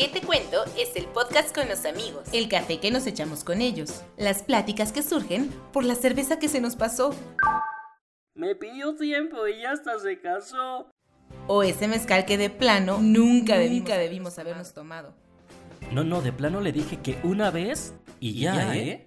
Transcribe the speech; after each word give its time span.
¿Qué 0.00 0.08
te 0.08 0.22
cuento? 0.22 0.64
Es 0.78 0.96
el 0.96 1.04
podcast 1.04 1.54
con 1.54 1.68
los 1.68 1.84
amigos. 1.84 2.26
El 2.32 2.48
café 2.48 2.80
que 2.80 2.90
nos 2.90 3.06
echamos 3.06 3.44
con 3.44 3.60
ellos. 3.60 4.02
Las 4.16 4.42
pláticas 4.42 4.92
que 4.92 5.02
surgen 5.02 5.50
por 5.74 5.84
la 5.84 5.94
cerveza 5.94 6.38
que 6.38 6.48
se 6.48 6.62
nos 6.62 6.74
pasó. 6.74 7.14
Me 8.34 8.54
pidió 8.54 8.96
tiempo 8.96 9.46
y 9.46 9.60
ya 9.60 9.72
hasta 9.72 9.98
se 9.98 10.18
casó. 10.18 10.90
O 11.48 11.62
ese 11.62 11.86
mezcal 11.86 12.24
que 12.24 12.38
de 12.38 12.48
plano 12.48 12.96
nunca, 13.02 13.58
debimos, 13.58 13.90
debimos 13.90 14.38
habernos 14.38 14.72
tomado. 14.72 15.14
No, 15.92 16.02
no, 16.02 16.22
de 16.22 16.32
plano 16.32 16.62
le 16.62 16.72
dije 16.72 17.02
que 17.02 17.18
una 17.22 17.50
vez 17.50 17.92
y 18.20 18.40
ya, 18.40 18.74
¿eh? 18.74 19.06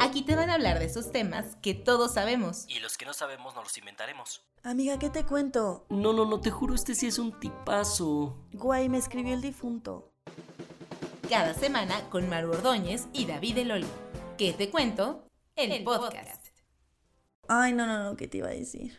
Aquí 0.00 0.22
te 0.22 0.34
van 0.34 0.50
a 0.50 0.54
hablar 0.54 0.80
de 0.80 0.86
esos 0.86 1.12
temas 1.12 1.54
que 1.62 1.74
todos 1.74 2.14
sabemos. 2.14 2.64
Y 2.66 2.80
los 2.80 2.98
que 2.98 3.04
no 3.04 3.14
sabemos 3.14 3.54
nos 3.54 3.62
los 3.62 3.78
inventaremos. 3.78 4.42
Amiga, 4.62 4.98
¿qué 4.98 5.08
te 5.08 5.24
cuento? 5.24 5.86
No, 5.88 6.12
no, 6.12 6.26
no, 6.26 6.38
te 6.38 6.50
juro, 6.50 6.74
este 6.74 6.94
sí 6.94 7.06
es 7.06 7.18
un 7.18 7.40
tipazo. 7.40 8.36
Guay, 8.52 8.90
me 8.90 8.98
escribió 8.98 9.32
el 9.32 9.40
difunto. 9.40 10.12
Cada 11.30 11.54
semana 11.54 12.10
con 12.10 12.28
Maru 12.28 12.50
Ordóñez 12.50 13.08
y 13.14 13.24
David 13.24 13.56
Eloli. 13.56 13.86
¿Qué 14.36 14.52
te 14.52 14.68
cuento? 14.68 15.24
El, 15.56 15.82
podcast. 15.82 16.48
Ay, 17.48 17.72
no, 17.72 17.86
no, 17.86 18.04
no, 18.04 18.16
¿qué 18.16 18.28
te 18.28 18.36
iba 18.36 18.48
a 18.48 18.50
decir? 18.50 18.98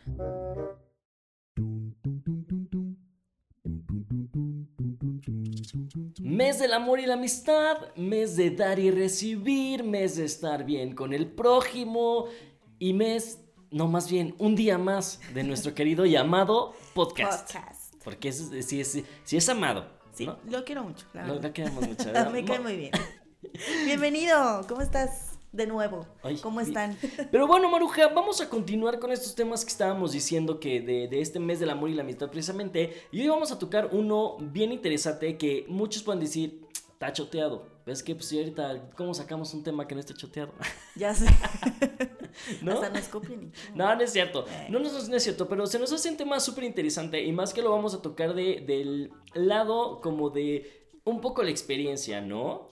Mes 6.20 6.58
del 6.58 6.72
amor 6.72 6.98
y 6.98 7.06
la 7.06 7.14
amistad, 7.14 7.94
mes 7.94 8.36
de 8.36 8.50
dar 8.50 8.80
y 8.80 8.90
recibir, 8.90 9.84
mes 9.84 10.16
de 10.16 10.24
estar 10.24 10.64
bien 10.64 10.96
con 10.96 11.12
el 11.12 11.30
prójimo 11.30 12.26
y 12.80 12.94
mes, 12.94 13.38
no 13.72 13.88
más 13.88 14.10
bien, 14.10 14.34
un 14.38 14.54
día 14.54 14.78
más 14.78 15.20
de 15.34 15.42
nuestro 15.42 15.74
querido 15.74 16.06
y 16.06 16.14
amado 16.14 16.74
podcast. 16.94 17.52
Podcast. 17.52 17.94
Porque 18.04 18.28
es, 18.28 18.50
sí, 18.66 18.80
es, 18.80 18.98
sí 19.24 19.36
es 19.36 19.48
amado. 19.48 19.86
Sí, 20.12 20.26
¿no? 20.26 20.38
lo 20.48 20.64
quiero 20.64 20.84
mucho, 20.84 21.06
la 21.14 21.26
Lo, 21.26 21.40
lo 21.40 21.52
queremos 21.52 21.88
mucho. 21.88 22.04
Me 22.30 22.44
cae 22.44 22.60
muy 22.60 22.76
bien. 22.76 22.90
Bienvenido, 23.86 24.64
¿cómo 24.68 24.82
estás 24.82 25.38
de 25.52 25.66
nuevo? 25.66 26.06
Ay, 26.22 26.36
¿Cómo 26.36 26.60
están? 26.60 26.96
Pero 27.30 27.46
bueno, 27.46 27.70
Maruja, 27.70 28.08
vamos 28.08 28.40
a 28.40 28.48
continuar 28.48 28.98
con 28.98 29.10
estos 29.10 29.34
temas 29.34 29.64
que 29.64 29.70
estábamos 29.70 30.12
diciendo 30.12 30.60
que 30.60 30.80
de, 30.80 31.08
de 31.08 31.20
este 31.20 31.40
mes 31.40 31.60
del 31.60 31.70
amor 31.70 31.90
y 31.90 31.94
la 31.94 32.02
amistad 32.02 32.30
precisamente. 32.30 33.06
Y 33.10 33.22
hoy 33.22 33.28
vamos 33.28 33.52
a 33.52 33.58
tocar 33.58 33.90
uno 33.92 34.36
bien 34.38 34.72
interesante 34.72 35.38
que 35.38 35.64
muchos 35.68 36.02
pueden 36.02 36.20
decir, 36.20 36.62
está 36.92 37.12
choteado. 37.12 37.66
¿Ves 37.86 38.02
que 38.02 38.14
pues 38.14 38.32
ahorita, 38.32 38.90
¿cómo 38.96 39.12
sacamos 39.14 39.52
un 39.54 39.64
tema 39.64 39.88
que 39.88 39.94
no 39.94 40.00
esté 40.00 40.14
choteado? 40.14 40.52
Ya 40.94 41.14
sé. 41.14 41.26
¿No? 42.62 42.72
Hasta 42.72 42.90
nos 42.90 43.08
copian. 43.08 43.42
y- 43.44 43.52
No, 43.76 43.94
no 43.94 44.00
es 44.02 44.12
cierto. 44.12 44.46
Eh. 44.48 44.66
No, 44.70 44.78
no, 44.78 44.90
no 44.90 45.16
es 45.16 45.22
cierto, 45.22 45.48
pero 45.48 45.66
se 45.66 45.78
nos 45.78 45.92
hace 45.92 46.08
un 46.10 46.16
tema 46.16 46.40
súper 46.40 46.64
interesante 46.64 47.22
y 47.22 47.32
más 47.32 47.52
que 47.54 47.62
lo 47.62 47.70
vamos 47.70 47.94
a 47.94 48.02
tocar 48.02 48.34
de, 48.34 48.60
del 48.66 49.10
lado 49.34 50.00
como 50.00 50.30
de 50.30 50.88
un 51.04 51.20
poco 51.20 51.42
la 51.42 51.50
experiencia, 51.50 52.20
¿no? 52.20 52.68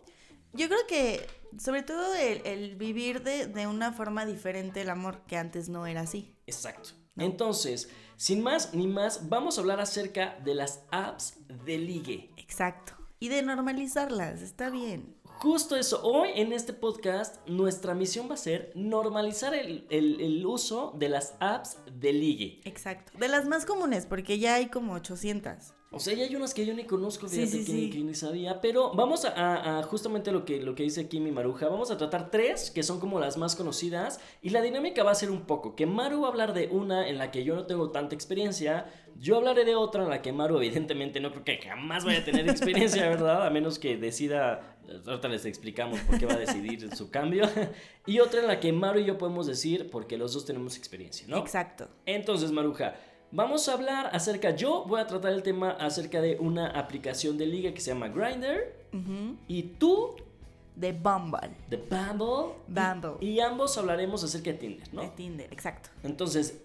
Yo 0.52 0.66
creo 0.68 0.86
que, 0.88 1.26
sobre 1.58 1.82
todo, 1.82 2.14
el, 2.14 2.42
el 2.44 2.76
vivir 2.76 3.22
de, 3.22 3.46
de 3.46 3.66
una 3.66 3.92
forma 3.92 4.26
diferente 4.26 4.80
el 4.82 4.90
amor, 4.90 5.22
que 5.26 5.36
antes 5.36 5.68
no 5.68 5.86
era 5.86 6.00
así. 6.02 6.34
Exacto. 6.46 6.90
No. 7.14 7.24
Entonces, 7.24 7.88
sin 8.16 8.42
más 8.42 8.74
ni 8.74 8.86
más, 8.86 9.28
vamos 9.28 9.56
a 9.58 9.60
hablar 9.60 9.80
acerca 9.80 10.38
de 10.44 10.54
las 10.54 10.84
apps 10.90 11.34
de 11.64 11.78
ligue. 11.78 12.30
Exacto. 12.36 12.94
Y 13.18 13.28
de 13.28 13.42
normalizarlas, 13.42 14.42
está 14.42 14.70
bien. 14.70 15.16
Justo 15.42 15.74
eso, 15.74 16.02
hoy 16.02 16.28
en 16.34 16.52
este 16.52 16.74
podcast 16.74 17.36
nuestra 17.48 17.94
misión 17.94 18.28
va 18.28 18.34
a 18.34 18.36
ser 18.36 18.72
normalizar 18.74 19.54
el, 19.54 19.86
el- 19.88 20.44
uso 20.44 20.92
de 20.98 21.08
las 21.08 21.34
apps 21.40 21.78
de 21.98 22.12
ligue. 22.12 22.60
Exacto. 22.64 23.12
De 23.18 23.26
las 23.28 23.46
más 23.46 23.64
comunes, 23.64 24.04
porque 24.04 24.38
ya 24.38 24.56
hay 24.56 24.66
como 24.66 24.92
800. 24.94 25.72
O 25.92 25.98
sea, 25.98 26.14
ya 26.14 26.22
hay 26.24 26.36
unas 26.36 26.54
que 26.54 26.64
yo 26.64 26.72
ni 26.72 26.84
conozco, 26.84 27.26
fíjate 27.26 27.48
sí, 27.48 27.64
que, 27.64 27.72
ni- 27.72 27.80
sí. 27.86 27.90
que 27.90 27.98
ni 27.98 28.14
sabía, 28.14 28.60
pero 28.60 28.92
vamos 28.94 29.24
a 29.24 29.82
justamente 29.82 30.30
lo 30.30 30.44
que, 30.44 30.60
lo 30.62 30.76
que 30.76 30.84
dice 30.84 31.00
aquí 31.00 31.18
mi 31.18 31.32
Maruja, 31.32 31.66
vamos 31.68 31.90
a 31.90 31.96
tratar 31.96 32.30
tres 32.30 32.70
que 32.70 32.84
son 32.84 33.00
como 33.00 33.18
las 33.18 33.36
más 33.36 33.56
conocidas 33.56 34.20
y 34.40 34.50
la 34.50 34.62
dinámica 34.62 35.02
va 35.02 35.10
a 35.10 35.14
ser 35.16 35.32
un 35.32 35.42
poco 35.42 35.74
que 35.74 35.86
Maru 35.86 36.20
va 36.20 36.28
a 36.28 36.30
hablar 36.30 36.54
de 36.54 36.68
una 36.68 37.08
en 37.08 37.18
la 37.18 37.32
que 37.32 37.42
yo 37.42 37.56
no 37.56 37.66
tengo 37.66 37.90
tanta 37.90 38.14
experiencia, 38.14 38.86
yo 39.18 39.36
hablaré 39.36 39.64
de 39.64 39.74
otra 39.74 40.04
en 40.04 40.10
la 40.10 40.22
que 40.22 40.32
Maru 40.32 40.58
evidentemente 40.58 41.18
no 41.18 41.32
creo 41.32 41.42
que 41.44 41.58
jamás 41.58 42.04
vaya 42.04 42.20
a 42.20 42.24
tener 42.24 42.48
experiencia, 42.48 43.02
¿verdad? 43.08 43.44
A 43.44 43.50
menos 43.50 43.80
que 43.80 43.96
decida, 43.96 44.76
ahorita 45.08 45.26
les 45.26 45.44
explicamos 45.44 45.98
por 46.02 46.20
qué 46.20 46.26
va 46.26 46.34
a 46.34 46.38
decidir 46.38 46.94
su 46.94 47.10
cambio, 47.10 47.48
y 48.06 48.20
otra 48.20 48.40
en 48.42 48.46
la 48.46 48.60
que 48.60 48.72
Maru 48.72 49.00
y 49.00 49.06
yo 49.06 49.18
podemos 49.18 49.48
decir 49.48 49.90
porque 49.90 50.16
los 50.16 50.34
dos 50.34 50.44
tenemos 50.46 50.76
experiencia, 50.76 51.26
¿no? 51.28 51.38
Exacto. 51.38 51.88
Entonces, 52.06 52.52
Maruja, 52.52 52.94
vamos 53.32 53.68
a 53.68 53.72
hablar 53.74 54.10
acerca, 54.12 54.50
yo 54.56 54.84
voy 54.86 55.00
a 55.00 55.06
tratar 55.06 55.32
el 55.32 55.42
tema 55.42 55.70
acerca 55.72 56.20
de 56.20 56.36
una 56.38 56.66
aplicación 56.68 57.38
de 57.38 57.46
liga 57.46 57.72
que 57.72 57.80
se 57.80 57.92
llama 57.92 58.08
Grindr 58.08 58.74
Ujú. 58.92 59.36
y 59.48 59.62
tú 59.62 60.16
De 60.76 60.92
Bumble. 60.92 61.50
de 61.68 61.76
Bumble. 61.76 62.54
Bumble. 62.68 63.16
Y, 63.20 63.40
ambos 63.40 63.76
hablaremos 63.76 64.24
acerca 64.24 64.50
de 64.52 64.58
Tinder, 64.58 64.94
¿no? 64.94 65.02
De 65.02 65.08
Tinder, 65.08 65.52
exacto. 65.52 65.90
Entonces, 66.02 66.62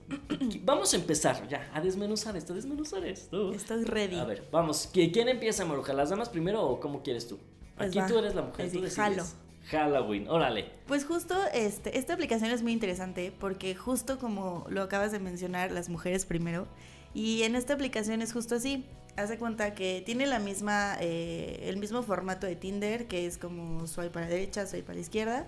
vamos 0.63 0.93
a 0.93 0.97
empezar 0.97 1.47
ya 1.49 1.69
a 1.73 1.81
desmenuzar 1.81 2.35
esto, 2.37 2.53
a 2.53 2.55
desmenuzar 2.55 3.03
esto. 3.05 3.51
Estoy 3.53 3.83
ready. 3.83 4.17
A 4.17 4.23
ver, 4.25 4.47
vamos, 4.51 4.89
¿qui- 4.93 5.11
¿quién 5.11 5.27
empieza, 5.29 5.65
Maruja? 5.65 5.93
¿Las 5.93 6.09
damas 6.11 6.29
primero 6.29 6.63
o 6.63 6.79
cómo 6.79 7.01
quieres 7.03 7.27
tú? 7.27 7.37
Pues 7.75 7.89
Aquí 7.89 7.99
va. 7.99 8.07
tú 8.07 8.17
eres 8.19 8.35
la 8.35 8.41
mujer, 8.43 8.55
Pues 8.57 8.71
tú 8.71 8.79
decides. 8.81 8.95
jalo. 8.95 9.23
Halloween, 9.69 10.27
órale. 10.27 10.71
Pues 10.87 11.05
justo 11.05 11.35
este, 11.53 11.97
esta 11.97 12.13
aplicación 12.13 12.51
es 12.51 12.61
muy 12.61 12.71
interesante 12.71 13.33
porque 13.37 13.75
justo 13.75 14.19
como 14.19 14.65
lo 14.69 14.83
acabas 14.83 15.11
de 15.11 15.19
mencionar, 15.19 15.71
las 15.71 15.89
mujeres 15.89 16.25
primero, 16.25 16.67
y 17.13 17.43
en 17.43 17.55
esta 17.55 17.73
aplicación 17.73 18.21
es 18.21 18.33
justo 18.33 18.55
así. 18.55 18.85
Hace 19.15 19.37
cuenta 19.37 19.73
que 19.73 20.03
tiene 20.05 20.27
la 20.27 20.39
misma, 20.39 20.97
eh, 20.99 21.61
el 21.63 21.77
mismo 21.77 22.03
formato 22.03 22.45
de 22.45 22.57
Tinder, 22.57 23.07
que 23.07 23.25
es 23.25 23.37
como 23.37 23.87
swipe 23.87 24.09
para 24.09 24.25
la 24.25 24.33
derecha, 24.33 24.67
swipe 24.67 24.83
para 24.83 24.95
la 24.95 25.01
izquierda. 25.01 25.47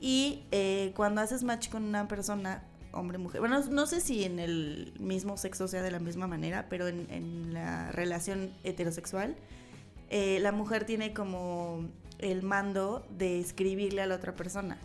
Y 0.00 0.44
eh, 0.50 0.92
cuando 0.96 1.20
haces 1.20 1.44
match 1.44 1.68
con 1.68 1.84
una 1.84 2.08
persona, 2.08 2.64
hombre, 2.92 3.18
mujer, 3.18 3.40
bueno, 3.40 3.60
no 3.70 3.86
sé 3.86 4.00
si 4.00 4.24
en 4.24 4.38
el 4.38 4.94
mismo 4.98 5.36
sexo 5.36 5.68
sea 5.68 5.82
de 5.82 5.90
la 5.90 6.00
misma 6.00 6.26
manera, 6.26 6.66
pero 6.70 6.88
en, 6.88 7.52
la 7.52 7.92
relación 7.92 8.50
heterosexual, 8.64 9.36
eh, 10.08 10.38
la 10.40 10.50
mujer 10.50 10.84
tiene 10.84 11.12
como 11.12 11.90
el 12.22 12.42
mando 12.42 13.04
de 13.10 13.38
escribirle 13.38 14.02
a 14.02 14.06
la 14.06 14.14
otra 14.14 14.34
persona. 14.34 14.78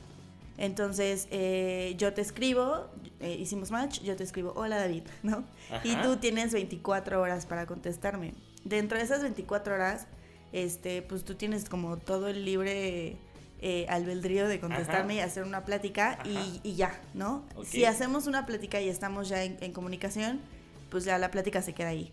Entonces, 0.57 1.27
eh, 1.29 1.93
yo 1.97 2.13
te 2.13 2.21
escribo, 2.21 2.87
eh, 3.19 3.37
hicimos 3.39 3.71
match, 3.71 4.01
yo 4.01 4.15
te 4.15 4.23
escribo, 4.23 4.53
hola 4.55 4.77
David, 4.77 5.03
¿no? 5.23 5.43
Y 5.83 5.95
tú 5.97 6.17
tienes 6.17 6.51
24 6.51 7.21
horas 7.21 7.45
para 7.45 7.65
contestarme. 7.65 8.33
Dentro 8.63 8.97
de 8.97 9.03
esas 9.03 9.21
24 9.21 9.75
horas, 9.75 10.07
este, 10.51 11.01
pues 11.03 11.23
tú 11.23 11.35
tienes 11.35 11.69
como 11.69 11.97
todo 11.97 12.27
el 12.27 12.43
libre 12.43 13.17
eh, 13.61 13.85
albedrío 13.89 14.47
de 14.47 14.59
contestarme 14.59 15.15
y 15.15 15.19
hacer 15.19 15.43
una 15.43 15.63
plática 15.63 16.19
y, 16.25 16.59
y 16.63 16.75
ya, 16.75 16.99
¿no? 17.13 17.43
Si 17.63 17.85
hacemos 17.85 18.27
una 18.27 18.45
plática 18.45 18.81
y 18.81 18.89
estamos 18.89 19.29
ya 19.29 19.43
en, 19.43 19.57
en 19.61 19.73
comunicación, 19.73 20.41
pues 20.89 21.05
ya 21.05 21.17
la 21.17 21.29
plática 21.31 21.61
se 21.61 21.73
queda 21.73 21.89
ahí. 21.89 22.11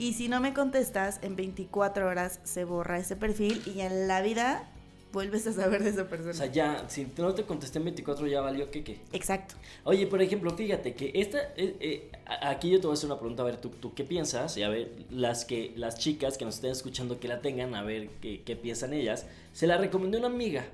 Y 0.00 0.14
si 0.14 0.28
no 0.28 0.40
me 0.40 0.54
contestas, 0.54 1.18
en 1.20 1.36
24 1.36 2.08
horas 2.08 2.40
se 2.42 2.64
borra 2.64 2.98
ese 2.98 3.16
perfil 3.16 3.60
y 3.66 3.80
en 3.80 4.08
la 4.08 4.22
vida 4.22 4.66
vuelves 5.12 5.46
a 5.46 5.52
saber 5.52 5.82
de 5.82 5.90
esa 5.90 6.08
persona. 6.08 6.30
O 6.30 6.34
sea, 6.34 6.46
ya, 6.46 6.86
si 6.88 7.06
no 7.18 7.34
te 7.34 7.42
contesté 7.42 7.80
en 7.80 7.84
24 7.84 8.26
ya 8.26 8.40
valió 8.40 8.70
que 8.70 8.82
qué. 8.82 9.00
Exacto. 9.12 9.56
Oye, 9.84 10.06
por 10.06 10.22
ejemplo, 10.22 10.52
fíjate 10.52 10.94
que 10.94 11.12
esta, 11.14 11.38
eh, 11.54 11.76
eh, 11.80 12.12
aquí 12.40 12.70
yo 12.70 12.80
te 12.80 12.86
voy 12.86 12.94
a 12.94 12.94
hacer 12.94 13.10
una 13.10 13.18
pregunta, 13.18 13.42
a 13.42 13.44
ver, 13.44 13.58
¿tú, 13.58 13.68
tú 13.68 13.92
qué 13.92 14.04
piensas? 14.04 14.56
Y 14.56 14.62
a 14.62 14.70
ver, 14.70 14.90
las, 15.10 15.44
que, 15.44 15.74
las 15.76 15.98
chicas 15.98 16.38
que 16.38 16.46
nos 16.46 16.54
estén 16.54 16.70
escuchando 16.70 17.20
que 17.20 17.28
la 17.28 17.42
tengan, 17.42 17.74
a 17.74 17.82
ver 17.82 18.08
qué, 18.22 18.40
qué 18.42 18.56
piensan 18.56 18.94
ellas. 18.94 19.26
Se 19.52 19.66
la 19.66 19.76
recomendé 19.76 20.16
una 20.16 20.28
amiga, 20.28 20.64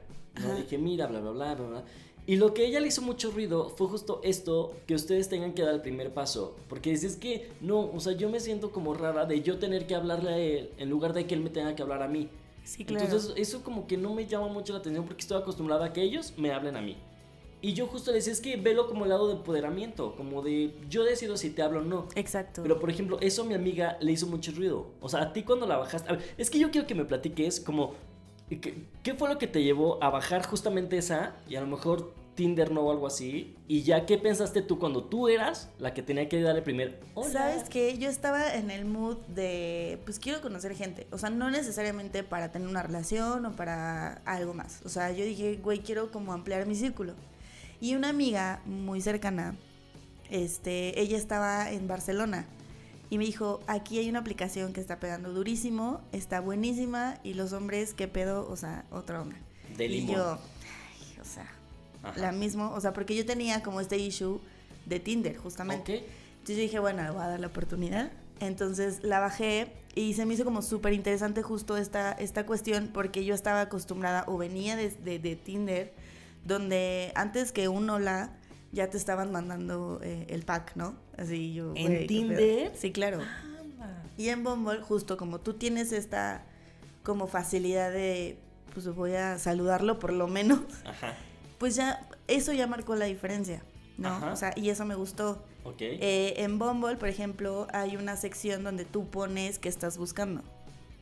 ¿no? 0.40 0.54
Dije, 0.54 0.78
mira, 0.78 1.08
bla, 1.08 1.18
bla, 1.18 1.32
bla, 1.32 1.54
bla, 1.56 1.66
bla. 1.66 1.84
Y 2.28 2.36
lo 2.36 2.54
que 2.54 2.66
ella 2.66 2.80
le 2.80 2.88
hizo 2.88 3.02
mucho 3.02 3.30
ruido 3.30 3.70
fue 3.70 3.86
justo 3.86 4.20
esto, 4.24 4.74
que 4.86 4.94
ustedes 4.94 5.28
tengan 5.28 5.52
que 5.52 5.62
dar 5.62 5.74
el 5.74 5.80
primer 5.80 6.12
paso. 6.12 6.56
Porque 6.68 6.90
dices 6.90 7.16
que, 7.16 7.50
no, 7.60 7.80
o 7.80 8.00
sea, 8.00 8.14
yo 8.14 8.28
me 8.28 8.40
siento 8.40 8.72
como 8.72 8.94
rara 8.94 9.26
de 9.26 9.42
yo 9.42 9.58
tener 9.58 9.86
que 9.86 9.94
hablarle 9.94 10.30
a 10.30 10.38
él 10.38 10.70
en 10.78 10.90
lugar 10.90 11.12
de 11.12 11.26
que 11.26 11.34
él 11.34 11.40
me 11.40 11.50
tenga 11.50 11.76
que 11.76 11.82
hablar 11.82 12.02
a 12.02 12.08
mí. 12.08 12.28
Sí, 12.64 12.84
claro. 12.84 13.04
Entonces 13.04 13.32
eso 13.36 13.62
como 13.62 13.86
que 13.86 13.96
no 13.96 14.12
me 14.12 14.26
llama 14.26 14.48
mucho 14.48 14.72
la 14.72 14.80
atención 14.80 15.04
porque 15.04 15.20
estoy 15.20 15.38
acostumbrada 15.38 15.86
a 15.86 15.92
que 15.92 16.02
ellos 16.02 16.34
me 16.36 16.52
hablen 16.52 16.76
a 16.76 16.80
mí. 16.80 16.96
Y 17.62 17.72
yo 17.72 17.86
justo 17.86 18.10
le 18.10 18.16
decía, 18.18 18.32
es 18.32 18.40
que 18.40 18.56
velo 18.56 18.88
como 18.88 19.04
el 19.04 19.10
lado 19.10 19.28
de 19.28 19.34
empoderamiento, 19.34 20.14
como 20.16 20.42
de 20.42 20.74
yo 20.90 21.04
decido 21.04 21.36
si 21.36 21.50
te 21.50 21.62
hablo 21.62 21.80
o 21.80 21.82
no. 21.82 22.08
Exacto. 22.16 22.62
Pero 22.62 22.80
por 22.80 22.90
ejemplo, 22.90 23.18
eso 23.20 23.42
a 23.42 23.44
mi 23.44 23.54
amiga 23.54 23.96
le 24.00 24.12
hizo 24.12 24.26
mucho 24.26 24.52
ruido. 24.52 24.88
O 25.00 25.08
sea, 25.08 25.22
a 25.22 25.32
ti 25.32 25.42
cuando 25.44 25.66
la 25.66 25.76
bajaste... 25.76 26.10
a 26.10 26.16
ver, 26.16 26.34
es 26.36 26.50
que 26.50 26.58
yo 26.58 26.70
quiero 26.70 26.86
que 26.86 26.94
me 26.94 27.04
platiques 27.04 27.60
como... 27.60 27.94
¿Qué, 28.48 28.86
qué 29.02 29.14
fue 29.14 29.28
lo 29.28 29.38
que 29.38 29.48
te 29.48 29.64
llevó 29.64 30.02
a 30.02 30.10
bajar 30.10 30.46
justamente 30.46 30.98
esa 30.98 31.34
y 31.48 31.56
a 31.56 31.60
lo 31.60 31.66
mejor 31.66 32.12
Tinder 32.36 32.70
no 32.70 32.82
o 32.82 32.92
algo 32.92 33.08
así? 33.08 33.56
Y 33.66 33.82
ya, 33.82 34.06
¿qué 34.06 34.18
pensaste 34.18 34.62
tú 34.62 34.78
cuando 34.78 35.02
tú 35.02 35.28
eras 35.28 35.70
la 35.80 35.92
que 35.92 36.02
tenía 36.02 36.28
que 36.28 36.40
darle 36.40 36.62
primer... 36.62 37.00
Hola. 37.14 37.30
¿Sabes 37.30 37.68
qué? 37.68 37.98
Yo 37.98 38.08
estaba 38.08 38.54
en 38.54 38.70
el 38.70 38.84
mood 38.84 39.16
de, 39.26 39.98
pues 40.04 40.20
quiero 40.20 40.40
conocer 40.40 40.76
gente. 40.76 41.08
O 41.10 41.18
sea, 41.18 41.30
no 41.30 41.50
necesariamente 41.50 42.22
para 42.22 42.52
tener 42.52 42.68
una 42.68 42.84
relación 42.84 43.44
o 43.46 43.56
para 43.56 44.22
algo 44.24 44.54
más. 44.54 44.82
O 44.84 44.88
sea, 44.88 45.10
yo 45.10 45.24
dije, 45.24 45.58
güey, 45.60 45.80
quiero 45.80 46.12
como 46.12 46.32
ampliar 46.32 46.66
mi 46.66 46.76
círculo. 46.76 47.14
Y 47.80 47.96
una 47.96 48.10
amiga 48.10 48.62
muy 48.64 49.00
cercana, 49.00 49.56
este, 50.30 51.00
ella 51.00 51.16
estaba 51.16 51.72
en 51.72 51.88
Barcelona. 51.88 52.46
Y 53.08 53.18
me 53.18 53.24
dijo, 53.24 53.60
aquí 53.66 53.98
hay 53.98 54.08
una 54.08 54.18
aplicación 54.18 54.72
que 54.72 54.80
está 54.80 54.98
pegando 54.98 55.32
durísimo, 55.32 56.00
está 56.12 56.40
buenísima, 56.40 57.18
y 57.22 57.34
los 57.34 57.52
hombres, 57.52 57.94
¿qué 57.94 58.08
pedo? 58.08 58.48
O 58.50 58.56
sea, 58.56 58.84
otra 58.90 59.22
onda. 59.22 59.36
De 59.76 59.86
y 59.86 60.00
limón. 60.00 60.16
yo, 60.16 60.38
ay, 60.38 60.38
o 60.38 60.38
sea, 60.38 60.55
Ajá. 62.10 62.20
la 62.20 62.32
misma, 62.32 62.70
o 62.70 62.80
sea, 62.80 62.92
porque 62.92 63.14
yo 63.16 63.24
tenía 63.26 63.62
como 63.62 63.80
este 63.80 63.98
issue 63.98 64.40
de 64.86 65.00
Tinder, 65.00 65.36
justamente. 65.36 65.96
Entonces 66.38 66.56
yo 66.56 66.62
dije, 66.62 66.78
bueno, 66.78 67.02
le 67.02 67.10
voy 67.10 67.22
a 67.22 67.28
dar 67.28 67.40
la 67.40 67.46
oportunidad. 67.48 68.10
Entonces 68.40 69.02
la 69.02 69.18
bajé 69.18 69.72
y 69.94 70.12
se 70.14 70.26
me 70.26 70.34
hizo 70.34 70.44
como 70.44 70.60
súper 70.62 70.92
interesante 70.92 71.42
justo 71.42 71.76
esta, 71.76 72.12
esta 72.12 72.44
cuestión 72.46 72.90
porque 72.92 73.24
yo 73.24 73.34
estaba 73.34 73.62
acostumbrada 73.62 74.24
o 74.26 74.36
venía 74.36 74.76
de, 74.76 74.90
de- 74.90 75.18
de 75.18 75.36
Tinder 75.36 75.92
donde 76.44 77.12
antes 77.14 77.50
que 77.50 77.68
un 77.68 77.88
hola 77.90 78.30
ya 78.72 78.90
te 78.90 78.96
estaban 78.98 79.32
mandando 79.32 80.00
eh, 80.02 80.26
el 80.28 80.44
pack, 80.44 80.72
¿no? 80.76 80.94
Así 81.16 81.54
yo... 81.54 81.72
¿En 81.76 82.06
Tinder? 82.06 82.72
Sí, 82.76 82.92
claro. 82.92 83.20
Y 84.18 84.28
en 84.28 84.44
Bumble, 84.44 84.80
justo 84.82 85.16
como 85.16 85.40
tú 85.40 85.54
tienes 85.54 85.92
esta 85.92 86.44
como 87.02 87.26
facilidad 87.26 87.90
de, 87.90 88.38
pues 88.74 88.86
voy 88.94 89.12
a 89.14 89.38
saludarlo 89.38 89.98
por 89.98 90.12
lo 90.12 90.26
menos, 90.28 90.60
Ajá. 90.84 91.14
Pues 91.58 91.76
ya, 91.76 92.06
eso 92.28 92.52
ya 92.52 92.66
marcó 92.66 92.94
la 92.96 93.06
diferencia, 93.06 93.62
¿no? 93.98 94.08
Ajá. 94.08 94.32
O 94.32 94.36
sea, 94.36 94.52
y 94.56 94.70
eso 94.70 94.84
me 94.84 94.94
gustó. 94.94 95.42
Ok. 95.64 95.76
Eh, 95.80 96.34
en 96.38 96.58
Bumble, 96.58 96.96
por 96.96 97.08
ejemplo, 97.08 97.66
hay 97.72 97.96
una 97.96 98.16
sección 98.16 98.62
donde 98.64 98.84
tú 98.84 99.08
pones 99.08 99.58
que 99.58 99.68
estás 99.68 99.98
buscando. 99.98 100.42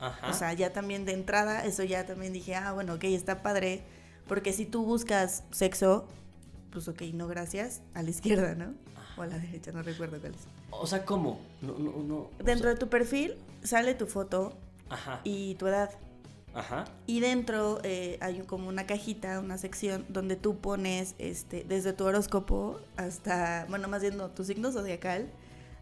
Ajá. 0.01 0.29
O 0.31 0.33
sea, 0.33 0.53
ya 0.53 0.73
también 0.73 1.05
de 1.05 1.13
entrada, 1.13 1.65
eso 1.65 1.83
ya 1.85 2.07
también 2.07 2.33
dije, 2.33 2.55
ah, 2.55 2.73
bueno, 2.73 2.95
ok, 2.95 3.05
está 3.05 3.43
padre. 3.43 3.83
Porque 4.27 4.53
si 4.53 4.65
tú 4.67 4.85
buscas 4.85 5.45
sexo, 5.51 6.07
pues 6.73 6.89
ok, 6.89 7.03
no 7.13 7.27
gracias, 7.29 7.83
a 7.95 8.03
la 8.03 8.11
izquierda, 8.11 8.55
¿no? 8.55 8.75
O 9.17 9.23
a 9.23 9.27
la 9.27 9.39
derecha, 9.39 9.71
no 9.73 9.83
recuerdo 9.83 10.19
cuál 10.19 10.35
es. 10.35 10.41
O 10.71 10.87
sea, 10.87 11.05
¿cómo? 11.05 11.41
No, 11.63 11.79
no, 11.79 12.03
no. 12.03 12.15
o 12.17 12.31
Dentro 12.39 12.65
sea- 12.65 12.71
de 12.75 12.77
tu 12.77 12.89
perfil 12.89 13.37
sale 13.63 13.95
tu 13.95 14.07
foto 14.07 14.57
Ajá. 14.89 15.21
y 15.25 15.55
tu 15.55 15.67
edad. 15.69 15.91
Ajá. 16.55 16.85
Y 17.07 17.21
dentro 17.21 17.81
eh, 17.83 18.19
hay 18.21 18.41
como 18.43 18.69
una 18.69 18.87
cajita, 18.87 19.41
una 19.41 19.59
sección 19.59 20.05
donde 20.09 20.37
tú 20.37 20.59
pones 20.59 21.15
este, 21.19 21.65
desde 21.65 21.93
tu 21.93 22.05
horóscopo 22.05 22.81
hasta, 22.97 23.67
bueno, 23.69 23.89
más 23.89 24.03
bien 24.03 24.17
no, 24.17 24.31
tu 24.31 24.45
signo 24.45 24.71
zodiacal, 24.71 25.29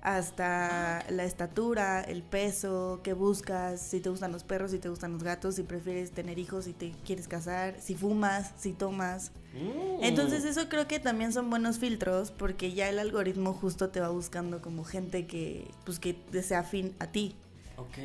hasta 0.02 1.04
la 1.10 1.24
estatura, 1.24 2.00
el 2.00 2.24
peso, 2.24 3.00
qué 3.04 3.12
buscas, 3.12 3.80
si 3.80 4.00
te 4.00 4.08
gustan 4.08 4.32
los 4.32 4.42
perros, 4.42 4.72
si 4.72 4.78
te 4.78 4.88
gustan 4.88 5.12
los 5.12 5.22
gatos, 5.22 5.54
si 5.54 5.62
prefieres 5.62 6.10
tener 6.10 6.40
hijos, 6.40 6.64
si 6.64 6.72
te 6.72 6.92
quieres 7.04 7.28
casar, 7.28 7.76
si 7.80 7.94
fumas, 7.94 8.52
si 8.58 8.72
tomas. 8.72 9.30
Mm. 9.54 10.02
Entonces 10.02 10.44
eso 10.44 10.68
creo 10.68 10.88
que 10.88 10.98
también 10.98 11.32
son 11.32 11.50
buenos 11.50 11.78
filtros 11.78 12.32
porque 12.32 12.72
ya 12.72 12.88
el 12.88 12.98
algoritmo 12.98 13.52
justo 13.52 13.90
te 13.90 14.00
va 14.00 14.08
buscando 14.08 14.60
como 14.60 14.82
gente 14.82 15.26
que, 15.28 15.70
pues, 15.84 16.00
que 16.00 16.16
sea 16.42 16.60
afín 16.60 16.94
a 16.98 17.06
ti. 17.06 17.36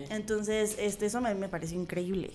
Entonces, 0.09 0.75
este, 0.79 1.05
eso 1.05 1.19
a 1.19 1.21
mí 1.21 1.39
me 1.39 1.49
pareció 1.49 1.79
increíble. 1.79 2.31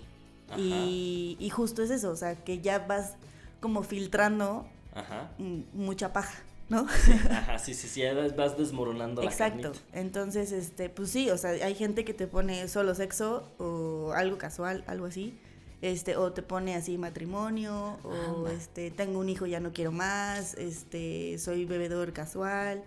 Y, 0.56 1.37
y 1.40 1.50
justo 1.50 1.82
es 1.82 1.90
eso, 1.90 2.10
o 2.10 2.16
sea, 2.16 2.37
que 2.37 2.60
ya 2.60 2.81
vas 2.81 3.14
como 3.60 3.82
filtrando 3.82 4.66
Ajá. 4.94 5.31
mm, 5.38 5.60
mucha 5.72 6.12
paja, 6.12 6.43
¿no? 6.69 6.87
Ajá, 7.31 7.58
sí, 7.58 7.75
sí, 7.75 7.88
sí, 7.88 8.00
ya 8.00 8.14
vas 8.37 8.58
desmoronando 8.58 9.22
la 9.22 9.31
Exacto. 9.31 9.72
Entonces, 9.93 10.52
este, 10.52 10.88
pues 10.88 11.10
sí, 11.10 11.31
o 11.31 11.38
sea, 11.38 11.50
hay 11.50 11.75
gente 11.75 12.04
que 12.04 12.14
te 12.14 12.26
pone 12.26 12.69
solo 12.69 12.94
sexo 12.94 13.49
o 13.58 14.12
algo 14.14 14.38
casual, 14.38 14.84
algo 14.87 15.06
así. 15.06 15.38
Este, 15.81 16.16
o 16.16 16.32
te 16.32 16.43
pone 16.43 16.76
así 16.76 16.96
matrimonio, 16.96 17.99
o 18.04 18.46
Anda. 18.46 18.52
este, 18.52 18.93
tengo 18.93 19.19
un 19.19 19.28
hijo, 19.28 19.46
ya 19.46 19.58
no 19.58 19.72
quiero 19.72 19.90
más, 19.90 20.54
este, 20.54 21.38
soy 21.38 21.64
bebedor 21.64 22.12
casual. 22.12 22.84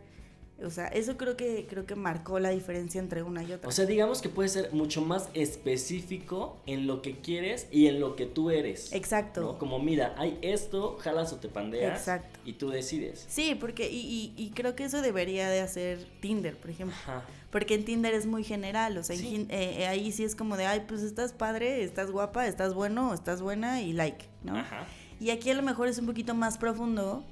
O 0.64 0.70
sea, 0.70 0.88
eso 0.88 1.18
creo 1.18 1.36
que, 1.36 1.68
creo 1.70 1.86
que 1.86 1.96
marcó 1.96 2.40
la 2.40 2.50
diferencia 2.50 3.00
entre 3.00 3.24
una 3.24 3.44
y 3.44 3.52
otra. 3.52 3.68
O 3.68 3.72
sea, 3.72 3.86
digamos 3.86 4.22
que 4.22 4.30
puede 4.30 4.48
ser 4.48 4.72
mucho 4.74 5.02
más 5.02 5.30
específico 5.34 6.58
en 6.66 6.88
lo 6.88 7.02
que 7.02 7.18
quieres 7.18 7.68
y 7.72 7.88
en 7.88 8.00
lo 8.00 8.16
que 8.16 8.26
tú 8.26 8.52
eres. 8.52 8.94
Exacto. 8.94 9.42
¿no? 9.42 9.58
Como, 9.58 9.80
mira, 9.80 10.16
hay 10.18 10.40
esto, 10.42 10.98
jalas 11.02 11.34
o 11.34 11.38
te 11.38 11.50
pandeas. 11.50 12.00
Exacto. 12.00 12.40
Y 12.46 12.54
tú 12.54 12.70
decides. 12.70 13.26
Sí, 13.28 13.56
porque, 13.60 13.90
y, 13.90 14.00
y, 14.00 14.34
y 14.38 14.52
creo 14.52 14.76
que 14.76 14.86
eso 14.86 15.02
debería 15.02 15.50
de 15.50 15.60
hacer 15.60 16.06
Tinder, 16.22 16.56
por 16.58 16.70
ejemplo. 16.70 16.96
Ajá. 17.04 17.26
Porque 17.52 17.76
en 17.76 17.86
Tinder 17.86 18.14
es 18.14 18.26
muy 18.26 18.44
general, 18.44 18.98
o 18.98 19.04
sea, 19.04 19.16
Sí. 19.16 19.48
Eh, 19.50 19.78
eh, 19.80 19.88
ahí 19.88 20.12
sí 20.12 20.24
es 20.24 20.36
como 20.36 20.58
de, 20.58 20.66
ay, 20.66 20.84
pues 20.88 21.02
estás 21.02 21.32
padre, 21.32 21.84
estás 21.84 22.12
guapa, 22.12 22.48
estás 22.48 22.74
bueno, 22.74 23.14
estás 23.14 23.42
buena 23.42 23.82
y 23.82 23.94
like, 23.94 24.26
¿no? 24.44 24.58
Ajá. 24.58 24.86
Y 25.20 25.30
aquí 25.30 25.50
a 25.50 25.54
lo 25.54 25.62
mejor 25.62 25.88
es 25.88 25.98
un 25.98 26.06
poquito 26.06 26.34
más 26.34 26.58
profundo, 26.58 27.24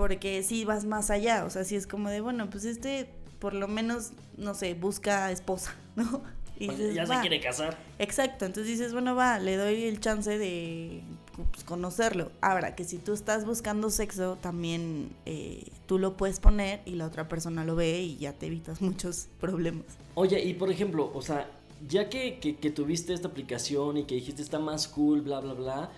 porque 0.00 0.42
sí 0.42 0.64
vas 0.64 0.86
más 0.86 1.10
allá, 1.10 1.44
o 1.44 1.50
sea, 1.50 1.62
sí 1.62 1.76
es 1.76 1.86
como 1.86 2.08
de, 2.08 2.22
bueno, 2.22 2.48
pues 2.48 2.64
este 2.64 3.06
por 3.38 3.52
lo 3.52 3.68
menos, 3.68 4.12
no 4.38 4.54
sé, 4.54 4.72
busca 4.72 5.30
esposa, 5.30 5.74
¿no? 5.96 6.22
Y 6.58 6.66
Pues 6.66 6.78
dices, 6.78 6.94
ya 6.94 7.04
se 7.06 7.20
quiere 7.20 7.38
casar. 7.38 7.76
Exacto, 7.98 8.46
entonces 8.46 8.66
dices, 8.78 8.94
bueno, 8.94 9.14
va, 9.14 9.38
le 9.38 9.56
doy 9.56 9.84
el 9.84 10.00
chance 10.00 10.38
de 10.38 11.02
pues, 11.52 11.64
conocerlo. 11.64 12.32
Ahora, 12.40 12.74
que 12.74 12.84
si 12.84 12.96
tú 12.96 13.12
estás 13.12 13.44
buscando 13.44 13.90
sexo, 13.90 14.36
también 14.40 15.10
eh, 15.26 15.66
tú 15.86 15.98
lo 15.98 16.16
puedes 16.16 16.40
poner 16.40 16.80
y 16.86 16.92
la 16.94 17.06
otra 17.06 17.28
persona 17.28 17.62
lo 17.64 17.76
ve 17.76 18.00
y 18.00 18.16
ya 18.16 18.32
te 18.32 18.46
evitas 18.46 18.80
muchos 18.82 19.28
problemas. 19.38 19.84
Oye, 20.14 20.42
y 20.42 20.54
por 20.54 20.70
ejemplo, 20.70 21.10
o 21.14 21.20
sea, 21.20 21.46
ya 21.88 22.08
que, 22.08 22.38
que- 22.40 22.56
que 22.56 22.70
tuviste 22.70 23.12
esta 23.12 23.28
aplicación 23.28 23.98
y 23.98 24.04
que 24.04 24.14
dijiste 24.14 24.40
está 24.40 24.58
más 24.58 24.88
cool, 24.88 25.20
bla, 25.20 25.40
bla, 25.40 25.52
bla, 25.54 25.90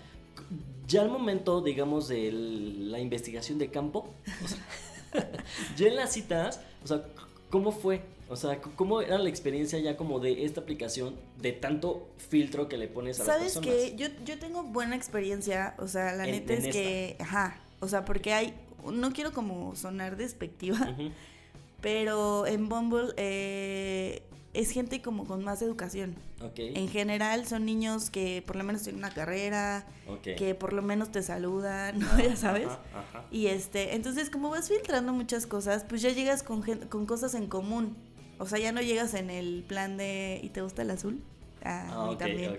ya 0.93 1.03
al 1.03 1.09
momento, 1.11 1.61
digamos, 1.61 2.09
de 2.09 2.31
la 2.33 3.01
investigación 3.01 3.59
de 3.59 3.71
campo, 3.71 4.09
o 4.45 4.49
sea, 4.49 5.31
ya 5.77 5.87
en 5.89 5.97
las 5.97 6.13
citas, 6.13 6.61
o 6.85 6.87
sea, 6.87 7.05
¿cómo 7.51 7.73
fue? 7.73 8.03
O 8.29 8.37
sea, 8.37 8.61
¿cómo 8.61 9.03
era 9.03 9.19
la 9.19 9.29
experiencia 9.29 9.79
ya 9.79 9.97
como 9.97 10.19
de 10.21 10.45
esta 10.45 10.61
aplicación, 10.63 11.17
de 11.41 11.53
tanto 11.53 12.09
filtro 12.17 12.69
que 12.69 12.79
le 12.79 12.89
pones 12.89 13.21
a 13.21 13.25
¿Sabes 13.25 13.57
las 13.57 13.65
personas? 13.65 13.91
qué? 13.91 13.97
Yo, 13.97 14.07
yo 14.25 14.39
tengo 14.39 14.63
buena 14.63 14.97
experiencia, 14.97 15.75
o 15.79 15.87
sea, 15.89 16.15
la 16.15 16.25
En- 16.27 16.33
neta 16.33 16.55
en 16.55 16.65
es 16.67 16.73
que, 16.75 17.17
ajá, 17.21 17.61
o 17.81 17.89
sea, 17.89 18.05
porque 18.07 18.33
hay, 18.33 18.55
no 18.91 19.13
quiero 19.13 19.33
como 19.33 19.75
sonar 19.77 20.17
despectiva, 20.17 20.97
pero 21.83 22.47
en 22.47 22.69
Bumble 22.69 23.13
eh, 23.17 24.23
es 24.55 24.71
gente 24.71 25.01
como 25.01 25.25
con 25.25 25.43
más 25.45 25.63
educación. 25.63 26.15
En 26.57 26.89
general 26.89 27.47
son 27.47 27.65
niños 27.65 28.11
que 28.11 28.43
por 28.47 28.57
lo 28.57 28.65
menos 28.65 28.83
tienen 28.83 28.99
una 28.99 29.13
carrera, 29.15 29.87
ok. 30.09 30.35
que 30.37 30.55
por 30.55 30.73
lo 30.75 30.83
menos 30.83 31.11
te 31.11 31.23
saludan, 31.23 31.99
¿no? 32.01 32.07
Ya 32.21 32.37
sabes. 32.37 32.67
Ajá, 32.67 32.81
ajá. 32.95 33.25
Y 33.31 33.47
este, 33.47 33.95
entonces 33.95 34.29
como 34.31 34.51
vas 34.51 34.69
filtrando 34.69 35.13
muchas 35.13 35.47
cosas, 35.47 35.85
pues 35.89 36.03
ya 36.03 36.11
llegas 36.11 36.43
con, 36.43 36.63
con 36.63 37.07
cosas 37.07 37.35
en 37.35 37.47
común. 37.47 37.97
O 38.39 38.47
sea, 38.47 38.59
ya 38.59 38.73
no 38.73 38.81
llegas 38.83 39.15
en 39.15 39.31
el 39.31 39.65
plan 39.67 39.97
de, 39.97 40.41
¿y 40.43 40.49
te 40.51 40.63
gusta 40.63 40.83
el 40.83 40.91
azul? 40.91 41.23
Ah, 41.65 42.11
Ah, 42.11 42.17
también. 42.19 42.51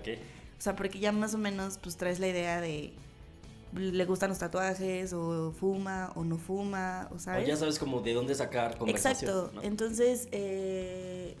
O 0.58 0.60
sea, 0.64 0.74
porque 0.76 0.98
ya 0.98 1.12
más 1.12 1.34
o 1.34 1.38
menos 1.38 1.78
pues 1.78 1.96
traes 1.96 2.18
la 2.20 2.28
idea 2.28 2.60
de 2.60 2.92
le 3.74 4.04
gustan 4.04 4.30
los 4.30 4.38
tatuajes 4.38 5.12
o 5.12 5.50
fuma 5.52 6.12
o 6.14 6.24
no 6.24 6.38
fuma, 6.38 7.08
o 7.10 7.16
O 7.16 7.18
sabes. 7.18 7.46
ya 7.46 7.56
sabes 7.56 7.78
como 7.78 8.00
de 8.00 8.14
dónde 8.14 8.34
sacar 8.34 8.78
conversación. 8.78 9.30
Exacto. 9.30 9.50
¿no? 9.56 9.62
Entonces, 9.62 10.28
eh, 10.30 11.36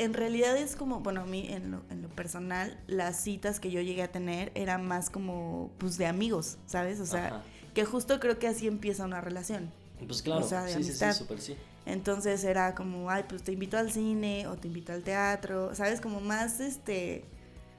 en 0.00 0.14
realidad 0.14 0.56
es 0.56 0.76
como, 0.76 1.00
bueno, 1.00 1.22
a 1.22 1.26
mí 1.26 1.46
en 1.48 1.70
lo, 1.70 1.82
en 1.90 2.02
lo 2.02 2.08
personal, 2.08 2.78
las 2.86 3.20
citas 3.20 3.60
que 3.60 3.70
yo 3.70 3.80
llegué 3.80 4.02
a 4.02 4.10
tener 4.10 4.50
eran 4.54 4.86
más 4.86 5.10
como, 5.10 5.70
pues, 5.78 5.98
de 5.98 6.06
amigos, 6.06 6.58
¿sabes? 6.66 7.00
O 7.00 7.06
sea, 7.06 7.26
Ajá. 7.26 7.42
que 7.74 7.84
justo 7.84 8.18
creo 8.20 8.38
que 8.38 8.48
así 8.48 8.66
empieza 8.66 9.04
una 9.04 9.20
relación. 9.20 9.70
Pues 10.06 10.22
claro, 10.22 10.44
o 10.44 10.48
sea, 10.48 10.62
de 10.62 10.72
sí, 10.72 10.78
sí, 10.78 10.84
sí, 10.84 11.04
amistad. 11.04 11.14
súper 11.14 11.40
sí. 11.40 11.56
Entonces 11.86 12.44
era 12.44 12.74
como, 12.74 13.10
ay, 13.10 13.24
pues 13.28 13.42
te 13.42 13.52
invito 13.52 13.76
al 13.76 13.92
cine 13.92 14.46
o 14.46 14.56
te 14.56 14.68
invito 14.68 14.92
al 14.92 15.02
teatro, 15.02 15.74
¿sabes? 15.74 16.00
Como 16.00 16.20
más, 16.20 16.60
este, 16.60 17.24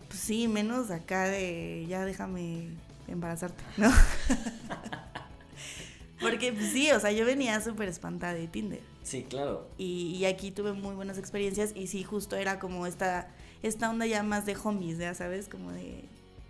pues 0.07 0.19
sí, 0.19 0.47
menos 0.47 0.91
acá 0.91 1.25
de, 1.25 1.85
ya 1.87 2.05
déjame 2.05 2.69
embarazarte, 3.07 3.63
¿no? 3.77 3.89
Porque 6.19 6.53
pues, 6.53 6.71
sí, 6.71 6.91
o 6.91 6.99
sea, 6.99 7.11
yo 7.11 7.25
venía 7.25 7.59
súper 7.61 7.89
espantada 7.89 8.33
de 8.33 8.47
Tinder. 8.47 8.81
Sí, 9.03 9.23
claro. 9.23 9.67
Y, 9.77 10.15
y 10.17 10.25
aquí 10.25 10.51
tuve 10.51 10.73
muy 10.73 10.95
buenas 10.95 11.17
experiencias 11.17 11.73
y 11.75 11.87
sí, 11.87 12.03
justo 12.03 12.35
era 12.35 12.59
como 12.59 12.85
esta, 12.85 13.29
esta 13.63 13.89
onda 13.89 14.05
ya 14.05 14.23
más 14.23 14.45
de 14.45 14.55
homies, 14.63 14.97
ya 14.99 15.13
sabes, 15.15 15.47
como 15.47 15.71
de, 15.71 16.03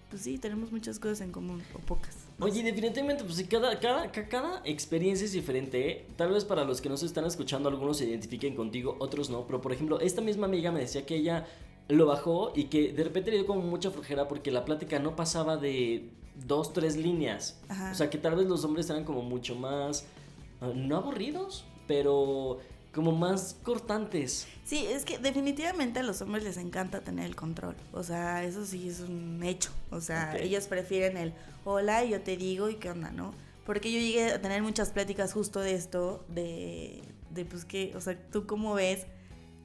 pues 0.10 0.24
sí, 0.24 0.38
tenemos 0.38 0.72
muchas 0.72 1.00
cosas 1.00 1.22
en 1.22 1.32
común 1.32 1.64
o 1.74 1.80
pocas. 1.80 2.16
no 2.38 2.46
Oye, 2.48 2.56
sé. 2.60 2.64
definitivamente, 2.64 3.24
pues 3.24 3.36
sí, 3.38 3.46
cada, 3.46 3.80
cada, 3.80 4.12
ca- 4.12 4.28
cada 4.28 4.62
experiencia 4.66 5.24
es 5.26 5.32
diferente. 5.32 5.90
¿eh? 5.90 6.06
Tal 6.18 6.32
vez 6.32 6.44
para 6.44 6.66
los 6.66 6.82
que 6.82 6.90
nos 6.90 7.04
están 7.04 7.24
escuchando, 7.26 7.70
algunos 7.70 7.98
se 7.98 8.06
identifiquen 8.06 8.56
contigo, 8.56 8.98
otros 9.00 9.30
no. 9.30 9.46
Pero 9.48 9.62
por 9.62 9.72
ejemplo, 9.72 10.00
esta 10.02 10.22
misma 10.22 10.48
amiga 10.48 10.72
me 10.74 10.82
decía 10.82 11.06
que 11.06 11.16
ella 11.16 11.48
lo 11.88 12.06
bajó 12.06 12.52
y 12.56 12.66
que 12.66 12.92
de 12.94 13.04
repente 13.04 13.32
le 13.32 13.38
dio 13.38 13.46
como 13.48 13.62
mucha 13.62 13.92
flojera 13.92 14.28
porque 14.28 14.52
la 14.52 14.66
plática 14.66 15.00
no 15.00 15.16
pasaba 15.16 15.56
de 15.58 16.10
dos, 16.48 16.74
tres 16.74 16.98
líneas. 16.98 17.60
Ajá. 17.70 17.92
O 17.92 17.96
sea, 17.96 18.10
que 18.10 18.18
tal 18.18 18.36
vez 18.36 18.48
los 18.48 18.64
hombres 18.66 18.90
eran 18.90 19.06
como 19.06 19.22
mucho 19.22 19.56
más, 19.56 20.06
ah, 20.62 20.72
no 20.76 20.98
aburridos, 20.98 21.66
pero 21.92 22.60
como 22.94 23.12
más 23.12 23.58
cortantes. 23.64 24.48
Sí, 24.64 24.86
es 24.88 25.04
que 25.04 25.18
definitivamente 25.18 26.00
a 26.00 26.04
los 26.04 26.22
hombres 26.22 26.46
les 26.46 26.56
encanta 26.56 27.02
tener 27.02 27.26
el 27.26 27.36
control. 27.36 27.76
O 27.92 28.02
sea, 28.02 28.46
eso 28.46 28.66
sí 28.66 28.88
es 28.88 29.02
un 29.02 29.44
hecho. 29.44 29.72
O 29.90 30.00
sea, 30.00 30.38
ellos 30.38 30.68
prefieren 30.68 31.18
el 31.18 31.34
hola 31.66 32.06
y 32.06 32.12
yo 32.12 32.22
te 32.22 32.38
digo 32.38 32.70
y 32.70 32.76
qué 32.76 32.90
onda, 32.90 33.12
¿no? 33.12 33.34
Porque 33.66 33.92
yo 33.92 34.00
llegué 34.00 34.32
a 34.32 34.42
tener 34.42 34.62
muchas 34.62 34.92
pláticas 34.92 35.34
justo 35.34 35.60
de 35.60 35.74
esto, 35.74 36.24
de, 36.30 37.02
de 37.30 37.44
pues 37.44 37.66
que, 37.66 37.92
o 37.98 38.00
sea, 38.00 38.18
tú 38.32 38.48
cómo 38.48 38.74
ves 38.74 39.06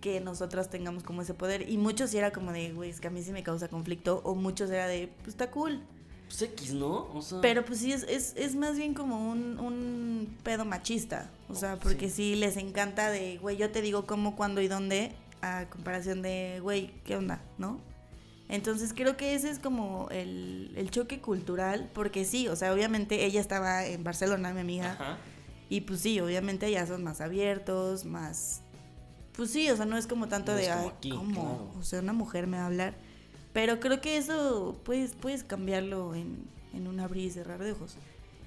que 0.00 0.20
nosotras 0.20 0.68
tengamos 0.68 1.04
como 1.04 1.22
ese 1.22 1.34
poder. 1.34 1.70
Y 1.70 1.78
muchos 1.78 2.10
sí 2.10 2.18
era 2.18 2.32
como 2.32 2.50
de, 2.50 2.72
güey, 2.72 2.90
es 2.90 3.00
que 3.00 3.06
a 3.06 3.10
mí 3.10 3.22
sí 3.22 3.30
me 3.30 3.44
causa 3.44 3.68
conflicto. 3.68 4.20
O 4.24 4.34
muchos 4.34 4.68
era 4.70 4.88
de, 4.88 5.12
pues 5.18 5.28
está 5.28 5.52
cool. 5.52 5.80
Pues 6.38 6.50
X, 6.50 6.74
¿no? 6.74 7.08
O 7.14 7.22
sea, 7.22 7.40
Pero 7.40 7.64
pues 7.64 7.78
sí, 7.80 7.92
es, 7.92 8.02
es, 8.04 8.34
es 8.36 8.56
más 8.56 8.76
bien 8.76 8.92
como 8.92 9.30
un, 9.30 9.58
un 9.58 10.36
pedo 10.42 10.64
machista. 10.66 11.30
O 11.48 11.54
sea, 11.54 11.76
porque 11.78 12.10
sí. 12.10 12.34
les 12.34 12.56
encanta 12.58 13.08
de, 13.10 13.38
güey, 13.38 13.56
yo 13.56 13.70
te 13.70 13.80
digo 13.80 14.04
cómo, 14.06 14.36
cuándo 14.36 14.60
y 14.60 14.68
dónde, 14.68 15.12
a 15.40 15.66
comparación 15.70 16.20
de, 16.22 16.58
güey, 16.60 16.90
¿qué 17.04 17.16
onda? 17.16 17.40
¿No? 17.56 17.80
Entonces 18.48 18.92
creo 18.94 19.16
que 19.16 19.34
ese 19.34 19.48
es 19.50 19.58
como 19.58 20.08
el, 20.10 20.72
el 20.76 20.90
choque 20.90 21.20
cultural, 21.20 21.90
porque 21.94 22.24
sí, 22.24 22.48
o 22.48 22.54
sea, 22.56 22.72
obviamente 22.72 23.24
ella 23.24 23.40
estaba 23.40 23.86
en 23.86 24.04
Barcelona, 24.04 24.52
mi 24.52 24.60
amiga, 24.60 24.92
Ajá. 24.92 25.18
y 25.70 25.80
pues 25.80 26.00
sí, 26.00 26.20
obviamente 26.20 26.70
ya 26.70 26.86
son 26.86 27.02
más 27.02 27.20
abiertos, 27.20 28.04
más... 28.04 28.60
Pues 29.32 29.50
sí, 29.50 29.68
o 29.70 29.76
sea, 29.76 29.84
no 29.86 29.96
es 29.98 30.06
como 30.06 30.28
tanto 30.28 30.52
No 30.52 30.58
de, 30.58 30.64
es 30.64 30.68
como 30.70 30.82
"Ay, 30.82 30.92
aquí, 30.96 31.10
¿cómo? 31.10 31.32
claro. 31.32 31.72
O 31.78 31.82
sea, 31.82 32.00
una 32.00 32.12
mujer 32.12 32.46
me 32.46 32.56
va 32.58 32.64
a 32.64 32.66
hablar. 32.66 32.94
Pero 33.56 33.80
creo 33.80 34.02
que 34.02 34.18
eso 34.18 34.76
puedes, 34.84 35.14
puedes 35.14 35.42
cambiarlo 35.42 36.14
en, 36.14 36.44
en 36.74 36.86
un 36.86 37.00
abrir 37.00 37.24
y 37.24 37.30
cerrar 37.30 37.64
de 37.64 37.72
ojos. 37.72 37.94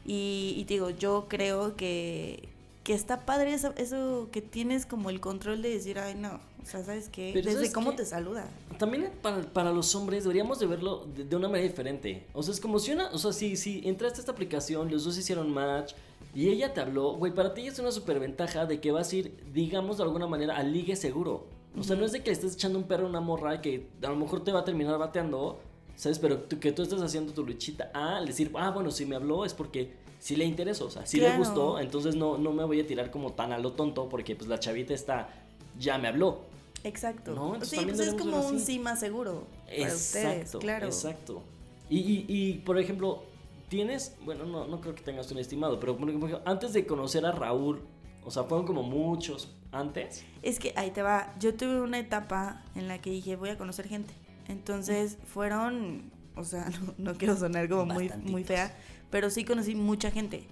Y, 0.06 0.54
y 0.56 0.66
te 0.66 0.76
digo, 0.76 0.92
yo 0.92 1.26
creo 1.28 1.76
que, 1.76 2.48
que 2.84 2.94
está 2.94 3.26
padre 3.26 3.56
eso, 3.56 3.74
eso 3.76 4.30
que 4.32 4.44
tienes 4.44 4.86
como 4.86 5.10
el 5.10 5.20
control 5.20 5.64
de 5.64 5.72
decir, 5.72 5.98
ay, 5.98 6.14
no, 6.14 6.40
o 6.62 6.66
sea, 6.66 6.84
¿sabes 6.84 7.10
qué? 7.10 7.32
Pero 7.34 7.46
Desde 7.46 7.58
¿sabes 7.58 7.74
cómo 7.74 7.90
qué? 7.90 7.98
te 7.98 8.06
saluda. 8.06 8.46
También 8.78 9.10
para, 9.24 9.42
para 9.52 9.72
los 9.72 9.96
hombres 9.96 10.26
deberíamos 10.26 10.60
de 10.60 10.68
verlo 10.68 11.08
de, 11.16 11.24
de 11.24 11.36
una 11.36 11.48
manera 11.50 11.68
diferente. 11.68 12.28
O 12.34 12.44
sea, 12.44 12.54
es 12.54 12.60
como 12.60 12.78
si 12.78 12.92
una, 12.92 13.10
o 13.10 13.18
sea, 13.18 13.34
si, 13.34 13.58
si 13.58 13.82
entraste 13.88 14.20
a 14.20 14.22
esta 14.22 14.32
aplicación, 14.32 14.92
los 14.92 15.06
dos 15.06 15.18
hicieron 15.18 15.52
match 15.52 15.94
y 16.36 16.50
ella 16.50 16.72
te 16.72 16.82
habló, 16.82 17.14
güey, 17.14 17.34
para 17.34 17.56
ti 17.56 17.66
es 17.66 17.80
una 17.80 17.92
superventaja 17.92 18.68
de 18.68 18.80
que 18.80 18.92
vas 18.92 19.12
a 19.12 19.16
ir, 19.16 19.44
digamos 19.56 19.98
de 19.98 20.04
alguna 20.04 20.28
manera, 20.28 20.56
al 20.56 20.72
ligue 20.72 20.96
seguro. 20.96 21.48
O 21.78 21.84
sea, 21.84 21.96
no 21.96 22.06
es 22.06 22.12
de 22.12 22.20
que 22.22 22.28
le 22.28 22.34
estés 22.34 22.54
echando 22.56 22.80
un 22.80 22.86
perro 22.86 23.06
a 23.06 23.10
una 23.10 23.22
morra 23.22 23.62
que 23.62 23.88
a 24.02 24.08
lo 24.10 24.16
mejor 24.16 24.44
te 24.44 24.52
va 24.52 24.62
a 24.62 24.66
terminar 24.66 24.98
bateando, 24.98 25.60
¿sabes? 25.96 26.20
Pero 26.20 26.40
tú- 26.40 26.60
que 26.60 26.72
tú 26.72 26.82
estás 26.82 27.02
haciendo 27.02 27.32
tu 27.34 27.46
luchita 27.46 27.92
al 27.94 28.26
decir, 28.26 28.52
ah, 28.56 28.72
bueno, 28.72 28.92
si 28.92 29.06
me 29.06 29.16
habló 29.16 29.46
es 29.46 29.54
porque 29.54 29.94
sí 30.20 30.36
le 30.36 30.46
interesó, 30.46 30.88
o 30.88 30.90
sea, 30.90 31.06
sí 31.06 31.20
le 31.20 31.38
gustó, 31.38 31.80
entonces 31.80 32.16
no, 32.16 32.38
no 32.38 32.52
me 32.52 32.64
voy 32.66 32.80
a 32.82 32.88
tirar 32.88 33.12
como 33.12 33.34
tan 33.34 33.54
a 33.54 33.58
lo 33.60 33.74
tonto 33.74 34.10
porque 34.10 34.36
pues 34.36 34.50
la 34.50 34.60
chavita 34.60 34.94
está, 34.94 35.30
ya 35.78 35.98
me 35.98 36.08
habló. 36.08 36.42
Exacto. 36.84 37.34
No, 37.36 37.54
entonces 37.56 37.80
sí, 37.80 37.86
pues 37.86 38.00
es 38.00 38.14
como 38.16 38.40
un 38.48 38.60
sí 38.60 38.80
más 38.80 39.00
seguro 39.00 39.44
para 39.66 39.94
ustedes, 39.94 40.56
claro. 40.60 40.86
Exacto. 40.88 41.42
Y, 41.90 42.00
y, 42.00 42.26
y, 42.28 42.54
por 42.60 42.80
ejemplo, 42.80 43.24
tienes, 43.70 44.16
bueno, 44.26 44.46
no, 44.46 44.66
no 44.68 44.82
creo 44.82 44.96
que 44.96 45.04
tengas 45.04 45.32
un 45.32 45.38
estimado, 45.40 45.80
pero 45.80 45.96
por 45.98 46.10
ejemplo, 46.10 46.42
antes 46.46 46.74
de 46.74 46.86
conocer 46.86 47.26
a 47.26 47.32
Raúl, 47.32 47.82
o 48.26 48.32
sea, 48.32 48.44
fueron 48.44 48.66
como 48.66 48.82
muchos 48.84 49.50
antes. 49.72 50.24
Es 50.42 50.60
que 50.60 50.74
ahí 50.76 50.92
te 50.92 51.02
va. 51.02 51.34
Yo 51.40 51.54
tuve 51.54 51.82
una 51.82 52.00
etapa 52.00 52.64
en 52.76 52.88
la 52.88 53.00
que 53.00 53.10
dije, 53.12 53.36
voy 53.36 53.50
a 53.50 53.58
conocer 53.58 53.88
gente. 53.88 54.14
Entonces 54.48 55.18
fueron, 55.26 56.12
o 56.36 56.44
sea, 56.44 56.70
no, 56.98 57.12
no 57.12 57.18
quiero 57.18 57.36
sonar 57.38 57.70
como 57.70 57.86
muy, 57.86 58.10
muy 58.24 58.44
fea, 58.44 58.76
pero 59.10 59.30
sí 59.30 59.46
conocí 59.46 59.76
mucha 59.76 60.12
gente. 60.12 60.46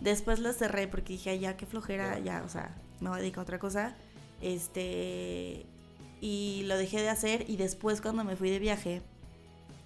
Después 0.00 0.40
la 0.40 0.52
cerré 0.52 0.88
porque 0.88 1.12
dije, 1.12 1.30
"Ay, 1.30 1.40
ya, 1.40 1.56
qué 1.56 1.66
flojera, 1.66 2.18
ya, 2.18 2.42
o 2.44 2.48
sea, 2.48 2.74
me 3.00 3.08
voy 3.08 3.18
a 3.18 3.20
dedicar 3.20 3.40
a 3.40 3.42
otra 3.42 3.58
cosa. 3.58 3.94
Este, 4.40 5.64
y 6.20 6.62
lo 6.66 6.76
dejé 6.76 7.00
de 7.02 7.08
hacer 7.08 7.44
y 7.48 7.56
después 7.56 8.00
cuando 8.00 8.24
me 8.24 8.36
fui 8.36 8.50
de 8.50 8.58
viaje, 8.58 9.02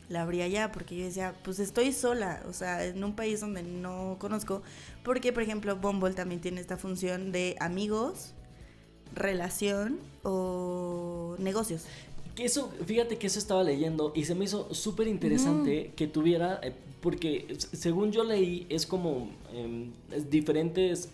la 0.09 0.23
abrí 0.23 0.43
allá 0.43 0.71
porque 0.71 0.97
yo 0.97 1.05
decía, 1.05 1.35
pues 1.43 1.59
estoy 1.59 1.93
sola, 1.93 2.43
o 2.49 2.53
sea, 2.53 2.85
en 2.85 3.03
un 3.03 3.15
país 3.15 3.41
donde 3.41 3.63
no 3.63 4.17
conozco, 4.19 4.63
porque 5.03 5.33
por 5.33 5.43
ejemplo 5.43 5.77
Bumble 5.77 6.15
también 6.15 6.41
tiene 6.41 6.61
esta 6.61 6.77
función 6.77 7.33
de 7.33 7.57
amigos, 7.59 8.35
relación 9.17 9.99
o 10.23 11.35
negocios. 11.39 11.83
Que 12.35 12.45
eso, 12.45 12.71
fíjate 12.85 13.17
que 13.17 13.27
eso 13.27 13.39
estaba 13.39 13.65
leyendo 13.65 14.13
y 14.15 14.25
se 14.27 14.35
me 14.35 14.45
hizo 14.45 14.73
súper 14.75 15.09
interesante 15.09 15.93
que 15.97 16.07
tuviera, 16.07 16.61
eh, 16.63 16.75
porque 17.01 17.57
según 17.73 18.13
yo 18.13 18.25
leí, 18.25 18.67
es 18.69 18.87
como 18.87 19.31
es 20.13 20.29
diferentes 20.31 21.09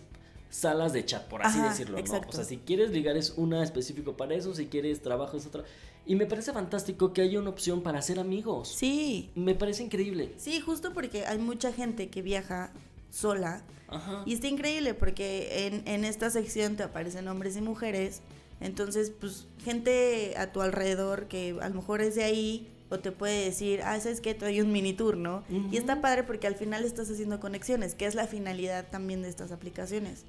salas 0.49 0.91
de 0.93 1.05
chat, 1.05 1.27
por 1.29 1.41
así 1.41 1.57
Ajá, 1.59 1.69
decirlo, 1.69 1.97
¿no? 1.97 2.03
O 2.27 2.31
sea, 2.31 2.43
si 2.43 2.57
quieres 2.57 2.91
ligar 2.91 3.15
es 3.17 3.33
una 3.37 3.63
específico 3.63 4.13
para 4.17 4.35
eso, 4.35 4.53
si 4.53 4.67
quieres 4.67 5.01
trabajo 5.01 5.37
es 5.37 5.45
otra. 5.45 5.63
Y 6.05 6.15
me 6.15 6.25
parece 6.25 6.51
fantástico 6.51 7.13
que 7.13 7.21
haya 7.21 7.39
una 7.39 7.49
opción 7.49 7.81
para 7.81 7.99
hacer 7.99 8.19
amigos. 8.19 8.67
Sí, 8.67 9.29
Me 9.35 9.55
parece 9.55 9.83
increíble. 9.83 10.33
sí, 10.37 10.59
justo 10.59 10.91
porque 10.93 11.25
hay 11.25 11.37
mucha 11.39 11.71
gente 11.71 12.09
que 12.09 12.21
viaja 12.21 12.71
sola 13.09 13.63
Ajá. 13.93 14.23
y 14.25 14.33
está 14.33 14.47
increíble 14.47 14.93
porque 14.93 15.67
en, 15.67 15.87
en 15.87 16.03
esta 16.05 16.29
sección 16.29 16.75
te 16.75 16.83
aparecen 16.83 17.27
hombres 17.27 17.55
y 17.57 17.61
mujeres, 17.61 18.21
entonces 18.61 19.11
pues 19.11 19.47
gente 19.63 20.33
a 20.37 20.51
tu 20.51 20.61
alrededor 20.61 21.27
que 21.27 21.55
a 21.61 21.69
lo 21.69 21.75
mejor 21.75 22.01
es 22.01 22.15
de 22.15 22.23
ahí 22.23 22.67
o 22.89 22.99
te 22.99 23.11
puede 23.11 23.45
decir, 23.45 23.81
ah, 23.83 23.99
sabes 23.99 24.21
que 24.21 24.33
te 24.35 24.45
doy 24.45 24.61
un 24.61 24.71
mini 24.71 24.93
tour, 24.93 25.17
¿no? 25.17 25.43
Y 25.71 25.77
está 25.77 25.99
padre 25.99 26.23
porque 26.23 26.45
al 26.45 26.55
final 26.55 26.83
estás 26.85 27.09
haciendo 27.09 27.39
conexiones, 27.39 27.95
que 27.95 28.05
es 28.05 28.13
la 28.13 28.27
finalidad 28.27 28.87
también 28.91 29.23
de 29.23 29.29
estas 29.29 29.51
aplicaciones. 29.51 30.25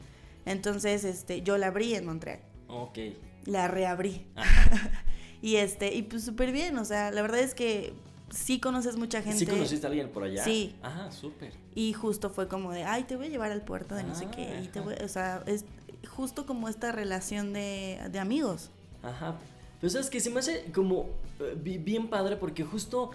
Entonces, 0.46 1.04
este, 1.04 1.42
yo 1.42 1.58
la 1.58 1.66
abrí 1.66 1.94
en 1.94 2.06
Montreal, 2.06 2.40
Ok. 2.68 2.98
la 3.44 3.68
reabrí. 3.68 4.26
y 5.42 5.56
este, 5.56 5.94
y 5.94 6.02
pues 6.02 6.24
súper 6.24 6.52
bien, 6.52 6.78
o 6.78 6.84
sea, 6.86 7.10
la 7.10 7.20
verdad 7.22 7.40
es 7.40 7.54
que 7.54 7.92
sí 8.30 8.60
conoces 8.60 8.96
mucha 8.96 9.22
gente. 9.22 9.38
¿Sí 9.38 9.46
conociste 9.46 9.86
a 9.86 9.90
alguien 9.90 10.08
por 10.10 10.24
allá? 10.24 10.44
Sí. 10.44 10.74
Ajá, 10.82 11.10
súper. 11.12 11.52
Y 11.74 11.92
justo 11.92 12.30
fue 12.30 12.48
como 12.48 12.72
de, 12.72 12.84
ay, 12.84 13.04
te 13.04 13.16
voy 13.16 13.26
a 13.26 13.30
llevar 13.30 13.52
al 13.52 13.62
puerto 13.62 13.94
de 13.94 14.02
no 14.04 14.14
sé 14.14 14.26
qué. 14.34 14.60
Y 14.64 14.68
te 14.68 14.80
voy, 14.80 14.94
o 15.04 15.08
sea, 15.08 15.42
es 15.46 15.64
justo 16.08 16.46
como 16.46 16.68
esta 16.68 16.92
relación 16.92 17.52
de, 17.52 17.98
de 18.10 18.18
amigos. 18.18 18.70
Ajá. 19.02 19.36
Pero 19.80 19.90
sabes 19.90 20.10
que 20.10 20.20
se 20.20 20.30
me 20.30 20.40
hace 20.40 20.64
como 20.74 21.08
eh, 21.40 21.56
bi- 21.62 21.78
bien 21.78 22.08
padre 22.08 22.36
porque 22.36 22.64
justo 22.64 23.10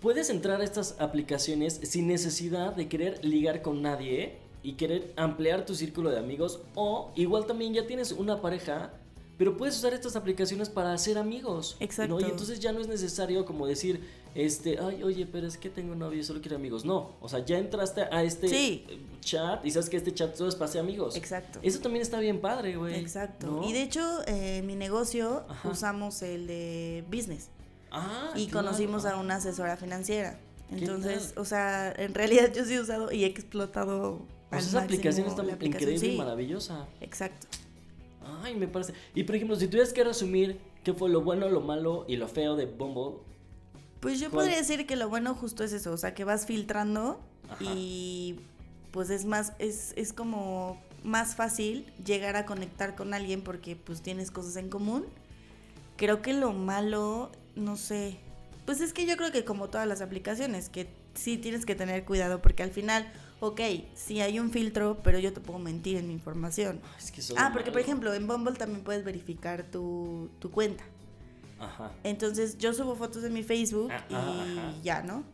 puedes 0.00 0.30
entrar 0.30 0.60
a 0.60 0.64
estas 0.64 0.96
aplicaciones 1.00 1.80
sin 1.82 2.06
necesidad 2.06 2.74
de 2.74 2.88
querer 2.88 3.24
ligar 3.24 3.62
con 3.62 3.82
nadie 3.82 4.36
y 4.62 4.72
querer 4.74 5.12
ampliar 5.16 5.66
tu 5.66 5.74
círculo 5.74 6.10
de 6.10 6.18
amigos 6.18 6.60
o 6.74 7.12
igual 7.16 7.46
también 7.46 7.74
ya 7.74 7.86
tienes 7.86 8.12
una 8.12 8.40
pareja. 8.40 8.92
Pero 9.36 9.56
puedes 9.56 9.76
usar 9.76 9.92
estas 9.94 10.14
aplicaciones 10.16 10.68
para 10.68 10.92
hacer 10.92 11.18
amigos. 11.18 11.76
Exacto. 11.80 12.14
¿no? 12.14 12.20
Y 12.20 12.30
entonces 12.30 12.60
ya 12.60 12.72
no 12.72 12.80
es 12.80 12.86
necesario 12.88 13.44
como 13.44 13.66
decir, 13.66 14.00
este, 14.34 14.78
ay, 14.78 15.02
oye, 15.02 15.26
pero 15.26 15.46
es 15.46 15.56
que 15.58 15.70
tengo 15.70 15.94
novio 15.94 16.20
y 16.20 16.24
solo 16.24 16.40
quiero 16.40 16.56
amigos. 16.56 16.84
No, 16.84 17.12
o 17.20 17.28
sea, 17.28 17.44
ya 17.44 17.58
entraste 17.58 18.02
a 18.02 18.22
este 18.22 18.48
Sí. 18.48 18.84
eh, 18.88 18.98
chat 19.20 19.64
y 19.66 19.70
sabes 19.70 19.90
que 19.90 19.96
este 19.96 20.14
chat 20.14 20.36
solo 20.36 20.48
es 20.48 20.54
para 20.54 20.68
hacer 20.68 20.80
amigos. 20.80 21.16
Exacto. 21.16 21.58
Eso 21.62 21.80
también 21.80 22.02
está 22.02 22.20
bien 22.20 22.40
padre, 22.40 22.76
güey. 22.76 22.94
Exacto. 22.94 23.46
¿no? 23.48 23.68
Y 23.68 23.72
de 23.72 23.82
hecho, 23.82 24.22
eh, 24.26 24.58
en 24.58 24.66
mi 24.66 24.76
negocio 24.76 25.44
Ajá. 25.48 25.68
usamos 25.68 26.22
el 26.22 26.46
de 26.46 27.04
business. 27.10 27.48
Ah, 27.90 28.32
y 28.36 28.46
claro. 28.46 28.66
conocimos 28.66 29.04
a 29.04 29.16
una 29.16 29.36
asesora 29.36 29.76
financiera. 29.76 30.38
¿Qué 30.68 30.76
Entonces, 30.76 31.34
o 31.36 31.44
sea, 31.44 31.92
en 31.96 32.14
realidad 32.14 32.52
yo 32.54 32.64
sí 32.64 32.74
he 32.74 32.80
usado 32.80 33.12
y 33.12 33.24
he 33.24 33.26
explotado. 33.26 34.20
Pues 34.50 34.66
esa 34.68 34.82
aplicación 34.82 35.26
está 35.26 35.42
increíble 35.42 36.06
y 36.06 36.16
maravillosa. 36.16 36.86
Exacto. 37.00 37.46
Ay, 38.42 38.54
me 38.56 38.68
parece. 38.68 38.94
Y 39.14 39.24
por 39.24 39.36
ejemplo, 39.36 39.56
si 39.56 39.68
tuvieras 39.68 39.92
que 39.92 40.04
resumir 40.04 40.58
qué 40.82 40.92
fue 40.94 41.08
lo 41.10 41.22
bueno, 41.22 41.48
lo 41.48 41.60
malo 41.60 42.04
y 42.08 42.16
lo 42.16 42.28
feo 42.28 42.56
de 42.56 42.66
Bumble, 42.66 43.18
Pues 44.00 44.20
yo 44.20 44.30
¿Cuál? 44.30 44.44
podría 44.46 44.58
decir 44.58 44.86
que 44.86 44.96
lo 44.96 45.08
bueno 45.08 45.34
justo 45.34 45.64
es 45.64 45.72
eso, 45.72 45.92
o 45.92 45.96
sea, 45.96 46.14
que 46.14 46.24
vas 46.24 46.46
filtrando 46.46 47.20
Ajá. 47.48 47.64
y 47.64 48.36
pues 48.90 49.10
es 49.10 49.24
más, 49.24 49.52
es, 49.58 49.92
es 49.96 50.12
como 50.12 50.78
más 51.02 51.34
fácil 51.36 51.86
llegar 52.04 52.36
a 52.36 52.46
conectar 52.46 52.94
con 52.94 53.12
alguien 53.14 53.42
porque 53.42 53.76
pues 53.76 54.02
tienes 54.02 54.30
cosas 54.30 54.56
en 54.56 54.68
común. 54.68 55.04
Creo 55.96 56.22
que 56.22 56.32
lo 56.32 56.52
malo, 56.52 57.30
no 57.56 57.76
sé, 57.76 58.18
pues 58.66 58.80
es 58.80 58.92
que 58.92 59.06
yo 59.06 59.16
creo 59.16 59.30
que 59.32 59.44
como 59.44 59.68
todas 59.68 59.86
las 59.86 60.00
aplicaciones, 60.00 60.68
que 60.68 60.88
sí 61.14 61.38
tienes 61.38 61.64
que 61.66 61.74
tener 61.74 62.04
cuidado 62.04 62.40
porque 62.42 62.62
al 62.62 62.70
final, 62.70 63.10
ok, 63.46 63.60
sí 63.94 64.20
hay 64.20 64.38
un 64.40 64.50
filtro, 64.50 64.98
pero 65.02 65.18
yo 65.18 65.32
te 65.32 65.40
puedo 65.40 65.58
mentir 65.58 65.96
en 65.96 66.06
mi 66.08 66.12
información. 66.14 66.80
es 66.98 67.10
que 67.10 67.20
Ah, 67.36 67.50
porque 67.52 67.70
por 67.70 67.80
ejemplo 67.80 68.12
en 68.14 68.26
Bumble 68.26 68.54
también 68.54 68.82
puedes 68.82 69.04
verificar 69.04 69.64
tu, 69.64 70.30
tu 70.38 70.50
cuenta. 70.50 70.84
Ajá. 71.58 71.92
Entonces 72.02 72.58
yo 72.58 72.72
subo 72.74 72.94
fotos 72.96 73.22
de 73.22 73.30
mi 73.30 73.42
Facebook 73.42 73.90
Ah, 73.92 74.04
y 74.08 74.14
ajá. 74.14 74.74
ya, 74.82 75.02
¿no? 75.02 75.24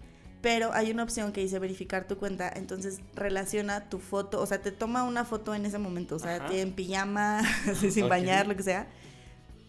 Pero 0.43 0.73
hay 0.73 0.91
una 0.91 1.03
opción 1.03 1.33
que 1.33 1.43
dice 1.43 1.59
verificar 1.59 2.07
tu 2.09 2.17
cuenta, 2.17 2.51
entonces 2.55 3.01
relaciona 3.15 3.91
tu 3.91 3.99
foto, 3.99 4.41
o 4.41 4.47
sea, 4.47 4.63
te 4.63 4.73
toma 4.73 5.03
una 5.03 5.25
foto 5.27 5.55
en 5.55 5.67
ese 5.67 5.79
momento, 5.79 6.17
o 6.17 6.19
sea, 6.19 6.47
te 6.47 6.63
en 6.63 6.73
pijama, 6.73 7.43
sin 7.91 8.09
bañar, 8.09 8.47
lo 8.47 8.57
que 8.57 8.63
sea, 8.63 8.89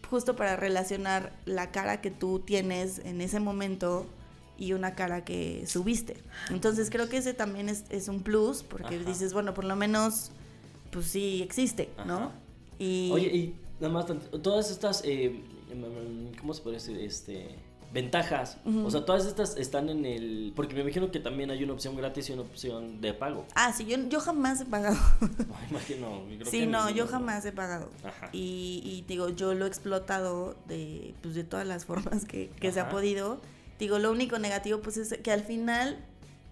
justo 0.08 0.34
para 0.34 0.56
relacionar 0.56 1.32
la 1.44 1.70
cara 1.72 2.00
que 2.00 2.10
tú 2.10 2.38
tienes 2.40 3.00
en 3.04 3.20
ese 3.20 3.38
momento 3.38 4.06
y 4.58 4.72
una 4.72 4.94
cara 4.94 5.24
que 5.24 5.64
subiste. 5.66 6.16
Entonces 6.50 6.90
creo 6.90 7.08
que 7.08 7.16
ese 7.16 7.34
también 7.34 7.68
es, 7.68 7.84
es 7.90 8.08
un 8.08 8.22
plus, 8.22 8.62
porque 8.62 8.96
Ajá. 8.96 9.04
dices, 9.04 9.32
bueno, 9.32 9.54
por 9.54 9.64
lo 9.64 9.76
menos, 9.76 10.30
pues 10.90 11.06
sí 11.06 11.42
existe, 11.42 11.90
¿no? 12.06 12.32
Y 12.78 13.10
Oye, 13.12 13.26
y 13.28 13.56
nada 13.80 13.92
más, 13.92 14.06
todas 14.42 14.70
estas, 14.70 15.02
eh, 15.04 15.42
em, 15.70 16.32
¿cómo 16.38 16.54
se 16.54 16.62
puede 16.62 16.76
decir? 16.76 16.98
Este, 16.98 17.56
ventajas. 17.92 18.58
O 18.84 18.90
sea, 18.90 19.04
todas 19.04 19.26
estas 19.26 19.56
están 19.56 19.88
en 19.88 20.04
el... 20.06 20.52
Porque 20.56 20.74
me 20.74 20.80
imagino 20.80 21.10
que 21.10 21.20
también 21.20 21.50
hay 21.50 21.62
una 21.62 21.74
opción 21.74 21.94
gratis 21.96 22.30
y 22.30 22.32
una 22.32 22.42
opción 22.42 23.00
de 23.00 23.12
pago. 23.12 23.44
Ah, 23.54 23.72
sí, 23.72 23.84
yo, 23.84 23.96
yo 24.08 24.20
jamás 24.20 24.60
he 24.62 24.64
pagado. 24.64 24.96
Imagino. 25.70 26.22
creo 26.26 26.50
sí, 26.50 26.60
que 26.60 26.66
no, 26.66 26.88
yo 26.90 27.06
jamás 27.06 27.44
he 27.44 27.52
pagado. 27.52 27.90
Ajá. 28.02 28.30
Y, 28.32 28.82
y 28.84 29.04
digo, 29.06 29.28
yo 29.28 29.54
lo 29.54 29.66
he 29.66 29.68
explotado 29.68 30.56
de, 30.68 31.14
pues, 31.20 31.34
de 31.34 31.44
todas 31.44 31.66
las 31.66 31.84
formas 31.84 32.24
que, 32.24 32.50
que 32.60 32.72
se 32.72 32.80
ha 32.80 32.88
podido. 32.88 33.40
Digo, 33.78 33.98
lo 33.98 34.10
único 34.12 34.38
negativo 34.38 34.80
pues 34.80 34.96
es 34.96 35.18
que 35.22 35.30
al 35.32 35.42
final 35.42 35.98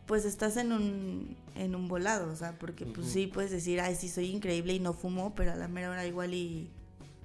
pues 0.06 0.24
estás 0.24 0.56
en 0.56 0.72
un, 0.72 1.36
en 1.54 1.74
un 1.76 1.86
volado, 1.86 2.32
o 2.32 2.36
sea, 2.36 2.58
porque 2.58 2.84
pues 2.84 3.06
sí 3.06 3.28
puedes 3.28 3.52
decir, 3.52 3.80
ay, 3.80 3.94
sí, 3.94 4.08
soy 4.08 4.26
increíble 4.30 4.72
y 4.74 4.80
no 4.80 4.92
fumo, 4.92 5.34
pero 5.36 5.52
a 5.52 5.54
la 5.54 5.68
mera 5.68 5.90
hora 5.90 6.04
igual 6.04 6.34
y, 6.34 6.68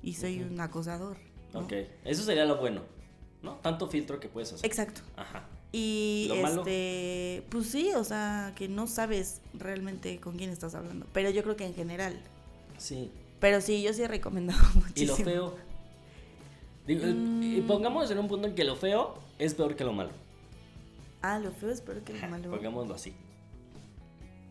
y 0.03 0.13
soy 0.13 0.41
un 0.43 0.59
acosador. 0.61 1.17
¿no? 1.53 1.61
Ok, 1.61 1.73
eso 2.03 2.21
sería 2.23 2.45
lo 2.45 2.57
bueno. 2.57 2.81
¿No? 3.41 3.55
Tanto 3.55 3.87
filtro 3.87 4.19
que 4.19 4.27
puedes 4.27 4.53
hacer. 4.53 4.65
Exacto. 4.65 5.01
Ajá. 5.15 5.47
Y 5.71 6.27
¿Lo 6.29 6.35
malo? 6.37 6.61
este, 6.61 7.43
pues 7.49 7.67
sí, 7.67 7.91
o 7.95 8.03
sea, 8.03 8.53
que 8.55 8.67
no 8.67 8.87
sabes 8.87 9.41
realmente 9.53 10.19
con 10.19 10.37
quién 10.37 10.49
estás 10.49 10.73
hablando, 10.75 11.05
pero 11.11 11.29
yo 11.31 11.41
creo 11.43 11.55
que 11.55 11.65
en 11.65 11.73
general. 11.75 12.19
Sí. 12.77 13.11
Pero 13.39 13.61
sí, 13.61 13.81
yo 13.81 13.93
sí 13.93 14.03
he 14.03 14.07
recomendado 14.07 14.61
Y 14.75 14.77
muchísimo. 14.79 15.17
lo 15.17 15.25
feo. 15.25 15.55
Digo, 16.87 17.05
Mm. 17.07 17.43
y 17.57 17.61
pongamos 17.61 18.09
en 18.11 18.19
un 18.19 18.27
punto 18.27 18.47
en 18.47 18.55
que 18.55 18.63
lo 18.63 18.75
feo 18.75 19.15
es 19.39 19.53
peor 19.55 19.75
que 19.75 19.83
lo 19.83 19.93
malo. 19.93 20.11
Ah, 21.21 21.39
lo 21.39 21.51
feo 21.51 21.71
es 21.71 21.81
peor 21.81 22.01
que 22.01 22.13
lo 22.13 22.27
malo. 22.27 22.49
Pongámoslo 22.51 22.93
así. 22.95 23.13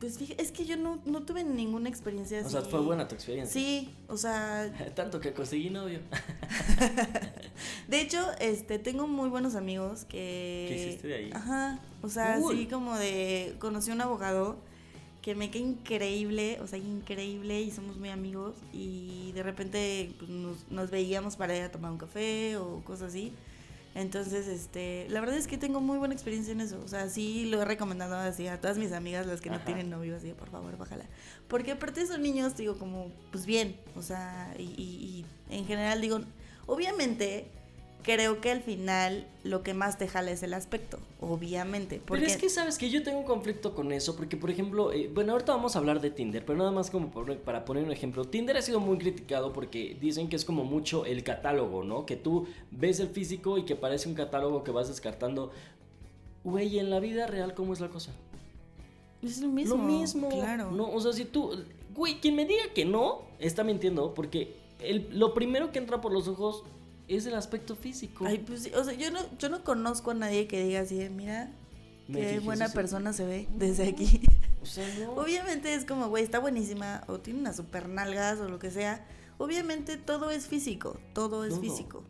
Pues 0.01 0.19
fíjate, 0.19 0.43
es 0.43 0.51
que 0.51 0.65
yo 0.67 0.77
no, 0.77 1.01
no 1.07 1.23
tuve 1.23 1.45
ninguna 1.45 1.89
experiencia 1.89 2.41
así. 2.41 2.49
O 2.49 2.51
sea, 2.51 2.61
fue 2.63 2.81
buena 2.81 3.07
tu 3.09 3.15
experiencia. 3.15 3.53
Sí, 3.59 3.95
o 4.09 4.17
sea, 4.17 4.71
Tanto 4.97 5.21
que 5.21 5.33
conseguí 5.33 5.71
novio. 5.71 6.01
de 7.89 8.01
hecho, 8.01 8.19
este, 8.41 8.79
tengo 8.79 9.07
muy 9.07 9.29
buenos 9.29 9.55
amigos 9.55 10.05
que... 10.05 10.67
¿Qué 10.69 10.87
hiciste 10.89 11.09
de 11.09 11.15
ahí? 11.15 11.31
Ajá, 11.33 11.79
o 12.03 12.09
sea, 12.09 12.39
Cool. 12.39 12.57
sí 12.57 12.67
como 12.67 12.97
de, 12.97 13.55
conocí 13.61 13.91
a 13.91 13.95
un 13.95 14.01
abogado 14.01 14.57
que 15.25 15.35
me 15.35 15.51
queda 15.51 15.65
increíble, 15.65 16.59
o 16.61 16.67
sea, 16.67 16.79
increíble 16.79 17.63
y 17.63 17.71
somos 17.71 17.97
muy 17.97 18.11
amigos 18.11 18.57
y 18.75 19.33
de 19.33 19.43
repente 19.43 20.13
pues, 20.19 20.29
nos, 20.29 20.71
nos 20.71 20.91
veíamos 20.91 21.37
para 21.37 21.57
ir 21.57 21.63
a 21.63 21.73
tomar 21.73 21.93
un 21.93 21.97
café 21.97 22.59
o 22.59 22.85
cosas 22.85 23.09
así. 23.09 23.33
Entonces, 23.95 24.49
este, 24.49 25.07
la 25.09 25.21
verdad 25.21 25.39
es 25.39 25.47
que 25.47 25.57
tengo 25.57 25.81
muy 25.81 25.97
buena 25.97 26.13
experiencia 26.13 26.53
en 26.53 26.61
eso. 26.61 26.79
O 26.85 26.89
sea, 26.89 27.09
sí 27.09 27.47
lo 27.47 27.63
he 27.63 27.65
recomendado 27.65 28.17
así 28.17 28.49
a 28.49 28.61
todas 28.61 28.77
mis 28.77 28.93
amigas, 28.93 29.25
las 29.27 29.41
que 29.41 29.49
no 29.49 29.57
Ajá. 29.57 29.65
tienen 29.65 29.89
novio, 29.89 30.15
así, 30.17 30.33
por 30.33 30.51
favor, 30.51 30.77
bájala. 30.77 31.07
Porque 31.49 31.73
aparte 31.73 32.05
son 32.07 32.21
niños, 32.21 32.55
digo, 32.57 32.77
como, 32.77 33.11
pues 33.33 33.47
bien, 33.47 33.77
o 33.97 34.03
sea, 34.03 34.55
y, 34.59 34.65
y- 34.77 35.25
y 35.49 35.57
en 35.57 35.65
general 35.65 36.01
digo, 36.03 36.21
obviamente, 36.67 37.51
creo 38.05 38.41
que 38.41 38.53
al 38.53 38.61
final 38.63 39.27
lo 39.43 39.63
que 39.65 39.75
más 39.75 39.99
te 39.99 40.07
jala 40.07 40.31
es 40.31 40.43
el 40.45 40.55
aspecto, 40.55 40.99
obviamente. 41.21 42.01
Porque, 42.05 42.23
Pero 42.23 42.33
es 42.33 42.41
que 42.41 42.49
sabes 42.49 42.79
que 42.79 42.91
yo 42.91 43.03
tengo 43.03 43.19
un 43.19 43.25
conflicto 43.25 43.75
con 43.75 43.91
eso, 43.91 44.15
porque 44.15 44.37
por 44.37 44.51
ejemplo, 44.51 44.93
eh, 44.93 45.11
bueno, 45.13 45.33
ahorita 45.33 45.53
vamos 45.57 45.75
a 45.75 45.81
hablar 45.81 46.01
de 46.01 46.11
Tinder, 46.11 46.45
pero 46.45 46.57
nada 46.59 46.71
más 46.71 46.91
como 46.91 47.11
por- 47.11 47.37
para 47.39 47.65
poner 47.65 47.83
un 47.83 47.91
ejemplo, 47.91 48.25
Tinder 48.27 48.57
ha 48.57 48.63
sido 48.63 48.79
muy 48.79 48.99
criticado 48.99 49.53
porque 49.53 49.97
dicen 50.01 50.29
que 50.29 50.37
es 50.37 50.45
como 50.45 50.65
mucho 50.65 51.05
el 51.07 51.25
catálogo, 51.25 51.83
¿no? 51.83 52.07
Que 52.07 52.15
tú 52.17 52.47
ves 52.71 53.01
el 53.01 53.09
físico 53.09 53.59
y 53.59 53.65
que 53.65 53.75
parece 53.75 54.09
un 54.09 54.15
catálogo 54.15 54.63
que 54.63 54.71
vas 54.71 54.87
descartando. 54.89 55.51
Güey, 56.45 56.79
en 56.79 56.91
la 56.91 57.01
vida 57.01 57.27
real, 57.27 57.55
¿cómo 57.55 57.73
es 57.73 57.81
la 57.81 57.89
cosa? 57.89 58.13
es 59.23 59.41
lo 59.41 59.49
mismo. 59.49 59.77
Lo 59.77 59.83
mismo. 59.83 60.29
Claro. 60.29 60.71
No, 60.71 60.91
o 60.93 61.01
sea, 61.01 61.13
si 61.15 61.25
tú. 61.25 61.65
Güey, 61.95 62.21
quien 62.21 62.35
me 62.37 62.45
diga 62.45 62.65
que 62.75 62.85
no, 62.85 63.23
está 63.39 63.65
mintiendo, 63.65 64.13
porque 64.13 64.55
el- 64.81 65.09
lo 65.19 65.33
primero 65.33 65.73
que 65.73 65.79
entra 65.79 66.03
por 66.03 66.13
los 66.13 66.29
ojos 66.29 66.63
es 67.09 67.27
el 67.27 67.35
aspecto 67.35 67.77
físico. 67.77 68.25
Ay, 68.27 68.39
pues 68.39 68.65
sí, 68.65 68.73
o 68.75 68.85
sea, 68.85 68.95
yo 68.95 69.11
no, 69.11 69.21
yo 69.39 69.49
no 69.49 69.63
conozco 69.65 70.13
a 70.13 70.15
nadie 70.15 70.47
que 70.47 70.65
diga 70.65 70.81
así, 70.81 71.09
mira, 71.11 71.51
Me 72.09 72.21
qué 72.21 72.41
buena 72.41 72.69
persona 72.69 73.13
se 73.13 73.25
ve 73.25 73.49
desde 73.55 73.89
aquí. 73.89 74.21
O 74.63 74.67
sea, 74.67 74.87
no. 74.99 75.13
Obviamente 75.13 75.75
es 75.75 75.85
como, 75.85 76.09
güey, 76.09 76.25
está 76.25 76.39
buenísima, 76.39 77.05
o 77.07 77.21
tiene 77.21 77.41
unas 77.41 77.57
super 77.57 77.87
nalgas, 77.87 78.41
o 78.41 78.49
lo 78.49 78.59
que 78.59 78.71
sea. 78.71 79.07
Obviamente 79.37 79.99
todo 79.99 80.31
es 80.31 80.47
físico, 80.47 80.99
todo 81.13 81.45
es 81.45 81.59
físico. 81.59 82.05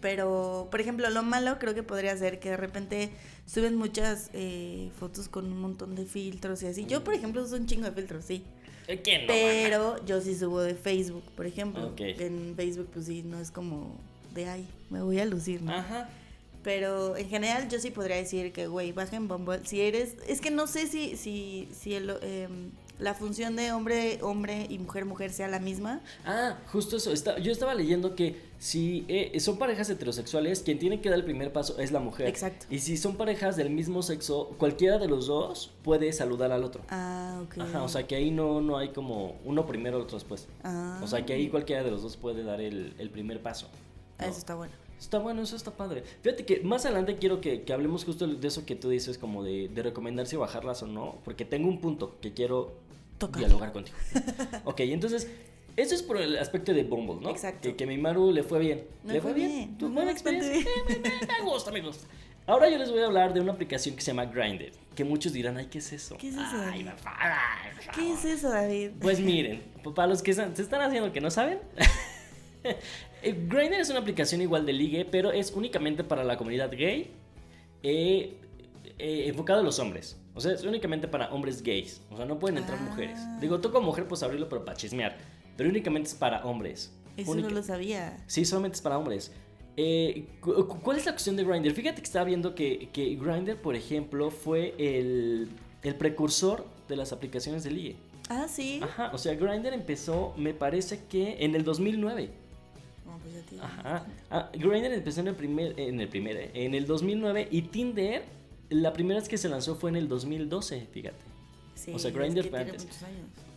Pero, 0.00 0.68
por 0.70 0.80
ejemplo, 0.80 1.10
lo 1.10 1.22
malo 1.22 1.58
creo 1.58 1.74
que 1.74 1.82
podría 1.82 2.16
ser 2.16 2.38
que 2.38 2.50
de 2.50 2.56
repente 2.56 3.10
suben 3.44 3.76
muchas 3.76 4.30
eh, 4.32 4.90
fotos 4.98 5.28
con 5.28 5.46
un 5.46 5.58
montón 5.58 5.94
de 5.94 6.06
filtros 6.06 6.62
y 6.62 6.66
así. 6.66 6.86
Yo, 6.86 7.02
por 7.02 7.12
ejemplo, 7.14 7.42
uso 7.42 7.56
un 7.56 7.66
chingo 7.66 7.86
de 7.86 7.92
filtros, 7.92 8.24
sí. 8.24 8.44
¿Quién 9.04 9.22
no? 9.22 9.26
Pero 9.28 10.04
yo 10.04 10.20
sí 10.20 10.34
subo 10.36 10.60
de 10.60 10.74
Facebook, 10.74 11.24
por 11.34 11.46
ejemplo. 11.46 11.88
Ok. 11.88 12.00
En 12.00 12.54
Facebook, 12.56 12.88
pues 12.92 13.06
sí, 13.06 13.22
no 13.22 13.38
es 13.40 13.50
como 13.50 13.98
de 14.34 14.48
ay, 14.48 14.66
me 14.90 15.02
voy 15.02 15.18
a 15.18 15.24
lucir, 15.24 15.62
¿no? 15.62 15.72
Ajá. 15.72 16.08
Pero 16.62 17.16
en 17.16 17.28
general 17.28 17.68
yo 17.68 17.78
sí 17.78 17.90
podría 17.90 18.16
decir 18.16 18.52
que, 18.52 18.66
güey, 18.66 18.92
bajen 18.92 19.28
Bumble. 19.28 19.60
Si 19.64 19.80
eres, 19.80 20.16
es 20.26 20.40
que 20.40 20.50
no 20.50 20.66
sé 20.66 20.88
si, 20.88 21.16
si, 21.16 21.68
si 21.72 21.94
el, 21.94 22.10
em, 22.22 22.70
la 22.98 23.14
función 23.14 23.56
de 23.56 23.72
hombre, 23.72 24.18
hombre 24.22 24.66
y 24.70 24.78
mujer, 24.78 25.04
mujer 25.04 25.32
sea 25.32 25.48
la 25.48 25.58
misma. 25.58 26.00
Ah, 26.24 26.56
justo 26.72 26.96
eso. 26.96 27.12
Está- 27.12 27.38
yo 27.38 27.52
estaba 27.52 27.74
leyendo 27.74 28.14
que 28.14 28.40
si 28.58 29.04
eh, 29.08 29.38
son 29.40 29.58
parejas 29.58 29.90
heterosexuales, 29.90 30.62
quien 30.62 30.78
tiene 30.78 31.00
que 31.00 31.10
dar 31.10 31.18
el 31.18 31.24
primer 31.24 31.52
paso 31.52 31.78
es 31.78 31.92
la 31.92 32.00
mujer. 32.00 32.26
Exacto. 32.26 32.66
Y 32.70 32.78
si 32.78 32.96
son 32.96 33.16
parejas 33.16 33.56
del 33.56 33.68
mismo 33.70 34.02
sexo, 34.02 34.54
cualquiera 34.58 34.98
de 34.98 35.08
los 35.08 35.26
dos 35.26 35.72
puede 35.82 36.12
saludar 36.12 36.52
al 36.52 36.64
otro. 36.64 36.82
Ah, 36.88 37.42
ok. 37.44 37.58
Ajá, 37.58 37.82
o 37.82 37.88
sea 37.88 38.06
que 38.06 38.16
ahí 38.16 38.30
no, 38.30 38.60
no 38.62 38.78
hay 38.78 38.88
como 38.90 39.36
uno 39.44 39.66
primero, 39.66 39.98
el 39.98 40.04
otro 40.04 40.16
después. 40.16 40.48
Ah, 40.64 40.98
O 41.02 41.06
sea 41.06 41.26
que 41.26 41.34
ahí 41.34 41.48
cualquiera 41.50 41.82
de 41.84 41.90
los 41.90 42.02
dos 42.02 42.16
puede 42.16 42.42
dar 42.44 42.60
el, 42.62 42.94
el 42.98 43.10
primer 43.10 43.42
paso. 43.42 43.68
¿no? 44.18 44.26
Eso 44.26 44.38
está 44.38 44.54
bueno. 44.54 44.72
Está 44.98 45.18
bueno, 45.18 45.42
eso 45.42 45.56
está 45.56 45.70
padre. 45.72 46.04
Fíjate 46.22 46.46
que 46.46 46.60
más 46.60 46.86
adelante 46.86 47.16
quiero 47.16 47.42
que, 47.42 47.64
que 47.64 47.72
hablemos 47.74 48.06
justo 48.06 48.26
de 48.26 48.48
eso 48.48 48.64
que 48.64 48.74
tú 48.76 48.88
dices, 48.88 49.18
como 49.18 49.44
de, 49.44 49.68
de 49.68 49.82
recomendar 49.82 50.26
si 50.26 50.36
bajarlas 50.36 50.82
o 50.82 50.86
no, 50.86 51.16
porque 51.22 51.44
tengo 51.44 51.68
un 51.68 51.82
punto 51.82 52.16
que 52.22 52.32
quiero 52.32 52.72
Tocar. 53.18 53.40
dialogar 53.40 53.72
contigo. 53.72 53.96
ok, 54.64 54.80
entonces, 54.80 55.28
eso 55.76 55.94
es 55.94 56.02
por 56.02 56.16
el 56.18 56.36
aspecto 56.38 56.72
de 56.74 56.84
Bumble, 56.84 57.20
¿no? 57.22 57.30
Exacto. 57.30 57.60
Que, 57.62 57.76
que 57.76 57.86
mi 57.86 57.98
Maru 57.98 58.32
le 58.32 58.42
fue 58.42 58.58
bien. 58.58 58.84
¿Le 59.04 59.20
fue 59.20 59.32
bien? 59.32 59.50
Eh, 59.50 59.68
Me, 59.80 59.88
me- 59.88 61.26
me 61.26 61.42
gusta, 61.50 61.70
me 61.70 61.80
gusta. 61.80 62.06
Ahora 62.46 62.68
yo 62.70 62.78
les 62.78 62.90
voy 62.90 63.00
a 63.00 63.06
hablar 63.06 63.34
de 63.34 63.40
una 63.40 63.52
aplicación 63.52 63.96
que 63.96 64.02
se 64.02 64.12
llama 64.12 64.26
Grindr, 64.26 64.70
que 64.94 65.04
muchos 65.04 65.32
dirán, 65.32 65.56
ay, 65.56 65.66
¿qué 65.66 65.78
es 65.78 65.92
eso? 65.92 66.16
¿Qué 66.16 66.28
es 66.28 66.34
eso, 66.34 66.44
Ay, 66.52 66.84
David? 66.84 66.90
¿Qué 67.92 68.00
favor". 68.02 68.12
es 68.18 68.24
eso, 68.24 68.50
David? 68.50 68.90
Pues 69.00 69.18
miren, 69.32 69.62
para 69.96 70.06
los 70.06 70.22
que 70.22 70.32
se 70.32 70.54
se 70.54 70.62
están 70.62 70.80
haciendo 70.80 71.12
que 71.12 71.20
no 71.20 71.28
saben, 71.30 71.58
eh, 72.64 73.46
Grindr 73.48 73.74
es 73.80 73.90
una 73.90 73.98
aplicación 74.00 74.40
igual 74.42 74.64
de 74.64 74.72
ligue, 74.74 75.04
pero 75.04 75.32
es 75.32 75.50
únicamente 75.52 76.04
para 76.04 76.22
la 76.22 76.36
comunidad 76.36 76.70
gay, 76.70 77.10
eh, 77.82 78.36
eh, 78.98 79.24
enfocado 79.26 79.60
a 79.60 79.62
los 79.64 79.78
hombres. 79.80 80.16
O 80.36 80.40
sea, 80.40 80.52
es 80.52 80.62
únicamente 80.64 81.08
para 81.08 81.32
hombres 81.32 81.62
gays. 81.62 82.00
O 82.10 82.16
sea, 82.16 82.26
no 82.26 82.38
pueden 82.38 82.58
entrar 82.58 82.78
Ah. 82.80 82.84
mujeres. 82.90 83.18
Digo, 83.40 83.58
tú 83.60 83.72
como 83.72 83.86
mujer 83.86 84.06
puedes 84.06 84.22
abrirlo, 84.22 84.48
pero 84.48 84.64
para 84.64 84.76
chismear. 84.76 85.16
Pero 85.56 85.68
únicamente 85.70 86.10
es 86.10 86.14
para 86.14 86.44
hombres. 86.44 86.92
Eso 87.16 87.30
Única- 87.30 87.48
no 87.48 87.54
lo 87.54 87.62
sabía. 87.62 88.22
Sí, 88.26 88.44
solamente 88.44 88.76
es 88.76 88.82
para 88.82 88.98
hombres. 88.98 89.32
Eh, 89.78 90.26
cu- 90.40 90.66
cu- 90.68 90.80
¿Cuál 90.80 90.98
es 90.98 91.06
la 91.06 91.12
cuestión 91.12 91.36
de 91.36 91.44
Grindr? 91.44 91.72
Fíjate 91.72 92.00
que 92.02 92.06
estaba 92.06 92.24
viendo 92.26 92.54
que, 92.54 92.90
que 92.92 93.14
Grindr, 93.16 93.56
por 93.56 93.74
ejemplo, 93.74 94.30
fue 94.30 94.74
el, 94.78 95.48
el 95.82 95.94
precursor 95.96 96.66
de 96.88 96.96
las 96.96 97.12
aplicaciones 97.12 97.64
de 97.64 97.70
ligue. 97.70 97.96
Ah, 98.28 98.46
sí. 98.48 98.80
Ajá, 98.82 99.10
o 99.14 99.18
sea, 99.18 99.34
Grindr 99.34 99.72
empezó, 99.72 100.34
me 100.36 100.52
parece 100.52 101.04
que 101.08 101.36
en 101.44 101.54
el 101.54 101.64
2009. 101.64 102.28
No, 103.06 103.18
pues 103.18 103.34
ya 103.34 103.40
tiene- 103.48 103.64
Ajá. 103.64 104.06
Ah, 104.30 104.50
Grindr 104.52 104.92
empezó 104.92 105.20
en 105.20 105.28
el 105.28 105.34
primer, 105.36 105.78
en 105.80 106.00
el 106.00 106.08
primer, 106.08 106.50
en 106.54 106.74
el 106.74 106.86
2009 106.86 107.48
y 107.50 107.62
Tinder, 107.62 108.24
la 108.70 108.92
primera 108.92 109.20
vez 109.20 109.28
que 109.28 109.38
se 109.38 109.48
lanzó 109.48 109.76
fue 109.76 109.90
en 109.90 109.96
el 109.96 110.08
2012, 110.08 110.88
fíjate. 110.92 111.16
Sí, 111.74 111.92
o 111.94 111.98
sea, 111.98 112.10
Grindr 112.10 112.42
que 112.42 112.50
fue 112.50 112.60
antes. 112.60 112.86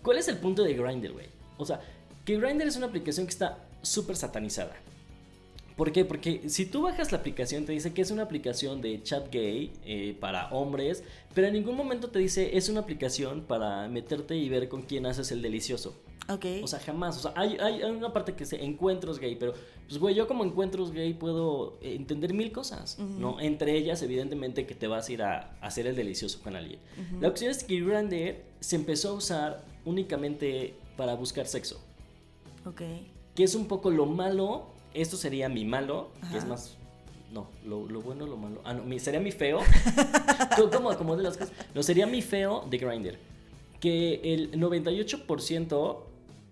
¿Cuál 0.04 0.18
es 0.18 0.28
el 0.28 0.38
punto 0.38 0.64
de 0.64 0.74
Grindr, 0.74 1.12
güey? 1.12 1.28
O 1.58 1.66
sea, 1.66 1.82
que 2.26 2.38
Grindr 2.38 2.68
es 2.68 2.76
una 2.76 2.88
aplicación 2.88 3.26
que 3.26 3.32
está 3.32 3.66
súper 3.82 4.16
satanizada. 4.16 4.76
¿Por 5.76 5.94
qué? 5.94 6.04
Porque 6.04 6.50
si 6.50 6.66
tú 6.66 6.82
bajas 6.82 7.14
la 7.14 7.20
aplicación 7.20 7.66
te 7.66 7.72
dice 7.72 7.94
que 7.94 8.02
es 8.02 8.12
una 8.12 8.24
aplicación 8.24 8.82
de 8.82 9.02
chat 9.02 9.32
gay 9.32 9.72
eh, 9.86 10.14
para 10.20 10.50
hombres, 10.50 11.04
pero 11.34 11.48
en 11.48 11.54
ningún 11.54 11.78
momento 11.78 12.10
te 12.10 12.20
dice 12.20 12.58
es 12.58 12.68
una 12.68 12.82
aplicación 12.82 13.44
para 13.44 13.88
meterte 13.88 14.36
y 14.36 14.50
ver 14.50 14.68
con 14.68 14.82
quién 14.82 15.06
haces 15.06 15.32
el 15.32 15.42
delicioso. 15.42 15.98
Ok. 16.28 16.46
O 16.64 16.68
sea, 16.68 16.80
jamás. 16.80 17.18
O 17.18 17.22
sea, 17.22 17.34
hay, 17.36 17.58
hay, 17.60 17.82
una 17.84 18.14
parte 18.14 18.34
que 18.34 18.44
dice 18.44 18.64
encuentros 18.64 19.18
gay, 19.20 19.36
pero 19.36 19.54
pues, 19.88 20.00
güey, 20.00 20.14
yo 20.14 20.28
como 20.28 20.44
encuentros 20.44 20.92
gay 20.92 21.14
puedo 21.14 21.78
entender 21.82 22.34
mil 22.34 22.52
cosas, 22.52 22.98
Ujú. 23.00 23.20
¿no? 23.20 23.40
Entre 23.40 23.76
ellas, 23.76 24.02
evidentemente, 24.04 24.68
que 24.68 24.76
te 24.76 24.88
vas 24.88 25.10
a 25.10 25.12
ir 25.12 25.24
a, 25.24 25.58
a 25.62 25.68
hacer 25.68 25.88
el 25.88 25.96
delicioso 25.96 26.40
con 26.44 26.56
alguien. 26.56 26.80
La 27.20 27.30
opción 27.30 27.50
es 27.50 27.64
que 27.64 27.80
Grindr 27.82 28.42
se 28.60 28.76
empezó 28.76 29.10
a 29.10 29.14
usar 29.14 29.66
únicamente 29.86 30.76
para 30.98 31.16
buscar 31.16 31.48
sexo, 31.48 31.80
ok. 32.66 32.82
que 33.36 33.44
es 33.44 33.56
un 33.56 33.68
poco 33.68 33.90
lo 33.90 34.06
malo. 34.06 34.68
Esto 34.94 35.18
sería 35.18 35.50
mi 35.50 35.66
malo, 35.66 36.10
que 36.32 36.38
es 36.38 36.44
Ajá. 36.44 36.48
más. 36.54 36.76
No, 37.32 37.48
lo, 37.64 37.88
lo 37.88 38.02
bueno, 38.02 38.26
lo 38.26 38.38
malo. 38.38 38.60
Ah, 38.66 38.74
no, 38.74 38.84
mi- 38.84 39.00
sería 39.00 39.20
mi 39.20 39.32
feo. 39.32 39.60
¿Cómo- 40.56 40.70
¿Cómo 40.72 40.90
acomodé 40.92 41.22
las 41.24 41.38
cosas? 41.38 41.54
No, 41.76 41.82
sería 41.84 42.06
mi 42.08 42.22
feo 42.24 42.66
de 42.70 42.78
Grindr. 42.80 43.18
Que 43.80 44.20
el 44.34 44.52
98% 44.60 45.98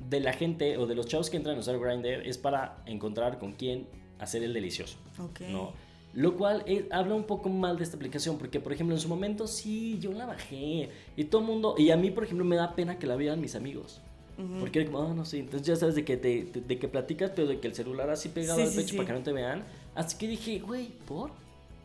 de 0.10 0.20
la 0.20 0.34
gente 0.34 0.78
o 0.78 0.86
de 0.88 0.96
los 0.96 1.06
chavos 1.08 1.30
que 1.30 1.38
entran 1.38 1.58
a 1.58 1.60
usar 1.60 1.78
Grindr 1.80 2.26
es 2.28 2.38
para 2.38 2.82
encontrar 2.86 3.40
con 3.40 3.54
quién 3.54 3.88
hacer 4.20 4.44
el 4.44 4.54
delicioso. 4.54 4.98
Ok. 5.20 5.42
¿no? 5.50 5.74
Lo 6.14 6.36
cual 6.36 6.64
eh, 6.66 6.88
habla 6.92 7.14
un 7.16 7.26
poco 7.26 7.50
mal 7.50 7.78
de 7.78 7.84
esta 7.84 7.96
aplicación, 7.98 8.38
porque 8.38 8.60
por 8.60 8.74
ejemplo 8.74 8.96
en 8.96 9.02
su 9.02 9.08
momento 9.10 9.46
sí, 9.48 9.98
yo 10.00 10.12
la 10.14 10.26
bajé 10.26 10.90
y 11.16 11.24
todo 11.26 11.42
el 11.42 11.48
mundo, 11.48 11.76
y 11.78 11.92
a 11.92 11.98
mí 11.98 12.10
por 12.12 12.24
ejemplo 12.24 12.46
me 12.46 12.56
da 12.56 12.74
pena 12.76 12.98
que 12.98 13.06
la 13.06 13.16
vean 13.16 13.40
mis 13.42 13.56
amigos. 13.56 14.02
Porque 14.60 14.86
como, 14.86 15.02
"Ah, 15.02 15.14
no 15.16 15.26
sé, 15.26 15.40
entonces 15.40 15.66
ya 15.68 15.76
sabes 15.76 15.96
de 15.96 16.06
que, 16.06 16.16
te, 16.16 16.44
te- 16.44 16.62
de 16.62 16.78
que 16.78 16.88
platicas, 16.88 17.32
pero 17.36 17.48
de 17.48 17.60
que 17.60 17.68
el 17.68 17.74
celular 17.74 18.08
así 18.12 18.30
pegado 18.30 18.60
Sí, 18.60 18.66
al 18.66 18.70
sí, 18.70 18.76
pecho 18.78 18.90
sí. 18.90 18.96
para 18.98 19.08
que 19.08 19.14
no 19.14 19.24
te 19.24 19.32
vean. 19.32 19.64
Así 19.96 20.16
que 20.16 20.28
dije, 20.28 20.60
güey, 20.60 20.90
¿por? 21.08 21.32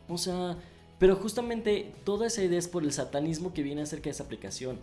O 0.07 0.19
sea, 0.19 0.55
pero 0.99 1.15
justamente 1.15 1.91
toda 2.03 2.27
esa 2.27 2.43
idea 2.43 2.59
es 2.59 2.67
por 2.67 2.83
el 2.83 2.91
satanismo 2.93 3.53
que 3.55 3.63
viene 3.63 3.81
acerca 3.81 4.03
de 4.05 4.11
esa 4.11 4.23
aplicación. 4.25 4.77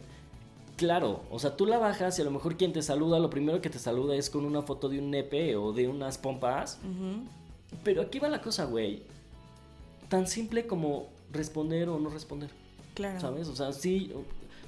Claro, 0.81 1.21
o 1.31 1.39
sea, 1.39 1.59
tú 1.59 1.67
la 1.67 1.77
bajas 1.77 2.19
y 2.19 2.23
a 2.23 2.25
lo 2.25 2.31
mejor 2.31 2.57
quien 2.57 2.73
te 2.73 2.81
saluda, 2.81 3.19
lo 3.19 3.29
primero 3.29 3.61
que 3.61 3.69
te 3.69 3.79
saluda 3.79 4.17
es 4.17 4.31
con 4.31 4.47
una 4.47 4.63
foto 4.63 4.89
de 4.89 4.99
un 4.99 5.11
nepe 5.11 5.55
o 5.55 5.75
de 5.75 5.87
unas 5.89 6.17
pompas. 6.17 6.79
Pero 7.85 8.01
aquí 8.01 8.19
va 8.19 8.31
la 8.31 8.41
cosa, 8.41 8.65
güey. 8.65 9.03
Tan 10.09 10.27
simple 10.27 10.67
como 10.67 11.09
responder 11.31 11.91
o 11.91 11.99
no 11.99 12.09
responder, 12.09 12.49
Claro. 12.95 13.21
¿sabes? 13.21 13.47
O 13.49 13.55
sea, 13.55 13.75
sí. 13.75 14.11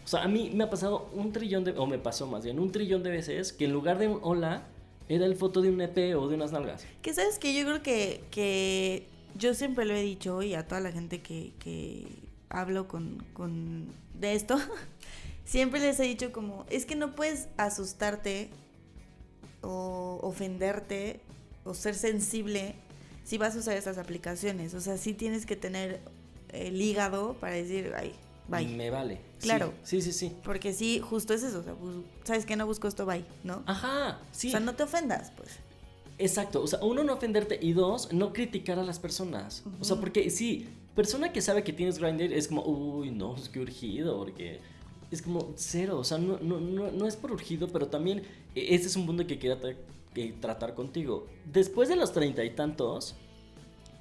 O 0.05 0.07
sea, 0.07 0.23
a 0.25 0.29
mí 0.29 0.51
me 0.53 0.65
ha 0.65 0.69
pasado 0.71 1.09
un 1.15 1.33
trillón 1.33 1.65
de. 1.65 1.71
O 1.79 1.87
me 1.87 1.97
pasó 1.99 2.27
más 2.27 2.45
bien, 2.45 2.61
un 2.61 2.71
trillón 2.73 3.03
de 3.03 3.09
veces 3.11 3.55
que 3.55 3.65
en 3.65 3.73
lugar 3.73 3.97
de 3.99 4.09
un 4.09 4.19
hola, 4.21 4.65
era 5.09 5.25
el 5.25 5.35
foto 5.35 5.63
de 5.63 5.71
un 5.71 5.79
nepe 5.79 6.15
o 6.15 6.29
de 6.29 6.35
unas 6.35 6.53
nalgas. 6.53 6.85
Que 7.01 7.15
sabes 7.15 7.39
que 7.39 7.55
yo 7.59 7.65
creo 7.65 7.83
que, 7.83 8.23
que 8.31 9.07
yo 9.39 9.55
siempre 9.55 9.87
lo 9.87 9.95
he 9.95 10.03
dicho 10.03 10.43
y 10.43 10.53
a 10.53 10.69
toda 10.69 10.83
la 10.83 10.93
gente 10.93 11.23
que, 11.23 11.55
que 11.59 12.07
hablo 12.51 12.87
con, 12.87 13.25
con 13.33 13.87
de 14.21 14.35
esto, 14.35 14.59
siempre 15.53 15.81
les 15.81 16.01
he 16.01 16.05
dicho 16.05 16.33
como, 16.33 16.65
es 16.71 16.87
que 16.87 16.97
no 16.97 17.15
puedes 17.15 17.49
asustarte 17.59 18.49
o 19.61 20.19
ofenderte 20.23 21.21
o 21.65 21.75
ser 21.75 21.95
sensible 21.95 22.75
si 23.23 23.37
vas 23.37 23.55
a 23.55 23.59
usar 23.59 23.77
esas 23.77 23.99
aplicaciones. 23.99 24.73
O 24.73 24.81
sea, 24.81 24.97
sí 24.97 25.13
tienes 25.13 25.45
que 25.45 25.55
tener 25.55 26.01
el 26.49 26.81
hígado 26.81 27.35
para 27.35 27.55
decir, 27.55 27.93
ay, 27.95 28.15
bye. 28.49 28.67
Me 28.67 28.89
vale. 28.89 29.21
Claro. 29.41 29.75
Sí, 29.83 30.01
sí, 30.01 30.13
sí. 30.13 30.35
Porque 30.43 30.73
sí, 30.73 31.01
justo 31.01 31.35
es 31.35 31.43
eso. 31.43 31.59
O 31.59 31.63
sea, 31.63 31.75
pues, 31.75 31.97
sabes 32.25 32.47
que 32.47 32.57
no 32.57 32.67
busco 32.67 32.89
esto, 32.89 33.05
bye, 33.05 33.27
¿no? 33.45 33.63
Ajá, 33.67 34.21
sí. 34.33 34.49
O 34.49 34.51
sea, 34.53 34.61
no 34.61 34.75
te 34.75 34.85
ofendas, 34.85 35.33
pues. 35.37 35.51
Exacto, 36.17 36.63
o 36.63 36.67
sea, 36.67 36.79
uno 36.83 37.05
no 37.05 37.13
ofenderte 37.13 37.59
y 37.61 37.75
dos, 37.75 38.11
no 38.11 38.33
criticar 38.33 38.79
a 38.79 38.85
las 38.85 38.99
personas. 38.99 39.65
O 39.81 39.85
sea, 39.85 39.97
porque 39.99 40.31
sí, 40.31 40.67
persona 40.95 41.31
que 41.31 41.43
sabe 41.43 41.63
que 41.63 41.75
tienes 41.75 41.99
Grindr 41.99 42.33
es 42.33 42.49
como, 42.49 42.65
uy, 42.65 43.11
no, 43.11 43.37
es 43.37 43.51
que 43.51 43.61
urgido, 43.61 44.17
porque 44.17 44.61
es 45.15 45.23
como 45.23 45.53
cero, 45.57 45.99
o 45.99 46.05
sea, 46.05 46.19
no, 46.19 46.39
no, 46.41 46.61
no, 46.61 46.91
no 46.91 47.07
es 47.07 47.17
por 47.17 47.33
urgido, 47.33 47.69
pero 47.69 47.87
también 47.89 48.23
e- 48.55 48.75
ese 48.75 48.87
es 48.87 48.97
un 48.97 49.07
punto 49.07 49.27
que 49.27 49.39
quería 49.39 49.61
tra- 49.61 49.77
que 50.15 50.33
tratar 50.41 50.75
contigo. 50.75 51.27
Después 51.53 51.89
de 51.89 51.97
los 51.97 52.13
treinta 52.13 52.45
y 52.45 52.51
tantos, 52.51 53.15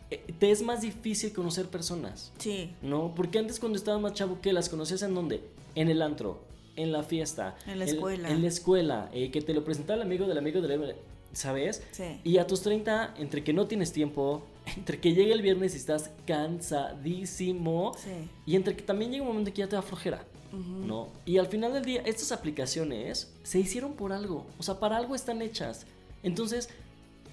eh, 0.09 0.23
te 0.39 0.51
es 0.51 0.61
más 0.61 0.81
difícil 0.81 1.31
conocer 1.33 1.67
personas. 1.67 2.31
Sí. 2.37 2.71
¿No? 2.81 3.13
Porque 3.15 3.39
antes 3.39 3.59
cuando 3.59 3.77
estabas 3.77 4.01
más 4.01 4.13
chavo, 4.13 4.39
¿qué? 4.41 4.51
¿Las 4.53 4.67
conocías 4.69 5.01
en 5.03 5.13
dónde? 5.15 5.41
En 5.75 5.89
el 5.89 6.01
antro, 6.01 6.41
en 6.75 6.91
la 6.91 7.03
fiesta. 7.03 7.55
En 7.67 7.79
la 7.79 7.85
escuela. 7.85 8.29
En, 8.29 8.41
la 8.41 8.47
escuela, 8.47 9.09
eh, 9.13 9.31
que 9.31 9.41
te 9.41 9.53
lo 9.53 9.63
presentaba 9.63 9.95
el 9.95 10.01
amigo 10.07 10.27
del 10.27 10.37
amigo 10.37 10.59
del 10.61 10.95
¿sabes? 11.33 11.81
Sí. 11.91 12.19
Y 12.25 12.39
a 12.39 12.45
tus 12.47 12.61
30, 12.61 13.13
entre 13.17 13.41
que 13.41 13.53
no 13.53 13.65
tienes 13.67 13.93
tiempo, 13.93 14.43
entre 14.75 14.99
que 14.99 15.13
llega 15.13 15.33
el 15.33 15.41
viernes 15.41 15.73
y 15.75 15.77
estás 15.77 16.11
cansadísimo, 16.27 17.93
Sí. 17.97 18.09
y 18.45 18.55
entre 18.57 18.75
que 18.75 18.81
también 18.83 19.11
llega 19.11 19.23
un 19.23 19.29
momento 19.29 19.51
que 19.53 19.59
ya 19.59 19.67
te 19.69 19.75
da 19.77 19.81
flojera, 19.81 20.25
¿no? 20.51 21.07
Y 21.25 21.37
al 21.37 21.47
final 21.47 21.73
del 21.73 21.85
día, 21.85 22.01
estas 22.05 22.31
aplicaciones 22.31 23.31
se 23.43 23.59
hicieron 23.59 23.93
por 23.93 24.11
algo, 24.11 24.45
o 24.59 24.63
sea, 24.63 24.79
para 24.79 24.97
algo 24.97 25.15
están 25.15 25.41
hechas. 25.41 25.85
Entonces, 26.23 26.69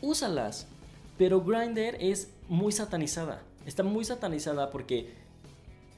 úsalas. 0.00 0.66
Pero 1.16 1.40
Grindr 1.42 1.96
es 1.98 2.30
muy 2.48 2.70
satanizada. 2.72 3.42
Está 3.66 3.82
muy 3.82 4.04
satanizada 4.04 4.70
porque, 4.70 5.12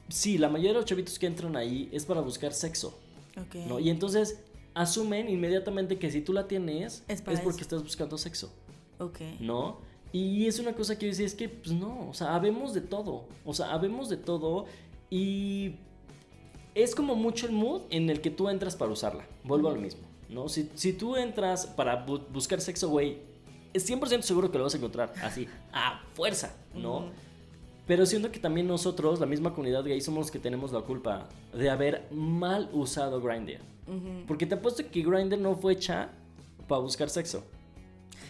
sí, 0.09 0.37
la 0.39 0.49
mayoría 0.49 0.71
de 0.73 0.77
los 0.79 0.85
chavitos 0.85 1.19
que 1.19 1.27
entran 1.27 1.55
ahí 1.55 1.89
es 1.91 2.05
para 2.05 2.21
buscar 2.21 2.53
sexo, 2.53 2.97
Ok. 3.37 3.55
¿no? 3.67 3.79
Y 3.79 3.89
entonces 3.91 4.39
asumen 4.73 5.29
inmediatamente 5.29 5.99
que 5.99 6.09
si 6.09 6.21
tú 6.21 6.33
la 6.33 6.47
tienes 6.47 7.03
Es 7.07 7.21
porque 7.21 7.39
eso. 7.49 7.61
estás 7.61 7.83
buscando 7.83 8.17
sexo. 8.17 8.51
Ok. 8.99 9.19
¿no? 9.39 9.77
Y 10.11 10.47
es 10.47 10.57
una 10.59 10.73
cosa 10.73 10.97
que 10.97 11.05
yo 11.05 11.11
decía, 11.11 11.25
es 11.27 11.35
que, 11.35 11.47
pues 11.47 11.71
no, 11.73 12.09
o 12.09 12.13
sea, 12.13 12.35
habemos 12.35 12.73
de 12.73 12.81
todo, 12.81 13.25
o 13.45 13.53
sea, 13.53 13.71
habemos 13.71 14.09
de 14.09 14.17
todo 14.17 14.65
y 15.09 15.75
es 16.75 16.95
como 16.95 17.15
mucho 17.15 17.45
el 17.47 17.51
mood 17.53 17.81
en 17.89 18.09
el 18.09 18.21
que 18.21 18.29
tú 18.29 18.49
entras 18.49 18.75
para 18.75 18.91
usarla, 18.91 19.25
vuelvo 19.43 19.69
a 19.69 19.73
lo 19.73 19.79
mismo, 19.81 20.01
¿no? 20.29 20.47
Si, 20.49 20.69
si 20.75 20.93
tú 20.93 21.15
entras 21.15 21.65
para 21.65 22.05
bu- 22.05 22.25
buscar 22.31 22.61
sexo, 22.61 22.89
güey, 22.89 23.17
es 23.73 23.89
100% 23.89 24.21
seguro 24.21 24.51
que 24.51 24.57
lo 24.57 24.65
vas 24.65 24.73
a 24.73 24.77
encontrar, 24.77 25.13
así, 25.23 25.47
a 25.73 26.01
fuerza, 26.13 26.53
¿no? 26.75 27.05
Pero 27.87 28.05
siento 28.05 28.31
que 28.31 28.39
también 28.39 28.67
nosotros, 28.67 29.19
la 29.19 29.25
misma 29.25 29.51
comunidad 29.53 29.83
gay, 29.83 29.99
somos 30.01 30.19
los 30.25 30.31
que 30.31 30.39
tenemos 30.39 30.71
la 30.71 30.81
culpa 30.81 31.27
de 31.53 31.69
haber 31.69 32.07
mal 32.11 32.69
usado 32.73 33.19
Grindr. 33.21 33.59
Porque 34.27 34.45
te 34.45 34.55
apuesto 34.55 34.83
que 34.89 35.01
Grindr 35.01 35.37
no 35.37 35.55
fue 35.57 35.73
hecha 35.73 36.09
para 36.69 36.79
buscar 36.79 37.09
sexo. 37.09 37.43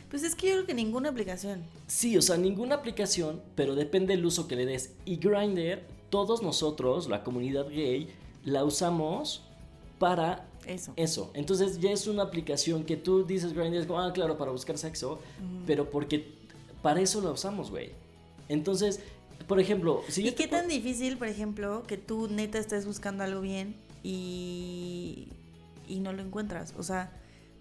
Pues 0.09 0.23
es 0.23 0.33
que 0.33 0.47
yo 0.47 0.53
creo 0.53 0.65
que 0.65 0.73
ninguna 0.73 1.09
aplicación. 1.09 1.61
Sí, 1.85 2.17
o 2.17 2.21
sea, 2.23 2.37
ninguna 2.37 2.75
aplicación, 2.75 3.41
pero 3.53 3.75
depende 3.75 4.15
del 4.15 4.25
uso 4.25 4.47
que 4.47 4.55
le 4.55 4.65
des. 4.65 4.95
Y 5.05 5.17
Grindr, 5.17 5.83
todos 6.09 6.41
nosotros, 6.41 7.07
la 7.07 7.23
comunidad 7.23 7.67
gay, 7.69 8.07
la 8.43 8.63
usamos 8.63 9.43
para 9.99 10.45
Eso. 10.65 10.93
eso. 10.95 11.31
Entonces 11.33 11.79
ya 11.79 11.91
es 11.91 12.07
una 12.07 12.23
aplicación 12.23 12.83
que 12.83 12.97
tú 12.97 13.23
dices 13.23 13.53
Grindr, 13.53 13.77
es 13.77 13.85
como, 13.85 13.99
ah, 13.99 14.11
claro, 14.13 14.37
para 14.37 14.51
buscar 14.51 14.77
sexo, 14.77 15.19
pero 15.67 15.89
porque 15.89 16.33
para 16.81 17.01
eso 17.01 17.21
la 17.21 17.31
usamos, 17.31 17.69
güey. 17.69 17.91
Entonces, 18.49 18.99
por 19.47 19.59
ejemplo, 19.59 20.01
si 20.07 20.27
¿Y 20.27 20.31
qué 20.33 20.47
tan 20.47 20.67
difícil, 20.67 21.17
por 21.17 21.27
ejemplo, 21.27 21.83
que 21.87 21.97
tú 21.97 22.27
neta 22.27 22.57
estés 22.57 22.85
buscando 22.85 23.23
algo 23.23 23.41
bien 23.41 23.75
y, 24.03 25.27
y 25.87 25.99
no 25.99 26.13
lo 26.13 26.21
encuentras? 26.21 26.73
O 26.77 26.83
sea, 26.83 27.11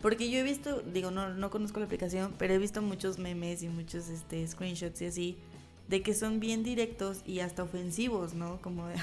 porque 0.00 0.30
yo 0.30 0.38
he 0.38 0.42
visto, 0.42 0.80
digo, 0.80 1.10
no, 1.10 1.34
no 1.34 1.50
conozco 1.50 1.78
la 1.78 1.86
aplicación, 1.86 2.34
pero 2.38 2.54
he 2.54 2.58
visto 2.58 2.80
muchos 2.80 3.18
memes 3.18 3.62
y 3.62 3.68
muchos 3.68 4.08
este, 4.08 4.46
screenshots 4.46 5.02
y 5.02 5.06
así, 5.06 5.36
de 5.88 6.02
que 6.02 6.14
son 6.14 6.40
bien 6.40 6.62
directos 6.62 7.18
y 7.26 7.40
hasta 7.40 7.64
ofensivos, 7.64 8.32
¿no? 8.34 8.60
Como 8.62 8.86
de, 8.86 8.94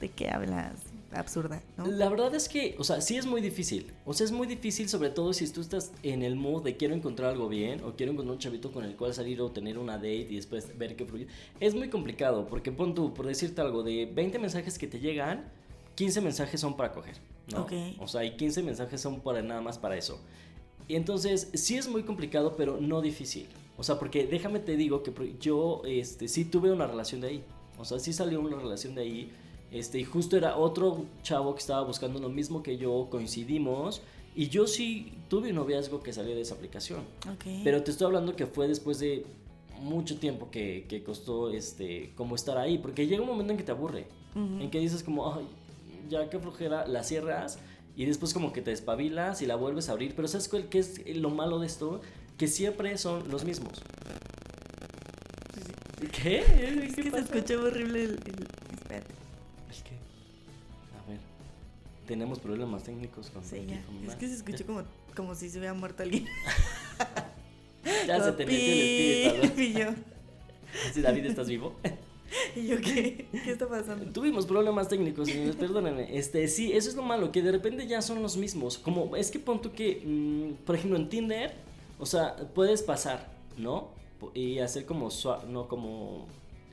¿de 0.00 0.08
qué 0.10 0.28
hablas? 0.28 0.74
Absurda, 1.12 1.62
¿no? 1.76 1.86
La 1.86 2.08
verdad 2.08 2.34
es 2.34 2.48
que, 2.48 2.76
o 2.78 2.84
sea, 2.84 3.00
sí 3.00 3.16
es 3.16 3.24
muy 3.24 3.40
difícil. 3.40 3.92
O 4.04 4.12
sea, 4.12 4.26
es 4.26 4.32
muy 4.32 4.46
difícil, 4.46 4.88
sobre 4.88 5.08
todo 5.08 5.32
si 5.32 5.50
tú 5.50 5.62
estás 5.62 5.92
en 6.02 6.22
el 6.22 6.36
mood 6.36 6.62
de 6.64 6.76
quiero 6.76 6.94
encontrar 6.94 7.30
algo 7.30 7.48
bien, 7.48 7.82
o 7.82 7.94
quiero 7.94 8.12
encontrar 8.12 8.34
un 8.34 8.38
chavito 8.38 8.72
con 8.72 8.84
el 8.84 8.94
cual 8.94 9.14
salir 9.14 9.40
o 9.40 9.50
tener 9.50 9.78
una 9.78 9.94
date 9.94 10.26
y 10.28 10.36
después 10.36 10.76
ver 10.76 10.96
qué 10.96 11.06
fluye. 11.06 11.26
Es 11.60 11.74
muy 11.74 11.88
complicado, 11.88 12.46
porque 12.46 12.72
pon 12.72 12.94
tú, 12.94 13.14
por 13.14 13.26
decirte 13.26 13.60
algo, 13.60 13.82
de 13.82 14.06
20 14.06 14.38
mensajes 14.38 14.78
que 14.78 14.86
te 14.86 15.00
llegan, 15.00 15.50
15 15.94 16.20
mensajes 16.20 16.60
son 16.60 16.76
para 16.76 16.92
coger, 16.92 17.16
¿no? 17.52 17.62
Ok. 17.62 17.72
O 18.00 18.06
sea, 18.06 18.24
y 18.24 18.36
15 18.36 18.62
mensajes 18.62 19.00
son 19.00 19.20
para 19.20 19.40
nada 19.40 19.62
más 19.62 19.78
para 19.78 19.96
eso. 19.96 20.20
Y 20.88 20.96
entonces, 20.96 21.50
sí 21.54 21.76
es 21.76 21.88
muy 21.88 22.02
complicado, 22.02 22.54
pero 22.56 22.78
no 22.80 23.00
difícil. 23.00 23.46
O 23.78 23.82
sea, 23.82 23.98
porque 23.98 24.26
déjame 24.26 24.58
te 24.58 24.76
digo 24.76 25.02
que 25.02 25.12
yo, 25.40 25.82
este, 25.86 26.28
sí 26.28 26.44
tuve 26.44 26.72
una 26.72 26.86
relación 26.86 27.20
de 27.20 27.28
ahí. 27.28 27.44
O 27.78 27.84
sea, 27.84 27.98
sí 27.98 28.12
salió 28.12 28.40
una 28.40 28.56
relación 28.56 28.94
de 28.94 29.02
ahí. 29.02 29.32
Este, 29.70 29.98
y 30.00 30.04
justo 30.04 30.36
era 30.36 30.56
otro 30.56 31.04
chavo 31.22 31.54
que 31.54 31.60
estaba 31.60 31.82
buscando 31.82 32.18
lo 32.18 32.28
mismo 32.30 32.62
que 32.62 32.78
yo, 32.78 33.08
coincidimos. 33.10 34.02
Y 34.34 34.48
yo 34.48 34.66
sí 34.66 35.12
tuve 35.28 35.50
un 35.50 35.56
noviazgo 35.56 36.00
que 36.02 36.12
salió 36.12 36.34
de 36.34 36.42
esa 36.42 36.54
aplicación. 36.54 37.00
Pero 37.64 37.82
te 37.82 37.90
estoy 37.90 38.06
hablando 38.06 38.34
que 38.36 38.46
fue 38.46 38.68
después 38.68 38.98
de 39.00 39.26
mucho 39.80 40.18
tiempo 40.18 40.50
que, 40.50 40.86
que 40.88 41.02
costó 41.02 41.50
este, 41.50 42.12
como 42.16 42.34
estar 42.36 42.56
ahí. 42.56 42.78
Porque 42.78 43.06
llega 43.06 43.20
un 43.22 43.28
momento 43.28 43.52
en 43.52 43.56
que 43.58 43.64
te 43.64 43.72
aburre. 43.72 44.06
Ujú. 44.34 44.62
En 44.62 44.70
que 44.70 44.78
dices 44.78 45.02
como, 45.02 45.34
ay, 45.34 45.46
ya 46.08 46.30
que 46.30 46.38
flojera, 46.38 46.86
la 46.86 47.02
cierras. 47.02 47.58
Y 47.96 48.04
después 48.04 48.32
como 48.32 48.52
que 48.52 48.62
te 48.62 48.70
despabilas 48.70 49.42
y 49.42 49.46
la 49.46 49.56
vuelves 49.56 49.88
a 49.88 49.92
abrir. 49.92 50.14
Pero 50.14 50.28
¿sabes 50.28 50.48
cuál 50.48 50.68
qué 50.68 50.78
es 50.78 51.04
lo 51.16 51.30
malo 51.30 51.58
de 51.58 51.66
esto? 51.66 52.00
Que 52.36 52.46
siempre 52.46 52.96
son 52.96 53.28
los 53.28 53.44
mismos. 53.44 53.82
¿Qué? 56.22 56.38
Es 56.38 56.94
¿Qué 56.94 57.02
que 57.02 57.10
se 57.10 57.18
escuchó 57.18 57.60
horrible 57.64 58.04
el... 58.04 58.10
el- 58.10 58.46
espérate. 58.72 59.14
Tenemos 62.08 62.40
problemas 62.40 62.82
técnicos 62.82 63.30
con 63.30 63.44
Sí, 63.44 63.66
ya. 63.68 63.84
Es 64.08 64.16
que 64.16 64.26
se 64.26 64.34
escuchó 64.34 64.64
como, 64.66 64.82
como 65.14 65.34
si 65.34 65.50
se 65.50 65.58
hubiera 65.58 65.74
muerto 65.74 66.02
alguien. 66.02 66.26
Ya 68.06 68.22
se 68.22 68.32
te 68.32 68.44
metió 68.44 68.58
el 68.58 69.44
espíritu. 69.44 69.60
Y 69.62 69.72
yo. 69.72 69.90
Sí, 70.92 71.00
David, 71.00 71.26
¿estás 71.26 71.48
vivo? 71.48 71.74
y 72.56 72.66
yo, 72.66 72.76
¿qué? 72.80 73.26
¿Qué 73.32 73.50
está 73.52 73.66
pasando? 73.68 74.12
Tuvimos 74.12 74.46
problemas 74.46 74.88
técnicos, 74.88 75.28
señores, 75.28 75.56
perdónenme. 75.56 76.18
Este, 76.18 76.48
sí, 76.48 76.72
eso 76.72 76.90
es 76.90 76.96
lo 76.96 77.02
malo, 77.02 77.32
que 77.32 77.40
de 77.40 77.52
repente 77.52 77.86
ya 77.86 78.02
son 78.02 78.20
los 78.20 78.36
mismos. 78.36 78.76
Como, 78.76 79.16
es 79.16 79.30
que 79.30 79.38
pon 79.38 79.62
tú 79.62 79.72
que, 79.72 80.02
mm, 80.04 80.64
por 80.64 80.74
ejemplo, 80.74 80.98
en 80.98 81.08
Tinder, 81.08 81.54
o 81.98 82.04
sea, 82.04 82.36
puedes 82.54 82.82
pasar, 82.82 83.30
¿no? 83.56 83.90
Y 84.34 84.58
hacer 84.58 84.84
como, 84.84 85.08
no 85.48 85.68
como, 85.68 86.26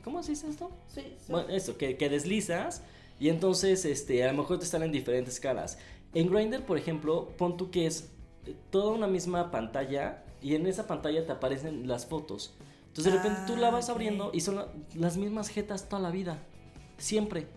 ¿cómo 0.04 0.24
se 0.24 0.32
dice 0.32 0.50
esto? 0.50 0.70
Sí, 0.94 1.04
Bueno, 1.30 1.50
eso, 1.50 1.78
que, 1.78 1.96
que 1.96 2.10
deslizas 2.10 2.82
y 3.20 3.30
entonces 3.30 3.86
este, 3.86 4.24
a 4.24 4.32
lo 4.32 4.38
mejor 4.40 4.60
te 4.60 4.66
están 4.66 4.84
en 4.84 4.92
diferentes 4.92 5.40
caras. 5.40 5.78
En 6.14 6.30
Grindr, 6.30 6.64
por 6.66 6.78
ejemplo, 6.78 7.30
pon 7.38 7.58
tú 7.58 7.72
que 7.72 7.86
es 7.88 8.10
eh, 8.46 8.56
toda 8.72 8.92
una 8.94 9.08
misma 9.08 9.52
pantalla 9.52 10.24
y 10.42 10.56
en 10.56 10.66
esa 10.68 10.88
pantalla 10.88 11.26
te 11.26 11.32
aparecen 11.32 11.88
las 11.88 12.06
fotos. 12.06 12.56
Entonces 12.88 13.12
de 13.14 13.20
repente 13.20 13.42
tú 13.48 13.58
la 13.58 13.68
Ah, 13.68 13.72
vas 13.72 13.90
abriendo 13.90 14.32
y 14.34 14.40
son 14.42 14.56
la- 14.56 14.68
las 14.96 15.18
mismas 15.18 15.50
jetas 15.50 15.90
toda 15.90 16.02
la 16.02 16.12
vida. 16.12 16.42
Siempre. 16.98 17.48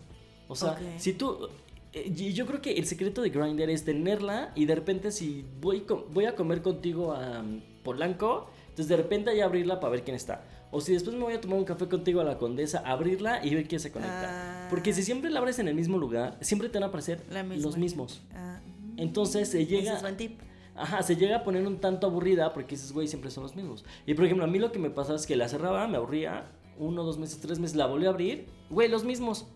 O 0.47 0.55
sea, 0.55 0.77
si 0.97 1.13
tú... 1.13 1.47
eh, 1.93 2.11
y 2.15 2.33
yo 2.33 2.45
creo 2.45 2.61
que 2.61 2.73
el 2.73 2.85
secreto 2.85 3.21
de 3.21 3.29
Grindr 3.29 3.69
es 3.69 3.85
tenerla 3.85 4.51
y 4.55 4.65
de 4.65 4.75
repente 4.75 5.11
si 5.11 5.45
voy, 5.61 5.85
voy 6.11 6.25
a 6.25 6.35
comer 6.35 6.61
contigo 6.61 7.13
a 7.13 7.39
um, 7.41 7.61
Polanco, 7.83 8.49
entonces 8.63 8.87
de 8.89 8.97
repente 8.97 9.29
ahí 9.29 9.39
abrirla 9.41 9.79
para 9.79 9.91
ver 9.91 10.03
quién 10.03 10.15
está. 10.15 10.43
O 10.71 10.81
si 10.81 10.93
después 10.93 11.15
me 11.15 11.23
voy 11.23 11.33
a 11.33 11.41
tomar 11.41 11.57
un 11.57 11.65
café 11.65 11.87
contigo 11.87 12.21
a 12.21 12.23
la 12.23 12.37
Condesa, 12.37 12.83
abrirla 12.85 13.43
y 13.43 13.55
ver 13.55 13.67
quién 13.67 13.81
se 13.81 13.91
conecta. 13.91 14.65
Ah. 14.65 14.67
Porque 14.69 14.93
si 14.93 15.01
siempre 15.03 15.31
la 15.31 15.39
abres 15.39 15.57
en 15.59 15.67
el 15.67 15.75
mismo 15.75 15.97
lugar, 15.97 16.37
siempre 16.41 16.69
te 16.69 16.77
van 16.77 16.83
a 16.83 16.87
aparecer 16.87 17.23
los 17.57 17.77
mismos. 17.77 18.21
Ah, 18.33 18.59
Entonces 18.97 19.49
se 19.49 19.61
ese 19.61 19.71
llega... 19.71 19.95
es 19.95 20.01
buen 20.01 20.17
tip. 20.17 20.39
Ajá, 20.75 21.01
se 21.01 21.15
llega 21.15 21.37
a 21.37 21.43
poner 21.43 21.65
un 21.67 21.79
tanto 21.79 22.07
aburrida 22.07 22.53
porque 22.53 22.75
dices, 22.75 22.93
güey, 22.93 23.07
siempre 23.07 23.31
son 23.31 23.43
los 23.43 23.55
mismos. 23.55 23.83
Y 24.05 24.13
por 24.13 24.25
ejemplo, 24.25 24.45
a 24.45 24.47
mí 24.47 24.59
lo 24.59 24.71
que 24.71 24.79
me 24.79 24.89
pasaba 24.89 25.17
es 25.17 25.25
que 25.25 25.35
la 25.35 25.49
cerraba, 25.49 25.87
me 25.87 25.97
aburría, 25.97 26.51
uno, 26.77 27.03
dos 27.03 27.17
meses, 27.17 27.41
tres 27.41 27.59
meses, 27.59 27.75
la 27.75 27.87
volví 27.87 28.05
a 28.05 28.09
abrir, 28.09 28.47
güey, 28.69 28.87
los 28.87 29.03
mismos. 29.03 29.47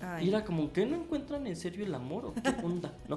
Ay, 0.00 0.26
Y 0.26 0.28
era 0.30 0.44
como, 0.44 0.72
¿que 0.72 0.84
no 0.84 0.96
encuentran 0.96 1.46
en 1.46 1.54
serio 1.54 1.84
el 1.84 1.94
amor 1.94 2.26
o 2.26 2.34
qué 2.34 2.54
onda? 2.64 2.92
¿No? 3.08 3.16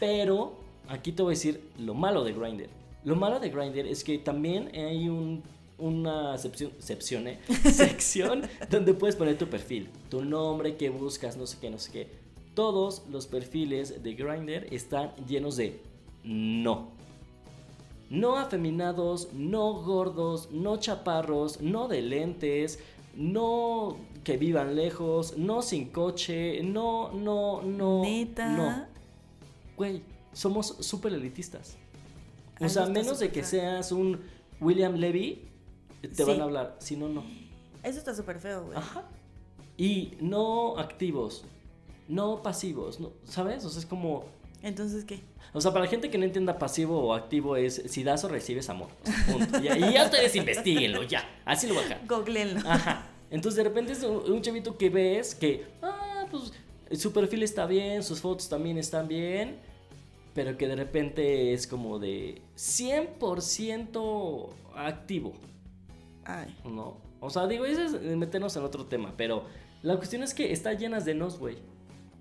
Pero 0.00 0.58
aquí 0.88 1.12
te 1.12 1.22
voy 1.22 1.32
a 1.32 1.36
decir 1.36 1.70
lo 1.78 1.94
malo 1.94 2.24
de 2.24 2.32
Grindr. 2.32 2.68
Lo 3.04 3.14
malo 3.16 3.38
de 3.38 3.50
Grindr 3.50 3.86
es 3.86 4.02
que 4.02 4.18
también 4.18 4.70
hay 4.74 5.08
un, 5.08 5.42
una 5.80 6.36
sección, 6.38 7.28
¿eh? 7.28 7.38
sección 7.72 8.42
donde 8.70 8.94
puedes 8.94 9.16
poner 9.16 9.38
tu 9.38 9.48
perfil, 9.48 9.88
tu 10.08 10.24
nombre, 10.24 10.76
qué 10.76 10.90
buscas, 10.90 11.36
no 11.36 11.46
sé 11.46 11.58
qué, 11.60 11.70
no 11.70 11.78
sé 11.78 11.90
qué. 11.92 12.08
Todos 12.54 13.02
los 13.10 13.26
perfiles 13.26 14.02
de 14.02 14.14
Grindr 14.14 14.66
están 14.72 15.12
llenos 15.26 15.56
de 15.56 15.80
no. 16.24 16.88
No 18.10 18.36
afeminados, 18.36 19.32
no 19.32 19.74
gordos, 19.82 20.50
no 20.50 20.78
chaparros, 20.78 21.60
no 21.60 21.86
de 21.86 22.02
lentes, 22.02 22.80
no 23.14 23.96
que 24.24 24.36
vivan 24.36 24.74
lejos, 24.74 25.36
no 25.38 25.62
sin 25.62 25.90
coche, 25.90 26.62
no, 26.62 27.12
no, 27.12 27.62
no. 27.62 28.02
Neta. 28.02 28.48
No. 28.48 28.86
Güey, 29.76 30.02
somos 30.32 30.76
súper 30.80 31.14
elitistas. 31.14 31.76
O 32.60 32.68
sea, 32.68 32.86
menos 32.86 33.18
de 33.18 33.30
que 33.30 33.42
seas 33.42 33.90
un 33.90 34.20
William 34.60 34.94
Levy, 34.94 35.48
te 36.08 36.14
Sí. 36.14 36.22
van 36.24 36.40
a 36.40 36.44
hablar. 36.44 36.76
Si 36.80 36.96
no, 36.96 37.08
no. 37.08 37.24
Eso 37.82 37.98
está 37.98 38.14
súper 38.14 38.38
feo, 38.40 38.64
güey. 38.66 38.76
Ajá. 38.78 39.04
Y 39.76 40.12
no 40.20 40.78
activos, 40.78 41.44
no 42.08 42.42
pasivos, 42.42 43.00
no, 43.00 43.12
¿sabes? 43.24 43.64
O 43.64 43.70
sea, 43.70 43.80
es 43.80 43.86
como. 43.86 44.24
Entonces, 44.62 45.04
¿qué? 45.04 45.20
O 45.54 45.60
sea, 45.60 45.72
para 45.72 45.86
la 45.86 45.90
gente 45.90 46.10
que 46.10 46.18
no 46.18 46.24
entienda 46.26 46.58
pasivo 46.58 46.98
o 47.00 47.14
activo 47.14 47.56
es 47.56 47.82
si 47.86 48.04
das 48.04 48.22
o 48.24 48.28
recibes 48.28 48.68
amor. 48.68 48.88
O 49.02 49.06
sea, 49.10 49.26
punto. 49.26 49.58
Y, 49.62 49.68
y 49.68 49.92
ya 49.94 50.04
ustedes 50.04 50.36
investiguenlo, 50.36 51.02
ya. 51.02 51.26
Así 51.44 51.66
lo 51.66 51.74
bajan. 51.74 52.06
Googleenlo. 52.06 52.60
Ajá. 52.68 53.06
Entonces 53.30 53.56
de 53.56 53.64
repente 53.64 53.92
es 53.92 54.02
un, 54.02 54.30
un 54.30 54.42
chavito 54.42 54.76
que 54.76 54.90
ves 54.90 55.34
que, 55.34 55.66
ah, 55.82 56.26
pues 56.30 56.52
su 57.00 57.12
perfil 57.12 57.42
está 57.42 57.64
bien, 57.66 58.02
sus 58.02 58.20
fotos 58.20 58.48
también 58.48 58.76
están 58.76 59.08
bien, 59.08 59.58
pero 60.34 60.56
que 60.58 60.66
de 60.68 60.76
repente 60.76 61.52
es 61.54 61.66
como 61.66 61.98
de 61.98 62.42
100% 62.56 64.48
activo, 64.74 65.32
Ay, 66.38 66.56
¿no? 66.64 66.98
O 67.20 67.30
sea, 67.30 67.46
digo, 67.46 67.64
eso 67.64 67.82
es 67.82 68.16
meternos 68.16 68.56
en 68.56 68.62
otro 68.62 68.86
tema, 68.86 69.14
pero 69.16 69.44
la 69.82 69.96
cuestión 69.96 70.22
es 70.22 70.34
que 70.34 70.52
está 70.52 70.72
llenas 70.72 71.04
de 71.04 71.14
nos, 71.14 71.38
güey. 71.38 71.58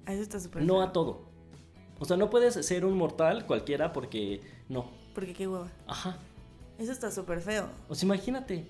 eso 0.07 0.21
está 0.21 0.39
súper 0.39 0.63
No 0.63 0.81
a 0.81 0.91
todo. 0.91 1.29
O 1.99 2.05
sea, 2.05 2.17
no 2.17 2.29
puedes 2.29 2.53
ser 2.65 2.85
un 2.85 2.97
mortal 2.97 3.45
cualquiera 3.45 3.91
porque 3.91 4.41
no. 4.69 4.89
Porque 5.13 5.33
qué 5.33 5.47
hueva. 5.47 5.69
Ajá. 5.87 6.17
Eso 6.77 6.91
está 6.91 7.11
súper 7.11 7.41
feo. 7.41 7.69
O 7.89 7.95
sea, 7.95 8.05
imagínate, 8.05 8.65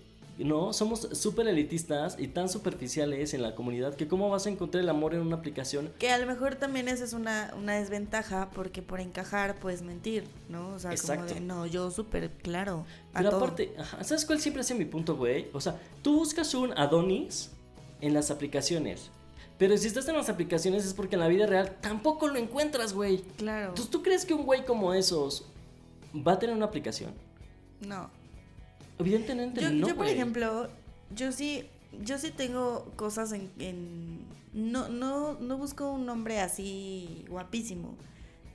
¿no? 0.46 0.74
Somos 0.74 1.02
súper 1.14 1.48
elitistas 1.48 2.16
y 2.18 2.28
tan 2.28 2.50
superficiales 2.50 3.34
en 3.34 3.42
la 3.42 3.56
comunidad 3.56 3.96
que 3.96 4.08
cómo 4.08 4.30
vas 4.30 4.46
a 4.46 4.50
encontrar 4.50 4.84
el 4.84 4.90
amor 4.90 5.14
en 5.14 5.22
una 5.22 5.36
aplicación. 5.36 5.92
Que 6.00 6.12
a 6.12 6.18
lo 6.18 6.26
mejor 6.26 6.56
también 6.56 6.88
esa 6.88 7.04
es 7.04 7.14
una, 7.14 7.54
una 7.58 7.76
desventaja 7.76 8.50
porque 8.54 8.82
por 8.82 9.00
encajar 9.00 9.56
puedes 9.56 9.82
mentir, 9.82 10.24
¿no? 10.48 10.70
O 10.70 10.80
sea, 10.80 10.92
Exacto. 10.92 11.26
como 11.28 11.36
de, 11.36 11.42
no, 11.42 11.66
yo 11.66 11.92
súper 11.92 12.32
claro. 12.32 12.86
Pero 13.14 13.30
todo. 13.30 13.40
aparte, 13.40 13.74
¿sabes 14.02 14.26
cuál 14.26 14.40
siempre 14.40 14.64
sido 14.64 14.80
mi 14.80 14.86
punto, 14.86 15.16
güey? 15.16 15.48
O 15.54 15.62
sea, 15.62 15.80
tú 16.02 16.18
buscas 16.18 16.54
un 16.54 16.78
Adonis 16.78 17.52
en 18.02 18.14
las 18.14 18.32
aplicaciones. 18.32 19.10
Pero 19.58 19.76
si 19.78 19.88
estás 19.88 20.08
en 20.08 20.16
las 20.16 20.30
aplicaciones 20.30 20.86
es 20.86 20.94
porque 20.94 21.16
en 21.16 21.20
la 21.20 21.28
vida 21.28 21.46
real 21.46 21.76
tampoco 21.82 22.30
lo 22.30 22.38
encuentras, 22.38 22.94
güey. 22.94 23.18
Claro. 23.38 23.70
Entonces, 23.70 23.90
¿tú 23.92 24.02
crees 24.02 24.24
que 24.26 24.34
un 24.34 24.46
güey 24.46 24.64
como 24.64 24.94
esos 24.94 25.46
va 26.16 26.34
a 26.34 26.40
tener 26.40 26.56
una 26.56 26.66
aplicación? 26.66 27.12
No. 27.82 28.10
Evidentemente 29.00 29.62
Yo, 29.62 29.72
no. 29.72 29.88
yo, 29.88 29.96
por 29.96 30.08
ejemplo, 30.08 30.70
yo 31.16 31.32
sí, 31.32 31.66
yo 32.04 32.18
sí 32.18 32.32
tengo 32.32 32.92
cosas 32.96 33.32
en, 33.32 33.50
en- 33.60 34.20
no, 34.54 34.90
no, 34.90 35.40
no 35.40 35.58
busco 35.58 35.92
un 35.92 36.08
hombre 36.10 36.40
así 36.40 37.26
guapísimo. 37.30 37.96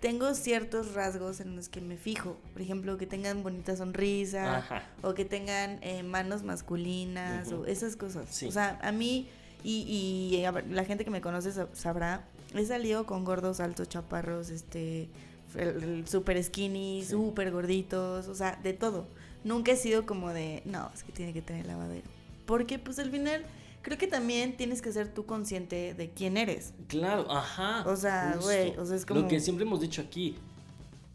Tengo 0.01 0.35
ciertos 0.35 0.93
rasgos 0.93 1.41
en 1.41 1.57
los 1.57 1.71
que 1.71 1.81
me 1.81 1.97
fijo. 1.97 2.37
Por 2.53 2.61
ejemplo, 2.61 2.99
que 2.99 3.07
tengan 3.07 3.43
bonita 3.43 3.75
sonrisa. 3.75 4.59
Ajá. 4.59 4.83
O 5.03 5.15
que 5.15 5.25
tengan 5.25 5.79
eh, 5.83 6.03
manos 6.03 6.43
masculinas. 6.43 7.51
O 7.53 7.65
esas 7.65 7.97
cosas. 7.97 8.29
Sí. 8.31 8.47
O 8.47 8.53
sea, 8.53 8.79
a 8.83 8.93
mí. 8.93 9.29
Y, 9.63 10.29
y 10.37 10.45
a 10.45 10.51
ver, 10.51 10.71
la 10.71 10.85
gente 10.85 11.05
que 11.07 11.11
me 11.11 11.23
conoce 11.23 11.51
sab- 11.53 11.73
sabrá. 11.73 12.27
He 12.55 12.67
salido 12.67 13.07
con 13.07 13.25
gordos, 13.25 13.61
altos, 13.61 13.89
chaparros, 13.89 14.51
este. 14.51 15.09
el- 15.55 15.83
el 15.83 16.07
Super 16.09 16.43
skinny, 16.45 17.03
Sí. 17.03 17.11
super 17.13 17.51
gorditos. 17.51 18.29
O 18.29 18.35
sea, 18.35 18.59
de 18.63 18.75
todo. 18.75 19.07
Nunca 19.45 19.73
he 19.73 19.77
sido 19.77 20.07
como 20.07 20.31
de. 20.31 20.63
No, 20.65 20.91
es 20.95 21.05
que 21.05 21.13
tiene 21.13 21.33
que 21.33 21.43
tener 21.43 21.67
lavadero. 21.67 22.07
Porque, 22.47 22.79
pues 22.79 22.99
al 22.99 23.11
final. 23.11 23.45
Creo 23.83 23.99
que 23.99 24.07
también 24.07 24.57
tienes 24.57 24.81
que 24.81 24.91
ser 24.93 25.13
tú 25.13 25.27
consciente 25.27 25.93
de 25.93 26.09
quién 26.09 26.39
eres. 26.39 26.73
Claro, 26.89 27.31
ajá. 27.31 27.85
O 27.87 27.95
sea, 27.97 28.39
güey, 28.41 28.75
o 28.79 28.87
sea, 28.87 28.97
es 28.97 29.05
como- 29.05 29.21
Lo 29.21 29.29
que 29.29 29.39
siempre 29.41 29.67
hemos 29.67 29.79
dicho 29.83 30.01
aquí. 30.01 30.37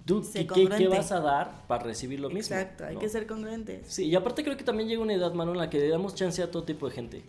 Tú, 0.05 0.23
Sé 0.23 0.45
¿qué, 0.45 0.67
qué- 0.77 0.87
vas 0.87 1.11
a 1.11 1.19
dar 1.19 1.65
para 1.67 1.83
recibir 1.85 2.19
lo 2.19 2.29
mismo? 2.29 2.55
Exacto, 2.55 2.85
hay 2.85 2.93
¿no? 2.93 2.99
que 2.99 3.09
ser 3.09 3.25
congruentes. 3.25 3.87
Sí, 3.91 4.05
y 4.05 4.15
aparte 4.15 4.43
creo 4.43 4.55
que 4.55 4.63
también 4.63 4.87
llega 4.87 5.01
una 5.01 5.13
edad, 5.15 5.33
mano, 5.33 5.51
en 5.53 5.57
la 5.57 5.69
que 5.71 5.79
le 5.79 5.87
damos 5.89 6.13
chance 6.13 6.43
a 6.43 6.51
todo 6.51 6.63
tipo 6.63 6.87
de 6.87 6.93
gente. 6.93 7.23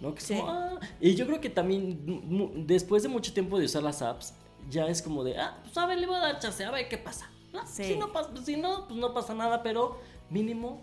¿No? 0.00 0.12
Que 0.14 0.20
es 0.20 0.26
Sí. 0.26 0.34
como, 0.36 0.48
ah, 0.50 0.78
y 1.00 1.16
yo 1.16 1.26
creo 1.26 1.40
que 1.40 1.50
también, 1.50 2.64
después 2.66 3.02
de 3.02 3.08
mucho 3.08 3.32
tiempo 3.32 3.58
de 3.58 3.64
usar 3.64 3.82
las 3.82 4.00
apps, 4.00 4.34
ya 4.70 4.86
es 4.86 5.02
como 5.02 5.24
de, 5.24 5.36
ah, 5.38 5.58
pues 5.64 5.76
a 5.76 5.86
ver, 5.86 5.98
le 5.98 6.06
voy 6.06 6.16
a 6.16 6.20
dar 6.20 6.38
chance, 6.38 6.64
a 6.64 6.70
ver 6.70 6.88
qué 6.88 6.98
pasa. 6.98 7.28
No, 7.52 7.66
Sí. 7.66 7.84
Si, 7.84 7.96
no 7.96 8.10
si 8.44 8.56
no, 8.56 8.86
pues 8.88 8.98
no 8.98 9.12
pasa 9.14 9.34
nada, 9.34 9.62
pero 9.62 9.98
mínimo 10.34 10.80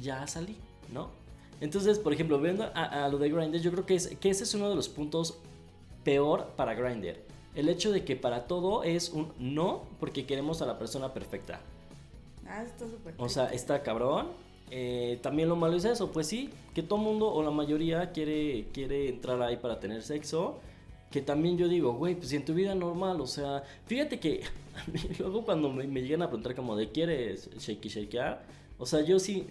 ya 0.00 0.26
salí, 0.26 0.56
¿no? 0.92 1.10
Entonces, 1.60 1.98
por 1.98 2.12
ejemplo, 2.12 2.38
viendo 2.38 2.64
a, 2.64 3.04
a 3.04 3.08
lo 3.08 3.18
de 3.18 3.28
Grindr, 3.28 3.58
yo 3.58 3.70
creo 3.72 3.84
que, 3.84 3.96
es, 3.96 4.08
que 4.16 4.30
ese 4.30 4.44
es 4.44 4.54
uno 4.54 4.70
de 4.70 4.76
los 4.76 4.88
puntos 4.88 5.38
peor 6.04 6.48
para 6.56 6.74
Grindr. 6.74 7.16
El 7.54 7.68
hecho 7.68 7.92
de 7.92 8.04
que 8.04 8.16
para 8.16 8.46
todo 8.46 8.82
es 8.84 9.10
un 9.10 9.32
no 9.38 9.82
porque 10.00 10.26
queremos 10.26 10.62
a 10.62 10.66
la 10.66 10.78
persona 10.78 11.12
perfecta. 11.12 11.60
Ah, 12.46 12.62
está 12.62 12.86
súper. 12.86 13.14
O 13.18 13.28
sea, 13.28 13.46
está 13.46 13.82
cabrón. 13.82 14.28
Eh, 14.70 15.18
también 15.22 15.48
lo 15.48 15.56
malo 15.56 15.76
es 15.76 15.84
eso, 15.84 16.10
pues 16.10 16.26
sí, 16.26 16.50
que 16.74 16.82
todo 16.82 16.98
mundo 16.98 17.32
o 17.32 17.42
la 17.42 17.50
mayoría 17.50 18.10
quiere, 18.12 18.66
quiere 18.72 19.08
entrar 19.08 19.40
ahí 19.42 19.56
para 19.56 19.78
tener 19.78 20.02
sexo. 20.02 20.58
Que 21.10 21.20
también 21.20 21.56
yo 21.56 21.68
digo, 21.68 21.92
güey, 21.92 22.16
pues 22.16 22.32
en 22.32 22.44
tu 22.44 22.54
vida 22.54 22.74
normal, 22.74 23.20
o 23.20 23.26
sea, 23.26 23.62
fíjate 23.86 24.18
que 24.18 24.42
a 24.74 24.90
mí 24.90 25.00
luego 25.18 25.44
cuando 25.44 25.70
me, 25.70 25.86
me 25.86 26.02
llegan 26.02 26.22
a 26.22 26.26
preguntar 26.26 26.56
como 26.56 26.74
de 26.76 26.90
quieres 26.90 27.48
shakey 27.56 27.88
shakear, 27.88 28.42
o 28.78 28.86
sea, 28.86 29.00
yo 29.02 29.18
sí, 29.18 29.46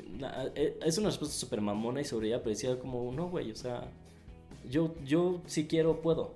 eh, 0.55 0.77
es 0.86 0.97
una 0.97 1.07
respuesta 1.09 1.36
súper 1.36 1.62
mamona 1.62 2.01
y 2.01 2.05
sobre 2.05 2.27
ella, 2.27 2.39
pero 2.39 2.49
decía 2.49 2.77
como, 2.79 3.12
no, 3.12 3.29
güey, 3.29 3.51
o 3.51 3.55
sea, 3.55 3.89
yo, 4.69 4.93
yo 5.05 5.41
si 5.45 5.65
quiero, 5.67 6.01
puedo. 6.01 6.33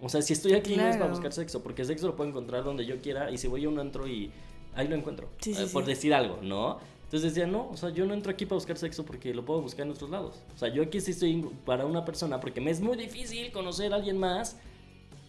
O 0.00 0.08
sea, 0.08 0.22
si 0.22 0.32
estoy 0.32 0.52
aquí 0.54 0.76
no 0.76 0.86
es 0.86 0.96
para 0.96 1.10
buscar 1.10 1.32
sexo, 1.32 1.62
porque 1.62 1.84
sexo 1.84 2.06
lo 2.06 2.16
puedo 2.16 2.30
encontrar 2.30 2.62
donde 2.64 2.86
yo 2.86 3.00
quiera 3.00 3.30
y 3.30 3.38
si 3.38 3.48
voy 3.48 3.64
a 3.64 3.68
un 3.68 3.78
antro 3.80 4.06
y 4.06 4.30
ahí 4.74 4.86
lo 4.86 4.94
encuentro, 4.94 5.28
Sí, 5.40 5.54
sí, 5.54 5.62
eh, 5.64 5.66
por 5.72 5.84
sí. 5.84 5.90
decir 5.90 6.14
algo, 6.14 6.38
¿no? 6.42 6.78
Entonces 7.04 7.34
decía, 7.34 7.46
no, 7.46 7.70
o 7.70 7.76
sea, 7.76 7.88
yo 7.88 8.04
no 8.04 8.12
entro 8.12 8.30
aquí 8.30 8.44
para 8.44 8.56
buscar 8.56 8.76
sexo 8.76 9.04
porque 9.04 9.32
lo 9.32 9.44
puedo 9.44 9.62
buscar 9.62 9.86
en 9.86 9.92
otros 9.92 10.10
lados. 10.10 10.42
O 10.54 10.58
sea, 10.58 10.68
yo 10.68 10.82
aquí 10.82 11.00
sí 11.00 11.12
estoy 11.12 11.48
para 11.64 11.86
una 11.86 12.04
persona 12.04 12.38
porque 12.38 12.60
me 12.60 12.70
es 12.70 12.80
muy 12.80 12.96
difícil 12.98 13.50
conocer 13.50 13.92
a 13.94 13.96
alguien 13.96 14.18
más 14.18 14.56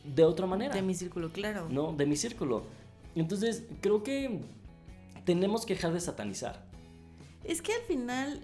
de 0.03 0.23
otra 0.25 0.45
manera. 0.45 0.75
De 0.75 0.81
mi 0.81 0.93
círculo, 0.93 1.31
claro. 1.31 1.67
No, 1.69 1.93
de 1.93 2.05
mi 2.05 2.17
círculo. 2.17 2.63
Entonces, 3.15 3.63
creo 3.81 4.03
que 4.03 4.41
tenemos 5.25 5.65
que 5.65 5.73
dejar 5.73 5.93
de 5.93 6.01
satanizar. 6.01 6.68
Es 7.43 7.61
que 7.61 7.73
al 7.73 7.81
final, 7.81 8.41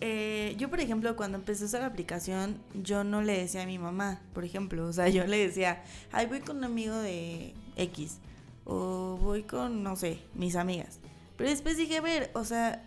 eh, 0.00 0.54
yo 0.58 0.70
por 0.70 0.80
ejemplo, 0.80 1.16
cuando 1.16 1.38
empecé 1.38 1.64
a 1.64 1.66
usar 1.66 1.80
la 1.82 1.86
aplicación, 1.88 2.60
yo 2.74 3.04
no 3.04 3.22
le 3.22 3.36
decía 3.36 3.62
a 3.62 3.66
mi 3.66 3.78
mamá, 3.78 4.22
por 4.32 4.44
ejemplo, 4.44 4.86
o 4.86 4.92
sea, 4.92 5.08
yo 5.08 5.26
le 5.26 5.38
decía, 5.38 5.82
ay, 6.12 6.26
voy 6.26 6.40
con 6.40 6.58
un 6.58 6.64
amigo 6.64 6.96
de 6.96 7.54
X, 7.76 8.18
o 8.64 9.18
voy 9.20 9.42
con, 9.42 9.82
no 9.82 9.96
sé, 9.96 10.18
mis 10.34 10.56
amigas. 10.56 11.00
Pero 11.36 11.50
después 11.50 11.76
dije, 11.76 11.96
a 11.96 12.02
ver, 12.02 12.30
o 12.34 12.44
sea, 12.44 12.84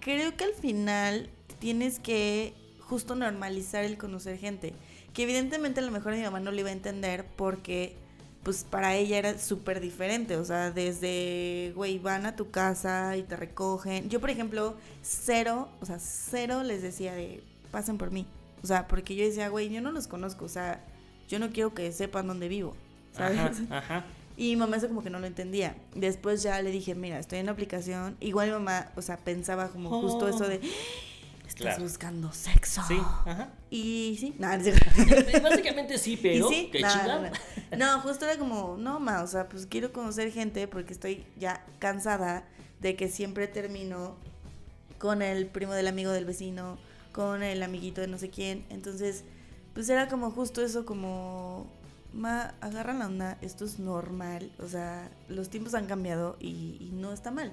creo 0.00 0.36
que 0.36 0.44
al 0.44 0.54
final 0.54 1.30
tienes 1.58 1.98
que 1.98 2.54
justo 2.80 3.14
normalizar 3.14 3.84
el 3.84 3.96
conocer 3.96 4.36
gente. 4.36 4.74
Que 5.14 5.22
evidentemente 5.22 5.80
a 5.80 5.82
lo 5.82 5.90
mejor 5.90 6.12
a 6.12 6.16
mi 6.16 6.22
mamá 6.22 6.40
no 6.40 6.50
le 6.50 6.60
iba 6.60 6.70
a 6.70 6.74
entender 6.74 7.24
porque 7.36 7.96
pues 8.42 8.64
para 8.64 8.94
ella 8.96 9.18
era 9.18 9.38
súper 9.38 9.80
diferente, 9.80 10.36
o 10.36 10.44
sea, 10.44 10.70
desde, 10.70 11.72
güey, 11.76 11.98
van 11.98 12.26
a 12.26 12.34
tu 12.34 12.50
casa 12.50 13.16
y 13.16 13.22
te 13.22 13.36
recogen. 13.36 14.08
Yo, 14.08 14.20
por 14.20 14.30
ejemplo, 14.30 14.76
cero, 15.02 15.68
o 15.80 15.86
sea, 15.86 15.98
cero 15.98 16.62
les 16.62 16.82
decía 16.82 17.14
de, 17.14 17.42
pasen 17.70 17.98
por 17.98 18.10
mí. 18.10 18.26
O 18.62 18.66
sea, 18.66 18.88
porque 18.88 19.14
yo 19.14 19.24
decía, 19.24 19.48
güey, 19.48 19.68
yo 19.68 19.80
no 19.80 19.92
los 19.92 20.06
conozco, 20.06 20.44
o 20.44 20.48
sea, 20.48 20.84
yo 21.28 21.38
no 21.38 21.50
quiero 21.50 21.72
que 21.72 21.90
sepan 21.92 22.26
dónde 22.26 22.48
vivo, 22.48 22.74
¿sabes? 23.12 23.38
Ajá, 23.38 23.78
ajá. 23.78 24.04
Y 24.34 24.50
mi 24.50 24.56
mamá 24.56 24.78
eso 24.78 24.88
como 24.88 25.02
que 25.02 25.10
no 25.10 25.20
lo 25.20 25.26
entendía. 25.26 25.76
Después 25.94 26.42
ya 26.42 26.60
le 26.62 26.70
dije, 26.70 26.94
mira, 26.94 27.18
estoy 27.18 27.38
en 27.38 27.46
la 27.46 27.52
aplicación. 27.52 28.16
Igual 28.18 28.48
mi 28.48 28.54
mamá, 28.54 28.90
o 28.96 29.02
sea, 29.02 29.18
pensaba 29.18 29.68
como 29.68 29.90
justo 30.00 30.26
eso 30.26 30.48
de, 30.48 30.60
estás 31.62 31.76
Claro. 31.76 31.82
buscando 31.90 32.32
sexo. 32.32 32.82
Sí, 32.88 32.98
ajá. 32.98 33.50
Y 33.70 34.16
sí, 34.20 34.34
no. 34.38 34.48
Básicamente 35.42 35.98
sí, 35.98 36.16
pero. 36.22 36.50
¿Y 36.50 36.54
sí? 36.54 36.68
¿Qué 36.72 36.80
No, 36.80 36.88
chingada? 36.88 37.20
no, 37.20 37.30
no. 37.78 37.94
No, 37.96 38.00
justo 38.02 38.24
era 38.24 38.38
como, 38.38 38.76
no, 38.78 39.00
ma, 39.00 39.22
o 39.22 39.26
sea, 39.26 39.48
pues 39.48 39.66
quiero 39.66 39.92
conocer 39.92 40.30
gente 40.32 40.68
porque 40.68 40.92
estoy 40.92 41.24
ya 41.38 41.64
cansada 41.78 42.44
de 42.80 42.96
que 42.96 43.08
siempre 43.08 43.46
termino 43.48 44.16
con 44.98 45.22
el 45.22 45.46
primo 45.46 45.72
del 45.72 45.86
amigo 45.88 46.10
del 46.12 46.24
vecino, 46.24 46.78
con 47.12 47.42
el 47.42 47.62
amiguito 47.62 48.00
de 48.00 48.06
no 48.08 48.18
sé 48.18 48.30
quién. 48.30 48.64
Entonces, 48.70 49.24
pues 49.74 49.88
era 49.88 50.08
como 50.08 50.30
justo 50.30 50.62
eso, 50.62 50.84
como, 50.84 51.66
ma, 52.12 52.54
agarran 52.60 52.98
la 52.98 53.06
onda, 53.06 53.38
esto 53.40 53.64
es 53.64 53.78
normal, 53.78 54.52
o 54.58 54.68
sea, 54.68 55.10
los 55.28 55.48
tiempos 55.48 55.74
han 55.74 55.86
cambiado 55.86 56.36
y, 56.40 56.76
y 56.80 56.90
no 56.92 57.12
está 57.12 57.30
mal. 57.30 57.52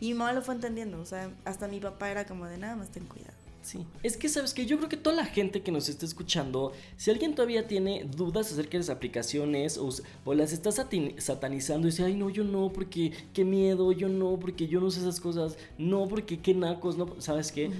Y 0.00 0.08
mi 0.08 0.14
mamá 0.14 0.32
lo 0.32 0.42
fue 0.42 0.54
entendiendo, 0.54 1.00
o 1.00 1.06
sea, 1.06 1.30
hasta 1.44 1.66
mi 1.68 1.80
papá 1.80 2.10
era 2.10 2.24
como 2.26 2.46
de 2.46 2.56
nada 2.58 2.74
más 2.76 2.88
ten 2.90 3.04
cuidado. 3.04 3.34
Sí. 3.68 3.84
Es 4.02 4.16
que, 4.16 4.30
¿sabes 4.30 4.54
que 4.54 4.64
Yo 4.64 4.78
creo 4.78 4.88
que 4.88 4.96
toda 4.96 5.14
la 5.14 5.26
gente 5.26 5.60
que 5.62 5.70
nos 5.70 5.90
está 5.90 6.06
escuchando, 6.06 6.72
si 6.96 7.10
alguien 7.10 7.34
todavía 7.34 7.66
tiene 7.66 8.04
dudas 8.04 8.50
acerca 8.50 8.72
de 8.72 8.78
las 8.78 8.88
aplicaciones 8.88 9.76
o, 9.76 9.90
o 10.24 10.32
las 10.34 10.52
está 10.52 10.70
satanizando 10.72 11.86
y 11.86 11.90
dice, 11.90 12.04
ay, 12.04 12.14
no, 12.14 12.30
yo 12.30 12.44
no, 12.44 12.72
porque 12.72 13.12
qué 13.34 13.44
miedo, 13.44 13.92
yo 13.92 14.08
no, 14.08 14.38
porque 14.40 14.68
yo 14.68 14.80
no 14.80 14.90
sé 14.90 15.00
esas 15.00 15.20
cosas, 15.20 15.58
no, 15.76 16.08
porque 16.08 16.40
qué 16.40 16.54
nacos, 16.54 16.96
no, 16.96 17.14
¿sabes 17.18 17.52
qué? 17.52 17.70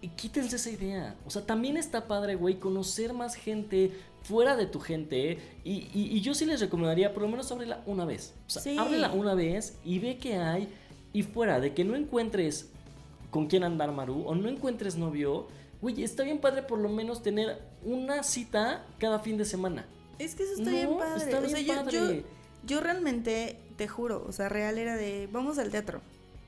Y 0.00 0.08
quítense 0.08 0.56
esa 0.56 0.70
idea. 0.70 1.14
O 1.26 1.30
sea, 1.30 1.44
también 1.44 1.76
está 1.76 2.08
padre, 2.08 2.34
güey, 2.34 2.54
conocer 2.58 3.12
más 3.12 3.34
gente 3.34 3.92
fuera 4.22 4.56
de 4.56 4.64
tu 4.66 4.80
gente. 4.80 5.38
Y, 5.62 5.88
y- 5.92 6.08
y 6.16 6.20
yo 6.22 6.32
sí 6.32 6.46
les 6.46 6.60
recomendaría, 6.60 7.12
por 7.12 7.22
lo 7.24 7.28
menos 7.28 7.52
ábrela 7.52 7.82
una 7.84 8.06
vez. 8.06 8.32
O 8.46 8.50
sea, 8.50 8.62
Sí. 8.62 8.76
ábrela 8.78 9.12
una 9.12 9.34
vez 9.34 9.76
y 9.84 9.98
ve 9.98 10.16
qué 10.16 10.36
hay. 10.36 10.68
Y 11.12 11.22
fuera 11.22 11.60
de 11.60 11.74
que 11.74 11.84
no 11.84 11.96
encuentres 11.96 12.70
con 13.30 13.46
quién 13.46 13.64
andar, 13.64 13.92
Maru, 13.92 14.24
o 14.26 14.34
no 14.34 14.48
encuentres 14.48 14.96
novio, 14.96 15.48
güey, 15.80 16.02
está 16.02 16.22
bien 16.22 16.38
padre 16.38 16.62
por 16.62 16.78
lo 16.78 16.88
menos 16.88 17.22
tener 17.22 17.60
una 17.84 18.22
cita 18.22 18.84
cada 18.98 19.18
fin 19.20 19.36
de 19.36 19.44
semana. 19.44 19.86
Es 20.18 20.34
que 20.34 20.42
eso 20.42 20.52
está 20.52 20.70
No, 20.70 20.70
bien 20.70 20.98
padre. 20.98 21.24
está 21.24 21.38
o 21.38 21.48
sea, 21.48 21.60
yo, 21.60 22.22
yo, 22.66 22.80
realmente, 22.80 23.58
te 23.76 23.88
juro, 23.88 24.24
o 24.26 24.32
sea, 24.32 24.48
real 24.48 24.78
era 24.78 24.96
de, 24.96 25.28
vamos 25.32 25.58
al 25.58 25.70
teatro. 25.70 26.00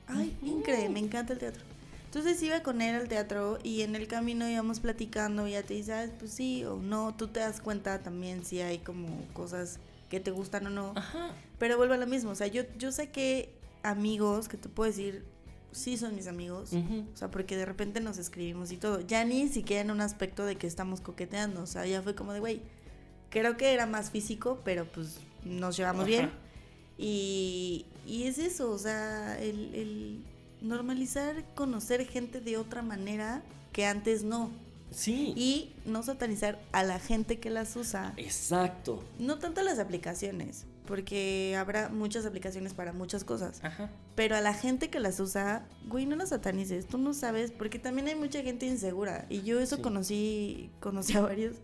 Ay, 0.07 0.37
increíble, 0.43 0.89
me 0.89 0.99
encanta 0.99 1.33
el 1.33 1.39
teatro. 1.39 1.63
Entonces 2.05 2.43
iba 2.43 2.61
con 2.61 2.83
él 2.83 2.93
al 2.93 3.07
teatro 3.07 3.57
y 3.63 3.81
en 3.81 3.95
el 3.95 4.07
camino 4.07 4.47
íbamos 4.47 4.79
platicando 4.79 5.47
y 5.47 5.53
ya 5.53 5.63
te 5.63 5.73
dices, 5.73 6.11
pues 6.19 6.31
sí 6.31 6.63
o 6.63 6.75
no, 6.75 7.15
tú 7.15 7.27
te 7.27 7.39
das 7.39 7.59
cuenta 7.59 8.03
también 8.03 8.45
si 8.45 8.61
hay 8.61 8.77
como 8.77 9.07
cosas 9.33 9.79
que 10.09 10.19
te 10.19 10.29
gustan 10.29 10.67
o 10.67 10.69
no. 10.69 10.93
Ajá. 10.95 11.31
Pero 11.57 11.77
vuelvo 11.77 11.95
a 11.95 11.97
lo 11.97 12.05
mismo, 12.05 12.29
o 12.29 12.35
sea, 12.35 12.45
yo, 12.45 12.61
yo 12.77 12.91
sé 12.91 13.09
que 13.09 13.49
amigos 13.81 14.47
que 14.47 14.57
te 14.57 14.69
puedo 14.69 14.91
decir, 14.91 15.25
sí 15.73 15.97
son 15.97 16.15
mis 16.15 16.27
amigos. 16.27 16.71
O 16.73 17.17
sea, 17.17 17.29
porque 17.29 17.57
de 17.57 17.65
repente 17.65 17.99
nos 17.99 18.17
escribimos 18.17 18.71
y 18.71 18.77
todo. 18.77 19.01
Ya 19.01 19.25
ni 19.25 19.47
siquiera 19.49 19.81
en 19.81 19.91
un 19.91 20.01
aspecto 20.01 20.45
de 20.45 20.55
que 20.55 20.67
estamos 20.67 21.01
coqueteando. 21.01 21.61
O 21.61 21.67
sea, 21.67 21.85
ya 21.85 22.01
fue 22.01 22.15
como 22.15 22.33
de, 22.33 22.39
güey, 22.39 22.61
creo 23.29 23.57
que 23.57 23.73
era 23.73 23.85
más 23.85 24.11
físico, 24.11 24.61
pero 24.63 24.85
pues 24.85 25.19
nos 25.43 25.75
llevamos 25.75 26.05
bien. 26.05 26.31
Y, 26.97 27.85
y 28.05 28.23
es 28.23 28.37
eso, 28.37 28.71
o 28.71 28.77
sea, 28.77 29.41
el, 29.41 29.73
el 29.73 30.23
normalizar 30.61 31.43
conocer 31.55 32.05
gente 32.07 32.39
de 32.39 32.57
otra 32.57 32.81
manera 32.81 33.43
que 33.71 33.85
antes 33.85 34.23
no. 34.23 34.51
Sí. 34.91 35.33
Y 35.35 35.73
no 35.85 36.03
satanizar 36.03 36.61
a 36.71 36.83
la 36.83 36.99
gente 36.99 37.39
que 37.39 37.49
las 37.49 37.75
usa. 37.75 38.13
Exacto. 38.17 39.03
No 39.17 39.39
tanto 39.39 39.63
las 39.63 39.79
aplicaciones, 39.79 40.65
porque 40.85 41.55
habrá 41.57 41.89
muchas 41.89 42.25
aplicaciones 42.25 42.73
para 42.73 42.93
muchas 42.93 43.23
cosas. 43.23 43.63
Ajá. 43.63 43.89
Pero 44.15 44.35
a 44.35 44.41
la 44.41 44.53
gente 44.53 44.89
que 44.89 44.99
las 44.99 45.19
usa, 45.19 45.65
güey, 45.87 46.05
no 46.05 46.15
las 46.15 46.29
satanices, 46.29 46.85
tú 46.87 46.97
no 46.97 47.13
sabes, 47.13 47.51
porque 47.51 47.79
también 47.79 48.07
hay 48.07 48.15
mucha 48.15 48.41
gente 48.41 48.65
insegura. 48.65 49.25
Y 49.29 49.41
yo 49.43 49.59
eso 49.59 49.77
Sí. 49.77 49.81
conocí, 49.81 50.69
conocí 50.79 51.15
a 51.17 51.21
varios 51.21 51.55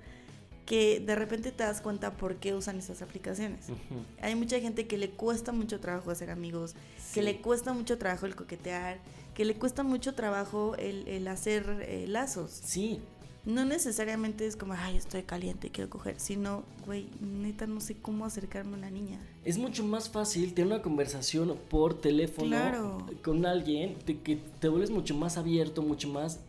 que 0.65 0.99
de 0.99 1.15
repente 1.15 1.51
te 1.51 1.63
das 1.63 1.82
cuenta 1.82 2.15
por 2.15 2.36
qué 2.36 2.53
usan 2.53 2.77
esas 2.77 3.01
aplicaciones. 3.01 3.69
Ujú. 3.69 4.03
Hay 4.21 4.36
mucha 4.36 4.60
gente 4.60 4.86
que 4.88 4.97
le 4.99 5.10
cuesta 5.10 5.51
mucho 5.51 5.79
trabajo 5.79 6.12
hacer 6.12 6.29
amigos, 6.29 6.75
que 7.13 7.23
le 7.23 7.41
cuesta 7.41 7.73
mucho 7.73 7.97
trabajo 7.97 8.27
el 8.27 8.36
coquetear, 8.36 8.99
que 9.34 9.45
le 9.45 9.55
cuesta 9.55 9.82
mucho 9.84 10.13
trabajo 10.13 10.75
el, 10.77 11.08
el 11.08 11.27
hacer 11.27 11.84
eh, 11.88 12.05
lazos. 12.08 12.51
Sí. 12.63 13.01
No 13.50 13.66
necesariamente 13.66 14.46
es 14.46 14.56
como, 14.56 14.74
ay, 14.74 14.96
estoy 14.96 15.24
caliente, 15.24 15.72
quiero 15.72 15.90
coger, 15.90 16.20
sino, 16.20 16.64
güey, 16.86 17.08
neta 17.20 17.66
no 17.66 17.82
sé 17.82 17.96
cómo 18.00 18.26
acercarme 18.26 18.76
a 18.76 18.78
una 18.78 18.92
niña. 18.92 19.20
Es 19.44 19.58
mucho 19.58 19.84
más 19.84 20.08
fácil 20.10 20.54
tener 20.54 20.72
una 20.72 20.82
conversación 20.84 21.58
por 21.70 22.00
teléfono 22.00 22.48
Claro. 22.50 23.08
con 23.24 23.46
alguien, 23.48 23.96
te- 24.06 24.20
que 24.20 24.36
te 24.60 24.68
vuelves 24.68 24.92
mucho 24.92 25.16
más 25.16 25.38
abierto, 25.38 25.82
mucho 25.82 26.08
más 26.10 26.40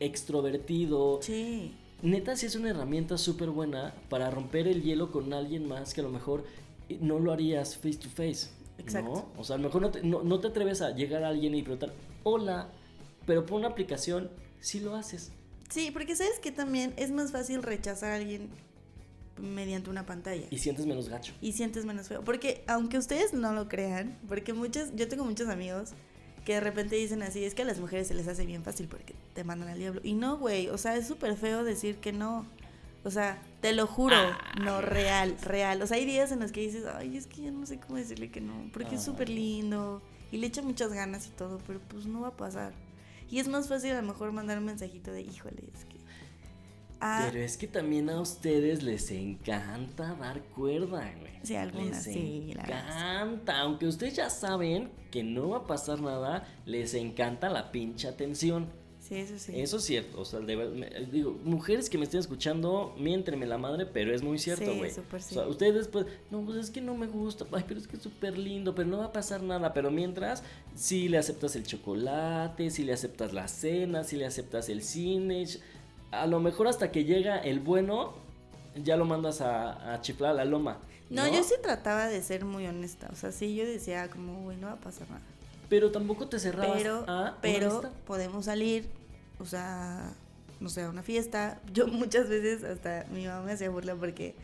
extrovertido. 0.00 1.20
Sí. 1.22 1.74
Neta, 2.02 2.36
sí 2.36 2.46
es 2.46 2.54
una 2.56 2.70
herramienta 2.70 3.18
súper 3.18 3.50
buena 3.50 3.94
para 4.08 4.30
romper 4.30 4.66
el 4.68 4.82
hielo 4.82 5.10
con 5.12 5.32
alguien 5.32 5.66
más 5.68 5.94
que 5.94 6.00
a 6.00 6.04
lo 6.04 6.10
mejor 6.10 6.44
no 7.00 7.18
lo 7.20 7.32
harías 7.32 7.76
face 7.76 7.98
to 7.98 8.08
face. 8.08 8.48
Exacto. 8.78 9.10
¿no? 9.36 9.40
O 9.40 9.44
sea, 9.44 9.54
a 9.54 9.58
lo 9.58 9.64
mejor 9.64 9.82
no 9.82 9.90
te, 9.90 10.02
no- 10.02 10.22
no 10.22 10.40
te 10.40 10.48
atreves 10.48 10.80
a 10.82 10.90
llegar 10.90 11.22
a 11.24 11.28
alguien 11.28 11.54
y 11.54 11.62
preguntar, 11.62 11.92
hola, 12.24 12.68
pero 13.26 13.44
por 13.46 13.58
una 13.58 13.68
aplicación 13.68 14.30
sí 14.60 14.80
lo 14.80 14.94
haces. 14.96 15.30
Sí, 15.70 15.90
porque 15.90 16.16
sabes 16.16 16.38
que 16.40 16.50
también 16.52 16.94
es 16.96 17.10
más 17.10 17.32
fácil 17.32 17.62
rechazar 17.62 18.10
a 18.12 18.14
alguien 18.16 18.48
mediante 19.40 19.90
una 19.90 20.04
pantalla. 20.06 20.46
Y 20.50 20.58
sientes 20.58 20.86
menos 20.86 21.08
gacho. 21.08 21.32
Y 21.40 21.52
sientes 21.52 21.84
menos 21.84 22.08
feo. 22.08 22.24
Porque 22.24 22.64
aunque 22.66 22.98
ustedes 22.98 23.32
no 23.32 23.52
lo 23.52 23.68
crean, 23.68 24.18
porque 24.28 24.52
muchos, 24.52 24.88
yo 24.96 25.08
tengo 25.08 25.24
muchos 25.24 25.48
amigos 25.48 25.90
que 26.44 26.54
de 26.54 26.60
repente 26.60 26.96
dicen 26.96 27.22
así, 27.22 27.44
es 27.44 27.54
que 27.54 27.62
a 27.62 27.64
las 27.66 27.78
mujeres 27.78 28.08
se 28.08 28.14
les 28.14 28.26
hace 28.26 28.46
bien 28.46 28.64
fácil 28.64 28.88
porque 28.88 29.14
te 29.34 29.44
mandan 29.44 29.68
al 29.68 29.78
diablo. 29.78 30.00
Y 30.02 30.14
no, 30.14 30.38
güey, 30.38 30.68
o 30.68 30.78
sea, 30.78 30.96
es 30.96 31.06
súper 31.06 31.36
feo 31.36 31.62
decir 31.62 31.96
que 31.96 32.12
no. 32.12 32.46
O 33.04 33.10
sea, 33.10 33.40
te 33.60 33.72
lo 33.74 33.86
juro, 33.86 34.16
no, 34.60 34.80
real, 34.80 35.36
real. 35.42 35.80
O 35.82 35.86
sea, 35.86 35.98
hay 35.98 36.04
días 36.04 36.32
en 36.32 36.40
los 36.40 36.50
que 36.50 36.60
dices, 36.60 36.84
ay, 36.92 37.16
es 37.16 37.26
que 37.26 37.42
ya 37.42 37.50
no 37.50 37.64
sé 37.64 37.78
cómo 37.78 37.96
decirle 37.96 38.30
que 38.30 38.40
no, 38.40 38.68
porque 38.72 38.96
es 38.96 39.02
Ah. 39.02 39.04
súper 39.04 39.28
lindo 39.28 40.02
y 40.32 40.38
le 40.38 40.48
echa 40.48 40.62
muchas 40.62 40.92
ganas 40.92 41.26
y 41.26 41.30
todo, 41.30 41.60
pero 41.66 41.78
pues 41.88 42.06
no 42.06 42.22
va 42.22 42.28
a 42.28 42.36
pasar. 42.36 42.72
Y 43.30 43.38
es 43.40 43.48
más 43.48 43.68
fácil 43.68 43.92
a 43.92 44.00
lo 44.00 44.06
mejor 44.08 44.32
mandar 44.32 44.58
un 44.58 44.64
mensajito 44.64 45.12
de, 45.12 45.22
híjole, 45.22 45.62
es 45.74 45.84
que... 45.84 45.98
Ah, 47.00 47.28
Pero 47.30 47.44
es 47.44 47.56
que 47.56 47.68
también 47.68 48.10
a 48.10 48.20
ustedes 48.20 48.82
les 48.82 49.10
encanta 49.12 50.14
dar 50.16 50.42
cuerda, 50.42 51.12
güey. 51.20 51.38
Sí, 51.44 51.54
algunas 51.54 52.04
Les 52.06 52.14
sí, 52.14 52.52
la 52.56 52.62
verdad, 52.64 52.84
sí. 52.88 52.98
encanta. 52.98 53.60
Aunque 53.60 53.86
ustedes 53.86 54.16
ya 54.16 54.30
saben 54.30 54.90
que 55.12 55.22
no 55.22 55.50
va 55.50 55.58
a 55.58 55.66
pasar 55.66 56.00
nada, 56.00 56.48
les 56.66 56.94
encanta 56.94 57.48
la 57.50 57.70
pinche 57.70 58.08
atención. 58.08 58.66
Sí, 59.08 59.14
eso 59.16 59.38
sí. 59.38 59.52
Eso 59.60 59.76
es 59.78 59.84
cierto. 59.84 60.20
O 60.20 60.24
sea, 60.24 60.40
de 60.40 60.56
me- 60.56 60.90
digo, 61.10 61.36
mujeres 61.44 61.88
que 61.88 61.96
me 61.98 62.04
estén 62.04 62.20
escuchando, 62.20 62.94
miéntrenme 62.98 63.46
la 63.46 63.56
madre, 63.58 63.86
pero 63.86 64.14
es 64.14 64.22
muy 64.22 64.38
cierto, 64.38 64.70
Sí, 64.72 64.78
güey. 64.78 64.90
súper 64.92 65.22
sí. 65.22 65.36
O 65.36 65.40
sea, 65.40 65.48
ustedes 65.48 65.74
después, 65.74 66.06
no, 66.30 66.42
pues 66.42 66.58
es 66.58 66.70
que 66.70 66.80
no 66.80 66.94
me 66.94 67.06
gusta, 67.06 67.46
ay, 67.52 67.64
pero 67.66 67.80
es 67.80 67.88
que 67.88 67.96
es 67.96 68.02
súper 68.02 68.36
lindo, 68.38 68.74
pero 68.74 68.88
no 68.88 68.98
va 68.98 69.06
a 69.06 69.12
pasar 69.12 69.42
nada. 69.42 69.72
Pero 69.72 69.90
mientras, 69.90 70.42
si 70.74 71.08
le 71.08 71.18
aceptas 71.18 71.56
el 71.56 71.64
chocolate, 71.64 72.70
si 72.70 72.84
le 72.84 72.92
aceptas 72.92 73.32
la 73.32 73.48
cena, 73.48 74.04
si 74.04 74.16
le 74.16 74.26
aceptas 74.26 74.68
el 74.68 74.82
cine, 74.82 75.46
a 76.10 76.26
lo 76.26 76.40
mejor 76.40 76.68
hasta 76.68 76.90
que 76.92 77.04
llega 77.04 77.38
el 77.38 77.60
bueno, 77.60 78.14
ya 78.82 78.96
lo 78.96 79.04
mandas 79.04 79.40
a, 79.40 79.94
a 79.94 80.00
chiflar 80.02 80.30
a 80.32 80.34
la 80.34 80.44
loma. 80.44 80.78
No, 81.10 81.26
yo 81.26 81.42
sí 81.42 81.54
trataba 81.62 82.06
de 82.08 82.22
ser 82.22 82.44
muy 82.44 82.66
honesta. 82.66 83.08
O 83.12 83.16
sea, 83.16 83.32
sí, 83.32 83.54
yo 83.54 83.64
decía 83.64 84.08
como, 84.10 84.42
güey, 84.42 84.58
no 84.58 84.66
va 84.66 84.74
a 84.74 84.80
pasar 84.80 85.08
nada. 85.08 85.22
Pero 85.70 85.90
tampoco 85.90 86.28
te 86.28 86.38
cerrabas 86.38 86.76
Pero, 86.78 87.04
a 87.08 87.36
pero 87.42 87.82
podemos 88.06 88.46
salir, 88.46 88.86
o 89.38 89.44
sea, 89.44 90.12
no 90.60 90.68
sé, 90.68 90.82
a 90.82 90.90
una 90.90 91.02
fiesta. 91.02 91.60
Yo 91.72 91.86
muchas 91.88 92.28
veces 92.28 92.64
hasta 92.64 93.06
mi 93.12 93.26
mamá 93.26 93.42
me 93.42 93.52
hacía 93.52 93.70
burla 93.70 93.94
porque 93.94 94.34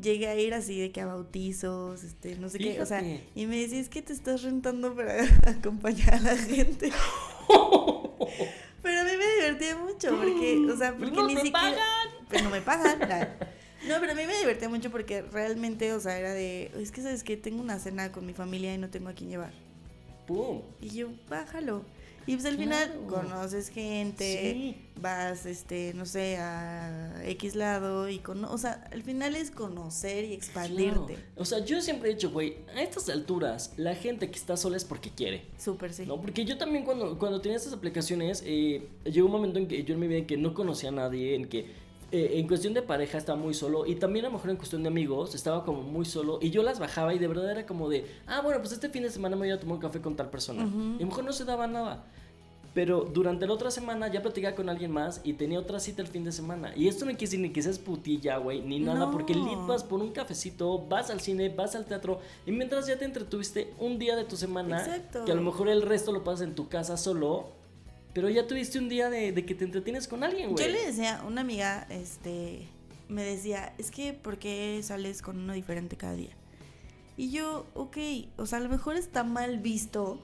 llegué 0.00 0.28
a 0.28 0.36
ir 0.36 0.54
así 0.54 0.80
de 0.80 0.90
que 0.90 1.00
a 1.00 1.06
bautizos, 1.06 2.02
este, 2.04 2.36
no 2.36 2.48
sé 2.48 2.58
qué. 2.58 2.80
O 2.80 2.86
sea, 2.86 3.02
y 3.34 3.46
me 3.46 3.56
decía, 3.56 3.80
es 3.80 3.88
que 3.88 4.02
te 4.02 4.12
estás 4.12 4.42
rentando 4.42 4.94
para 4.94 5.24
acompañar 5.46 6.14
a 6.14 6.20
la 6.20 6.36
gente. 6.36 6.92
Pero 8.82 9.00
a 9.00 9.04
mí 9.04 9.12
me 9.16 9.34
divertía 9.36 9.76
mucho 9.76 10.10
porque, 10.10 10.58
o 10.70 10.76
sea, 10.76 10.94
porque 10.94 11.16
¡No 11.16 11.26
ni 11.26 11.36
me 11.36 11.40
siquiera... 11.40 11.60
pagan! 11.70 12.26
Pero 12.28 12.44
no 12.44 12.50
me 12.50 12.60
pagan. 12.60 12.98
No, 13.88 14.00
pero 14.00 14.12
a 14.12 14.14
mí 14.14 14.22
me 14.26 14.36
divertía 14.38 14.68
mucho 14.68 14.90
porque 14.90 15.22
realmente, 15.22 15.92
o 15.92 16.00
sea, 16.00 16.18
era 16.18 16.32
de, 16.32 16.70
es 16.76 16.90
que 16.90 17.02
sabes 17.02 17.22
que 17.22 17.36
tengo 17.36 17.60
una 17.60 17.78
cena 17.78 18.12
con 18.12 18.24
mi 18.26 18.32
familia 18.32 18.74
y 18.74 18.78
no 18.78 18.88
tengo 18.88 19.10
a 19.10 19.12
quién 19.12 19.30
llevar. 19.30 19.52
¡Pum! 20.26 20.62
Y 20.80 20.88
yo, 20.90 21.08
bájalo. 21.28 21.84
Y 22.26 22.34
pues 22.34 22.46
al 22.46 22.56
final 22.56 22.90
conoces 23.08 23.68
gente, 23.68 24.52
Sí. 24.54 24.76
vas, 25.00 25.46
este, 25.46 25.92
no 25.94 26.06
sé, 26.06 26.36
a 26.38 27.22
X 27.24 27.54
lado 27.54 28.08
y 28.08 28.18
con, 28.18 28.44
o 28.44 28.56
sea, 28.58 28.88
al 28.92 29.02
final 29.02 29.34
es 29.34 29.50
conocer 29.50 30.24
y 30.24 30.32
expandirte. 30.32 31.14
Claro. 31.14 31.20
O 31.36 31.44
sea, 31.44 31.58
yo 31.64 31.80
siempre 31.80 32.10
he 32.10 32.14
dicho, 32.14 32.30
güey, 32.30 32.56
a 32.74 32.82
estas 32.82 33.08
alturas, 33.08 33.72
la 33.76 33.94
gente 33.94 34.30
que 34.30 34.38
está 34.38 34.56
sola 34.56 34.76
es 34.76 34.84
porque 34.84 35.10
quiere. 35.10 35.44
Súper 35.58 35.92
sí. 35.92 36.06
No, 36.06 36.20
porque 36.20 36.44
yo 36.44 36.56
también 36.58 36.84
cuando, 36.84 37.18
cuando 37.18 37.40
tenía 37.40 37.56
estas 37.58 37.72
aplicaciones, 37.72 38.42
eh, 38.46 38.86
llegó 39.04 39.26
un 39.26 39.32
momento 39.32 39.58
en 39.58 39.68
que 39.68 39.84
yo 39.84 39.94
en 39.94 40.00
mi 40.00 40.06
vida 40.08 40.18
en 40.18 40.26
que 40.26 40.36
no 40.36 40.54
conocía 40.54 40.88
a 40.90 40.92
nadie, 40.92 41.34
en 41.34 41.48
que 41.48 41.83
eh, 42.12 42.32
en 42.38 42.46
cuestión 42.48 42.74
de 42.74 42.82
pareja 42.82 43.18
estaba 43.18 43.38
muy 43.38 43.54
solo 43.54 43.86
y 43.86 43.96
también 43.96 44.24
a 44.24 44.28
lo 44.28 44.34
mejor 44.34 44.50
en 44.50 44.56
cuestión 44.56 44.82
de 44.82 44.88
amigos 44.88 45.34
estaba 45.34 45.64
como 45.64 45.82
muy 45.82 46.04
solo 46.04 46.38
y 46.40 46.50
yo 46.50 46.62
las 46.62 46.78
bajaba 46.78 47.14
y 47.14 47.18
de 47.18 47.26
verdad 47.28 47.50
era 47.50 47.66
como 47.66 47.88
de, 47.88 48.06
ah, 48.26 48.40
bueno, 48.42 48.60
pues 48.60 48.72
este 48.72 48.88
fin 48.88 49.02
de 49.02 49.10
semana 49.10 49.36
me 49.36 49.46
voy 49.46 49.50
a 49.50 49.58
tomar 49.60 49.74
un 49.76 49.80
café 49.80 50.00
con 50.00 50.14
tal 50.16 50.30
persona. 50.30 50.62
Y 50.62 50.96
a 50.96 51.00
lo 51.00 51.06
mejor 51.06 51.24
no 51.24 51.32
se 51.32 51.44
daba 51.44 51.66
nada. 51.66 52.04
Pero 52.72 53.02
durante 53.04 53.46
la 53.46 53.52
otra 53.52 53.70
semana 53.70 54.08
ya 54.08 54.20
platicaba 54.20 54.56
con 54.56 54.68
alguien 54.68 54.90
más 54.90 55.20
y 55.22 55.34
tenía 55.34 55.60
otra 55.60 55.78
cita 55.78 56.02
el 56.02 56.08
fin 56.08 56.24
de 56.24 56.32
semana. 56.32 56.72
Y 56.76 56.88
esto 56.88 57.04
no 57.04 57.12
quiere 57.12 57.26
decir 57.26 57.38
ni 57.38 57.50
que 57.50 57.62
seas 57.62 57.78
putilla, 57.78 58.38
güey, 58.38 58.62
ni 58.62 58.80
nada, 58.80 59.06
No. 59.06 59.10
porque 59.12 59.32
lit 59.32 59.58
vas 59.68 59.84
por 59.84 60.00
un 60.00 60.10
cafecito, 60.10 60.80
vas 60.88 61.08
al 61.08 61.20
cine, 61.20 61.50
vas 61.50 61.76
al 61.76 61.84
teatro 61.86 62.18
y 62.44 62.50
mientras 62.50 62.88
ya 62.88 62.98
te 62.98 63.04
entretuviste 63.04 63.72
un 63.78 64.00
día 64.00 64.16
de 64.16 64.24
tu 64.24 64.36
semana, 64.36 64.80
Exacto. 64.84 65.24
que 65.24 65.30
a 65.30 65.36
lo 65.36 65.42
mejor 65.42 65.68
el 65.68 65.82
resto 65.82 66.10
lo 66.10 66.24
pasas 66.24 66.48
en 66.48 66.56
tu 66.56 66.68
casa 66.68 66.96
solo, 66.96 67.46
pero 68.14 68.30
ya 68.30 68.46
tuviste 68.46 68.78
un 68.78 68.88
día 68.88 69.10
de, 69.10 69.32
de 69.32 69.44
que 69.44 69.54
te 69.54 69.64
entretienes 69.64 70.08
con 70.08 70.22
alguien, 70.22 70.52
güey. 70.52 70.64
Yo 70.64 70.70
le 70.70 70.86
decía, 70.86 71.22
una 71.26 71.40
amiga, 71.40 71.86
este, 71.90 72.68
me 73.08 73.24
decía, 73.24 73.74
es 73.76 73.90
que, 73.90 74.12
¿por 74.12 74.38
qué 74.38 74.80
sales 74.82 75.20
con 75.20 75.38
uno 75.38 75.52
diferente 75.52 75.96
cada 75.96 76.14
día? 76.14 76.30
Y 77.16 77.30
yo, 77.30 77.66
ok, 77.74 77.96
o 78.36 78.46
sea, 78.46 78.58
a 78.58 78.60
lo 78.62 78.68
mejor 78.68 78.96
está 78.96 79.24
mal 79.24 79.58
visto, 79.58 80.20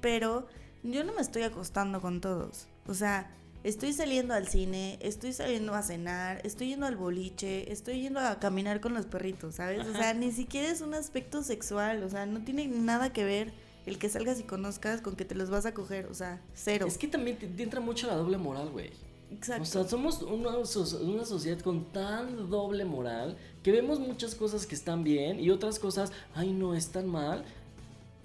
pero 0.00 0.48
yo 0.82 1.04
no 1.04 1.12
me 1.14 1.20
estoy 1.20 1.42
acostando 1.42 2.00
con 2.00 2.20
todos. 2.20 2.66
O 2.86 2.94
sea, 2.94 3.30
estoy 3.64 3.92
saliendo 3.92 4.34
al 4.34 4.46
cine, 4.46 4.98
estoy 5.00 5.32
saliendo 5.32 5.74
a 5.74 5.82
cenar, 5.82 6.40
estoy 6.44 6.68
yendo 6.68 6.86
al 6.86 6.96
boliche, 6.96 7.72
estoy 7.72 8.02
yendo 8.02 8.20
a 8.20 8.38
caminar 8.38 8.80
con 8.80 8.94
los 8.94 9.06
perritos, 9.06 9.56
¿sabes? 9.56 9.86
O 9.86 9.90
Ajá. 9.90 9.98
sea, 9.98 10.14
ni 10.14 10.30
siquiera 10.32 10.70
es 10.70 10.80
un 10.80 10.94
aspecto 10.94 11.42
sexual, 11.42 12.02
o 12.02 12.08
sea, 12.08 12.26
no 12.26 12.42
tiene 12.42 12.68
nada 12.68 13.12
que 13.12 13.24
ver 13.24 13.52
el 13.86 13.98
que 13.98 14.08
salgas 14.08 14.40
y 14.40 14.42
conozcas 14.42 15.00
con 15.00 15.16
que 15.16 15.24
te 15.24 15.34
los 15.34 15.48
vas 15.48 15.64
a 15.64 15.72
coger, 15.72 16.06
o 16.06 16.14
sea, 16.14 16.42
cero. 16.54 16.86
Es 16.86 16.98
que 16.98 17.08
también 17.08 17.38
te, 17.38 17.46
te 17.46 17.62
entra 17.62 17.80
mucho 17.80 18.06
la 18.06 18.16
doble 18.16 18.36
moral, 18.36 18.70
güey. 18.70 18.90
Exacto. 19.30 19.62
O 19.62 19.66
sea, 19.66 19.84
somos 19.88 20.22
una, 20.22 20.50
una 20.50 21.24
sociedad 21.24 21.58
con 21.60 21.84
tan 21.92 22.50
doble 22.50 22.84
moral 22.84 23.36
que 23.62 23.72
vemos 23.72 23.98
muchas 23.98 24.34
cosas 24.34 24.66
que 24.66 24.74
están 24.74 25.02
bien 25.02 25.40
y 25.40 25.50
otras 25.50 25.78
cosas, 25.78 26.12
ay, 26.34 26.52
no, 26.52 26.74
están 26.74 27.06
mal. 27.08 27.44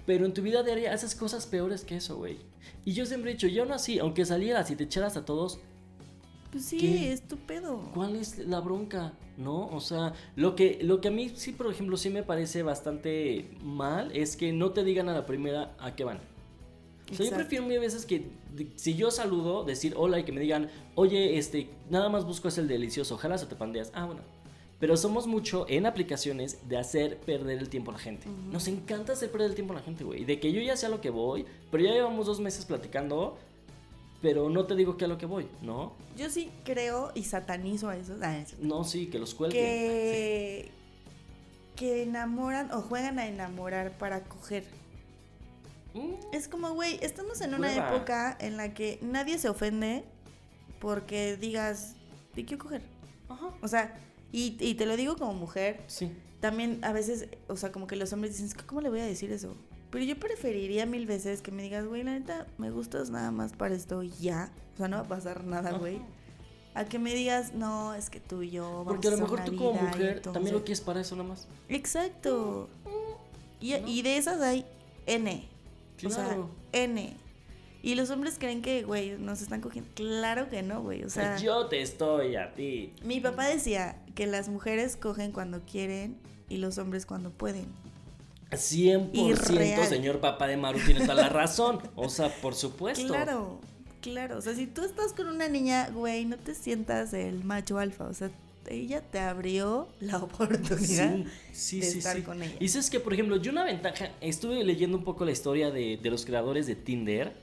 Pero 0.06 0.26
en 0.26 0.34
tu 0.34 0.42
vida 0.42 0.64
diaria 0.64 0.94
haces 0.94 1.16
cosas 1.16 1.46
peores 1.46 1.84
que 1.84 1.98
eso, 1.98 2.18
güey. 2.18 2.38
Y 2.86 2.94
yo 2.94 3.06
siempre 3.06 3.32
he 3.32 3.34
dicho, 3.34 3.48
yo 3.48 3.66
no 3.66 3.74
así, 3.74 4.00
aunque 4.00 4.26
salieras 4.26 4.70
y 4.72 4.76
te 4.76 4.84
echaras 4.84 5.18
a 5.18 5.26
todos, 5.26 5.60
Pues 6.52 6.66
sí, 6.66 6.78
¿Qué? 6.78 7.14
es 7.14 7.22
tu 7.22 7.38
pedo. 7.38 7.80
¿cuál 7.94 8.16
es 8.16 8.38
la 8.40 8.60
bronca? 8.60 9.14
¿No? 9.38 9.68
O 9.68 9.80
sea, 9.80 10.14
lo 10.36 10.56
que, 10.56 10.80
lo 10.82 11.00
que 11.00 11.08
a 11.08 11.12
mí 11.12 11.32
sí, 11.34 11.54
por 11.54 11.72
ejemplo, 11.72 11.96
sí 11.98 12.10
me 12.10 12.24
parece 12.24 12.62
bastante 12.62 13.50
mal 13.64 14.12
es 14.14 14.36
que 14.36 14.52
no 14.52 14.72
te 14.72 14.84
digan 14.84 15.08
a 15.10 15.14
la 15.14 15.26
primera 15.26 15.76
a 15.80 15.96
qué 15.96 16.04
van. 16.04 16.20
O 17.10 17.16
sea, 17.16 17.26
yo 17.26 17.36
prefiero 17.36 17.66
mil 17.66 17.80
veces 17.80 18.06
que 18.06 18.26
si 18.76 18.96
yo 18.96 19.12
saludo, 19.12 19.64
decir 19.64 19.94
hola 19.98 20.20
y 20.20 20.24
que 20.24 20.32
me 20.32 20.42
digan, 20.42 20.70
oye, 20.96 21.38
este, 21.38 21.70
nada 21.90 22.10
más 22.10 22.26
busco 22.26 22.48
es 22.48 22.58
el 22.58 22.68
delicioso, 22.68 23.16
ojalá 23.16 23.38
se 23.38 23.46
te 23.46 23.56
pandeas. 23.56 23.92
Ah, 23.94 24.06
bueno. 24.06 24.22
Pero 24.80 24.98
somos 24.98 25.28
mucho 25.28 25.68
en 25.70 25.86
aplicaciones 25.86 26.68
de 26.68 26.78
hacer 26.78 27.18
perder 27.20 27.60
el 27.60 27.70
tiempo 27.70 27.92
a 27.92 27.94
la 27.94 28.00
gente. 28.00 28.28
Nos 28.52 28.68
encanta 28.68 29.14
hacer 29.14 29.32
perder 29.32 29.50
el 29.50 29.56
tiempo 29.56 29.74
a 29.74 29.76
la 29.76 29.84
gente, 29.84 30.04
güey. 30.04 30.26
De 30.26 30.40
que 30.40 30.52
yo 30.52 30.60
ya 30.60 30.76
sé 30.76 30.88
a 30.88 30.90
lo 30.90 31.02
que 31.02 31.12
voy, 31.12 31.46
pero 31.70 31.84
ya 31.84 31.92
llevamos 31.92 32.26
dos 32.26 32.40
meses 32.40 32.66
platicando, 32.66 33.38
pero 34.22 34.50
no 34.50 34.66
te 34.66 34.76
digo 34.76 34.98
que 34.98 35.06
a 35.06 35.08
lo 35.08 35.18
que 35.18 35.26
voy, 35.26 35.48
¿no? 35.62 35.94
Yo 36.18 36.30
sí 36.30 36.52
creo 36.64 37.12
y 37.16 37.24
satanizo 37.24 37.90
a 37.90 37.98
esos. 37.98 38.22
ah, 38.22 38.44
No, 38.60 38.84
sí, 38.84 39.08
que 39.08 39.18
los 39.20 39.34
cuelguen. 39.34 39.62
que, 39.64 40.72
que 41.76 42.04
enamoran 42.04 42.72
o 42.72 42.82
juegan 42.82 43.18
a 43.20 43.28
enamorar 43.28 43.98
para 43.98 44.24
coger. 44.24 44.64
Mm, 45.94 46.14
Es 46.34 46.48
como, 46.48 46.74
güey, 46.74 47.00
estamos 47.02 47.42
en 47.42 47.54
una 47.56 47.74
época 47.76 48.38
en 48.40 48.58
la 48.58 48.74
que 48.74 49.00
nadie 49.02 49.38
se 49.40 49.50
ofende 49.50 50.04
porque 50.80 51.38
digas, 51.38 51.96
te 52.36 52.46
quiero 52.46 52.64
coger. 52.64 52.82
Ajá. 53.30 53.50
O 53.62 53.68
sea, 53.68 53.98
y, 54.32 54.56
y 54.60 54.76
te 54.76 54.86
lo 54.86 54.96
digo 54.98 55.16
como 55.18 55.34
mujer, 55.34 55.82
Sí. 55.88 56.12
también 56.40 56.84
a 56.84 56.94
veces, 56.94 57.28
o 57.48 57.56
sea, 57.58 57.72
como 57.72 57.88
que 57.88 57.96
los 57.96 58.14
hombres 58.14 58.34
dicen, 58.34 58.48
"Es 58.48 58.54
que, 58.54 58.66
¿cómo 58.66 58.82
le 58.82 58.90
voy 58.90 59.00
a 59.00 59.06
decir 59.06 59.32
eso? 59.32 59.56
Pero 59.92 60.06
yo 60.06 60.18
preferiría 60.18 60.86
mil 60.86 61.06
veces 61.06 61.42
que 61.42 61.52
me 61.52 61.64
digas, 61.64 61.86
güey, 61.86 62.04
la 62.04 62.14
neta, 62.14 62.48
me 62.58 62.72
gustas 62.72 63.10
nada 63.10 63.32
más 63.32 63.52
para 63.52 63.76
esto 63.76 64.04
ya. 64.04 64.52
O 64.74 64.78
sea, 64.78 64.88
no 64.88 64.98
va 64.98 65.04
a 65.04 65.08
pasar 65.08 65.44
nada, 65.44 65.74
güey. 65.74 66.02
A 66.74 66.86
que 66.86 66.98
me 66.98 67.14
digas, 67.14 67.54
no, 67.54 67.94
es 67.94 68.10
que 68.10 68.22
tú 68.22 68.42
y 68.42 68.52
yo 68.52 68.64
vamos 68.64 68.86
Porque 68.88 69.10
a 69.10 69.12
lo 69.12 69.18
mejor 69.18 69.40
una 69.40 69.46
tú 69.46 69.56
como 69.58 69.74
vida", 69.74 69.82
y 69.82 69.86
mujer 69.88 70.22
también 70.22 70.56
lo 70.56 70.64
quieres 70.64 70.80
para 70.80 71.02
eso 71.02 71.18
nomás. 71.18 71.48
Exacto. 71.68 72.70
Y, 73.60 73.74
¿No? 73.74 73.88
y 73.88 74.02
de 74.02 74.18
esas 74.18 74.40
hay 74.42 74.66
N. 75.06 75.48
O 76.06 76.10
sea. 76.10 76.38
N. 76.72 77.14
Y 77.84 77.96
los 77.96 78.10
hombres 78.12 78.38
creen 78.38 78.62
que, 78.62 78.84
güey, 78.84 79.18
nos 79.18 79.42
están 79.42 79.60
cogiendo. 79.60 79.90
Claro 79.96 80.50
que 80.50 80.62
no, 80.62 80.82
güey. 80.82 81.04
O 81.04 81.10
sea, 81.10 81.38
yo 81.38 81.66
te 81.66 81.82
estoy 81.82 82.36
a 82.36 82.54
ti. 82.54 82.94
mi 83.04 83.20
papá 83.20 83.48
decía 83.48 83.98
que 84.16 84.28
las 84.28 84.50
mujeres 84.50 84.96
cogen 84.96 85.32
cuando 85.32 85.62
quieren 85.62 86.18
y 86.48 86.58
los 86.58 86.78
hombres 86.78 87.06
cuando 87.06 87.32
pueden. 87.32 87.66
100% 88.52 89.10
Irreal. 89.14 89.88
señor 89.88 90.20
papá 90.20 90.48
de 90.48 90.58
Maru 90.58 90.80
tiene 90.86 91.02
toda 91.02 91.16
la 91.16 91.30
razón. 91.30 91.80
O 91.96 92.10
sea, 92.10 92.30
por 92.42 92.54
supuesto. 92.56 93.08
Claro, 93.08 93.60
claro. 94.02 94.38
O 94.38 94.42
sea, 94.42 94.54
si 94.56 94.68
tú 94.68 94.84
estás 94.84 95.14
con 95.14 95.28
una 95.28 95.48
niña, 95.48 95.90
güey, 95.90 96.26
no 96.26 96.38
te 96.38 96.54
sientas 96.54 97.14
el 97.14 97.44
macho 97.44 97.80
alfa. 97.80 98.06
O 98.06 98.14
sea, 98.14 98.30
ella 98.68 99.02
te 99.02 99.20
abrió 99.20 99.88
la 100.00 100.18
oportunidad. 100.24 101.16
Sí, 101.18 101.26
sí, 101.52 101.80
de 101.80 101.86
sí, 101.86 101.98
estar 102.00 102.18
sí. 102.18 102.24
con 102.24 102.42
ella. 102.44 102.56
Y 102.60 102.68
sabes 102.68 102.90
que, 102.90 103.00
por 103.00 103.14
ejemplo, 103.14 103.38
yo 103.38 103.52
una 103.52 103.64
ventaja, 103.64 104.12
estuve 104.22 104.64
leyendo 104.64 104.98
un 104.98 105.04
poco 105.04 105.26
la 105.26 105.32
historia 105.32 105.72
de, 105.72 105.98
de 105.98 106.10
los 106.10 106.26
creadores 106.26 106.68
de 106.68 106.76
Tinder. 106.76 107.34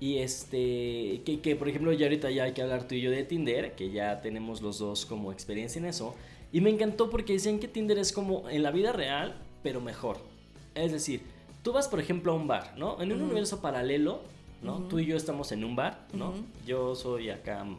Y 0.00 0.18
este, 0.18 1.22
que, 1.24 1.38
que 1.40 1.54
por 1.54 1.68
ejemplo 1.68 1.92
ya 1.92 2.06
ahorita 2.06 2.28
ya 2.28 2.42
hay 2.42 2.52
que 2.54 2.62
hablar 2.62 2.88
tú 2.88 2.96
y 2.96 3.00
yo 3.00 3.12
de 3.12 3.22
Tinder, 3.22 3.76
que 3.76 3.92
ya 3.92 4.20
tenemos 4.20 4.60
los 4.60 4.80
dos 4.80 5.06
como 5.06 5.30
experiencia 5.30 5.78
en 5.78 5.84
eso. 5.84 6.16
Y 6.50 6.60
me 6.60 6.70
encantó 6.70 7.08
porque 7.08 7.34
decían 7.34 7.60
que 7.60 7.68
Tinder 7.68 7.98
es 7.98 8.12
como 8.12 8.50
en 8.50 8.64
la 8.64 8.72
vida 8.72 8.90
real, 8.90 9.40
pero 9.62 9.80
mejor. 9.80 10.31
Es 10.74 10.92
decir, 10.92 11.22
tú 11.62 11.72
vas 11.72 11.88
por 11.88 12.00
ejemplo 12.00 12.32
a 12.32 12.34
un 12.34 12.46
bar, 12.46 12.74
¿no? 12.76 13.00
En 13.00 13.12
un 13.12 13.22
universo 13.22 13.60
paralelo, 13.60 14.20
¿no? 14.62 14.78
Tú 14.88 14.98
y 14.98 15.06
yo 15.06 15.16
estamos 15.16 15.52
en 15.52 15.64
un 15.64 15.76
bar, 15.76 16.06
¿no? 16.12 16.34
Yo 16.66 16.94
soy 16.94 17.30
acá 17.30 17.64
mm, 17.64 17.78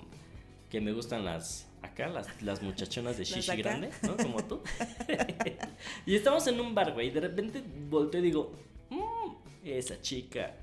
que 0.69 0.81
me 0.81 0.91
gustan 0.91 1.25
las 1.25 1.67
acá 1.81 2.07
las, 2.07 2.41
las 2.41 2.61
muchachonas 2.61 3.17
de 3.17 3.23
shishi 3.25 3.57
grande, 3.57 3.89
¿no? 4.03 4.15
Como 4.17 4.43
tú. 4.43 4.61
y 6.05 6.15
estamos 6.15 6.45
en 6.47 6.59
un 6.59 6.73
bar, 6.73 6.93
güey. 6.93 7.07
y 7.07 7.11
De 7.11 7.19
repente 7.21 7.63
volteo 7.89 8.21
y 8.21 8.23
digo, 8.23 8.51
"Mm, 8.89 9.33
esa 9.65 9.99
chica 10.01 10.55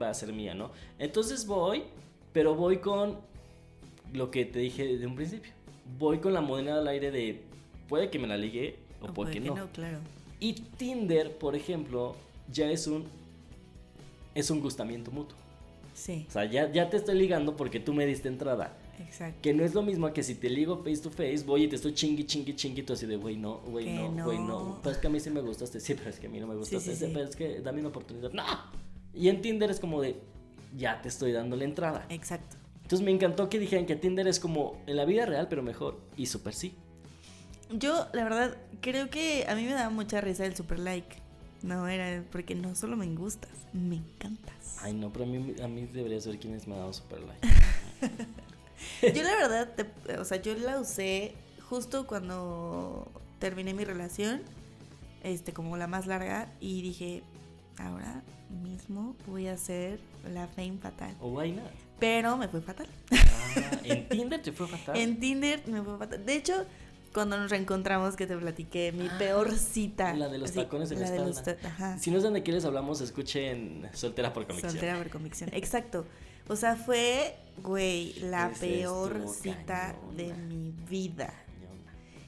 va 0.00 0.10
a 0.10 0.14
ser 0.14 0.32
mía, 0.32 0.54
¿no? 0.54 0.70
Entonces 0.98 1.46
voy, 1.46 1.84
pero 2.32 2.54
voy 2.54 2.78
con 2.78 3.18
lo 4.12 4.30
que 4.30 4.44
te 4.44 4.58
dije 4.58 4.84
desde 4.86 5.06
un 5.06 5.14
principio. 5.16 5.52
Voy 5.98 6.18
con 6.18 6.34
la 6.34 6.40
moneda 6.40 6.78
al 6.78 6.88
aire 6.88 7.10
de 7.10 7.42
puede 7.88 8.10
que 8.10 8.18
me 8.18 8.26
la 8.26 8.36
ligue 8.36 8.76
o, 9.00 9.06
puede 9.08 9.32
que, 9.32 9.40
no. 9.40 9.54
claro. 9.72 9.98
Y 10.40 10.52
Tinder, 10.52 11.36
por 11.38 11.56
ejemplo, 11.56 12.14
ya 12.52 12.70
es 12.70 12.86
un 12.86 13.04
es 14.34 14.50
un 14.50 14.60
gustamiento 14.60 15.10
mutuo. 15.10 15.36
Sí, 15.94 16.26
O 16.28 16.30
sea, 16.30 16.44
ya, 16.44 16.70
ya 16.70 16.90
te 16.90 16.98
estoy 16.98 17.16
ligando 17.16 17.56
porque 17.56 17.80
tú 17.80 17.94
me 17.94 18.04
diste 18.04 18.28
entrada. 18.28 18.76
exacto. 18.98 19.38
Que 19.40 19.54
no 19.54 19.64
es 19.64 19.72
lo 19.72 19.82
mismo 19.82 20.12
que 20.12 20.22
si 20.22 20.34
te 20.34 20.50
ligo 20.50 20.84
face 20.84 20.98
to 20.98 21.10
face, 21.10 21.38
voy 21.46 21.64
y 21.64 21.68
te 21.68 21.76
estoy 21.76 21.94
chingui, 21.94 22.24
chingui, 22.24 22.54
chingui, 22.54 22.82
tú 22.82 22.92
así 22.92 23.06
de, 23.06 23.16
güey, 23.16 23.38
no, 23.38 23.60
güey, 23.66 23.86
no, 23.86 24.24
güey, 24.24 24.38
no. 24.38 24.44
no. 24.44 24.80
Pero 24.82 24.94
es 24.94 24.98
que 25.00 25.06
a 25.06 25.10
mí 25.10 25.18
sí 25.20 25.30
me 25.30 25.40
gustaste, 25.40 25.80
sí, 25.80 25.94
pero 25.94 26.10
es 26.10 26.20
que 26.20 26.26
a 26.26 26.30
mí 26.30 26.38
no 26.38 26.46
me 26.46 26.54
gustaste, 26.54 26.90
sí, 26.90 26.96
sí, 26.98 27.06
sí. 27.06 27.10
pero 27.14 27.26
es 27.26 27.34
que 27.34 27.60
dame 27.60 27.80
una 27.80 27.88
oportunidad. 27.88 28.30
¡No! 28.32 28.44
Y 29.14 29.30
en 29.30 29.40
Tinder 29.40 29.70
es 29.70 29.80
como 29.80 30.02
de, 30.02 30.16
ya 30.76 31.00
te 31.00 31.08
estoy 31.08 31.32
dando 31.32 31.56
la 31.56 31.64
entrada. 31.64 32.04
Exacto. 32.10 32.56
Entonces 32.82 33.02
me 33.02 33.10
encantó 33.10 33.48
que 33.48 33.58
dijeran 33.58 33.86
que 33.86 33.96
Tinder 33.96 34.28
es 34.28 34.38
como 34.38 34.82
en 34.86 34.96
la 34.96 35.06
vida 35.06 35.24
real, 35.24 35.48
pero 35.48 35.62
mejor. 35.62 35.98
Y 36.18 36.26
súper 36.26 36.52
sí. 36.52 36.74
Yo, 37.70 38.06
la 38.12 38.24
verdad, 38.24 38.56
creo 38.80 39.10
que 39.10 39.44
a 39.48 39.54
mí 39.54 39.64
me 39.64 39.72
daba 39.72 39.90
mucha 39.90 40.20
risa 40.20 40.46
el 40.46 40.54
super 40.56 40.78
like. 40.78 41.16
No 41.62 41.88
era 41.88 42.22
porque 42.30 42.54
no 42.54 42.74
solo 42.74 42.96
me 42.96 43.06
gustas, 43.14 43.50
me 43.72 43.96
encantas. 43.96 44.78
Ay, 44.82 44.92
no, 44.94 45.12
pero 45.12 45.24
a 45.24 45.28
mí, 45.28 45.54
a 45.62 45.66
mí 45.68 45.86
deberías 45.86 46.24
saber 46.24 46.38
quiénes 46.38 46.68
me 46.68 46.74
ha 46.74 46.78
dado 46.78 46.92
super 46.92 47.18
like. 47.20 47.48
Yo 49.14 49.22
la 49.22 49.34
verdad, 49.36 49.72
te- 49.74 50.18
o 50.18 50.24
sea, 50.24 50.40
yo 50.40 50.54
la 50.54 50.78
usé 50.78 51.34
justo 51.68 52.06
cuando 52.06 53.10
terminé 53.38 53.74
mi 53.74 53.84
relación, 53.84 54.42
este, 55.22 55.52
como 55.52 55.76
la 55.76 55.86
más 55.86 56.06
larga, 56.06 56.52
y 56.60 56.82
dije, 56.82 57.22
ahora 57.78 58.22
mismo 58.62 59.16
voy 59.26 59.48
a 59.48 59.54
hacer 59.54 59.98
la 60.32 60.46
fame 60.46 60.78
fatal. 60.80 61.14
O 61.20 61.28
why 61.30 61.52
not? 61.52 61.64
Pero 61.98 62.36
me 62.36 62.48
fue 62.48 62.60
fatal. 62.60 62.86
Ah, 63.10 63.70
en 63.84 64.08
Tinder 64.08 64.42
te 64.42 64.52
fue 64.52 64.68
fatal. 64.68 64.96
En 65.00 65.18
Tinder 65.18 65.62
me 65.66 65.82
fue 65.82 65.96
fatal. 65.98 66.24
De 66.24 66.36
hecho, 66.36 66.64
cuando 67.16 67.38
nos 67.38 67.50
reencontramos 67.50 68.14
que 68.14 68.26
te 68.26 68.36
platiqué 68.36 68.92
mi 68.92 69.08
peor 69.08 69.50
cita. 69.56 70.12
La 70.12 70.28
de 70.28 70.36
los 70.36 70.50
Así, 70.50 70.58
tacones 70.58 70.90
en 70.90 71.00
la, 71.00 71.06
espalda. 71.06 71.56
ajá. 71.64 71.98
Si 71.98 72.10
no 72.10 72.18
saben 72.20 72.34
de 72.34 72.42
qué 72.42 72.52
les 72.52 72.66
hablamos, 72.66 73.00
escuchen 73.00 73.88
Soltera 73.94 74.34
por 74.34 74.44
Convicción. 74.46 74.72
Soltera 74.72 74.98
por 74.98 75.08
convicción. 75.08 75.48
Exacto. 75.54 76.04
O 76.46 76.56
sea, 76.56 76.76
fue, 76.76 77.34
güey, 77.62 78.12
la 78.20 78.50
Ese 78.50 78.66
peor 78.66 79.28
cita 79.30 79.96
de 80.14 80.34
mi 80.34 80.74
vida. 80.90 81.32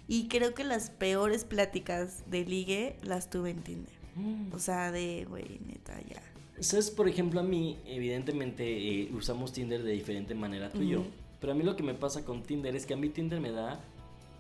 Y 0.07 0.29
creo 0.29 0.55
que 0.55 0.65
las 0.65 0.89
peores 0.89 1.45
pláticas 1.45 2.23
de 2.31 2.47
ligue 2.47 2.97
las 3.03 3.29
tuve 3.29 3.51
en 3.51 3.61
Tinder. 3.61 3.95
Mm. 4.15 4.55
O 4.55 4.59
sea, 4.59 4.91
de, 4.91 5.27
güey, 5.29 5.61
neta, 5.67 6.01
ya. 6.09 6.23
¿Sabes? 6.63 6.91
Por 6.91 7.11
ejemplo, 7.11 7.41
a 7.41 7.43
mí, 7.43 7.77
evidentemente, 7.85 8.65
eh, 9.03 9.11
usamos 9.13 9.53
Tinder 9.53 9.83
de 9.83 9.93
diferente 9.93 10.35
manera 10.35 10.71
tú 10.71 10.81
y 10.81 10.89
yo. 10.89 11.05
Pero 11.41 11.53
a 11.53 11.55
mí 11.55 11.63
lo 11.63 11.77
que 11.77 11.83
me 11.83 11.93
pasa 11.93 12.25
con 12.25 12.43
Tinder 12.43 12.75
es 12.75 12.87
que 12.87 12.95
a 12.95 12.97
mí 12.97 13.11
Tinder 13.11 13.39
me 13.39 13.53
da 13.53 13.85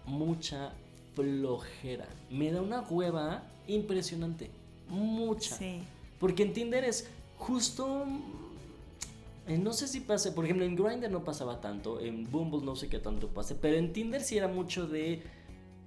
mucha 0.08 0.72
flojera. 1.14 2.06
Me 2.30 2.50
da 2.50 2.60
una 2.62 2.80
hueva 2.80 3.42
impresionante. 3.66 4.50
Mucha. 4.88 5.56
Sí. 5.56 5.80
Porque 6.18 6.42
en 6.42 6.52
Tinder 6.52 6.84
es 6.84 7.08
justo. 7.36 8.04
eh, 9.46 9.58
No 9.58 9.72
sé 9.72 9.86
si 9.88 10.00
pase, 10.00 10.32
por 10.32 10.44
ejemplo, 10.44 10.64
en 10.64 10.76
Grindr 10.76 11.10
no 11.10 11.24
pasaba 11.24 11.60
tanto, 11.60 12.00
en 12.00 12.30
Bumble 12.30 12.64
no 12.64 12.74
sé 12.76 12.88
qué 12.88 12.98
tanto 12.98 13.28
pase, 13.28 13.54
pero 13.54 13.76
en 13.76 13.92
Tinder 13.92 14.22
sí 14.22 14.36
era 14.36 14.48
mucho 14.48 14.86
de. 14.86 15.22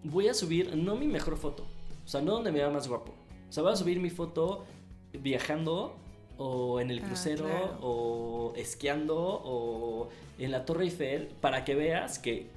Voy 0.04 0.28
a 0.28 0.34
subir, 0.34 0.76
no 0.76 0.96
mi 0.96 1.08
mejor 1.08 1.38
foto, 1.38 1.64
o 2.06 2.08
sea, 2.08 2.22
no 2.22 2.32
donde 2.32 2.52
me 2.52 2.58
vea 2.60 2.70
más 2.72 2.88
guapo. 2.88 3.12
O 3.50 3.52
sea, 3.54 3.62
voy 3.64 3.74
a 3.74 3.76
subir 3.76 4.00
mi 4.00 4.10
foto 4.10 4.66
viajando, 5.14 5.96
o 6.38 6.80
en 6.80 6.90
el 6.90 7.00
Ah, 7.04 7.06
crucero, 7.08 7.46
claro. 7.46 7.78
o 7.82 8.54
esquiando, 8.56 9.16
o 9.20 10.10
en 10.40 10.50
la 10.52 10.66
Torre 10.66 10.86
Eiffel, 10.86 11.28
para 11.40 11.64
que 11.66 11.76
veas 11.76 12.18
que, 12.18 12.48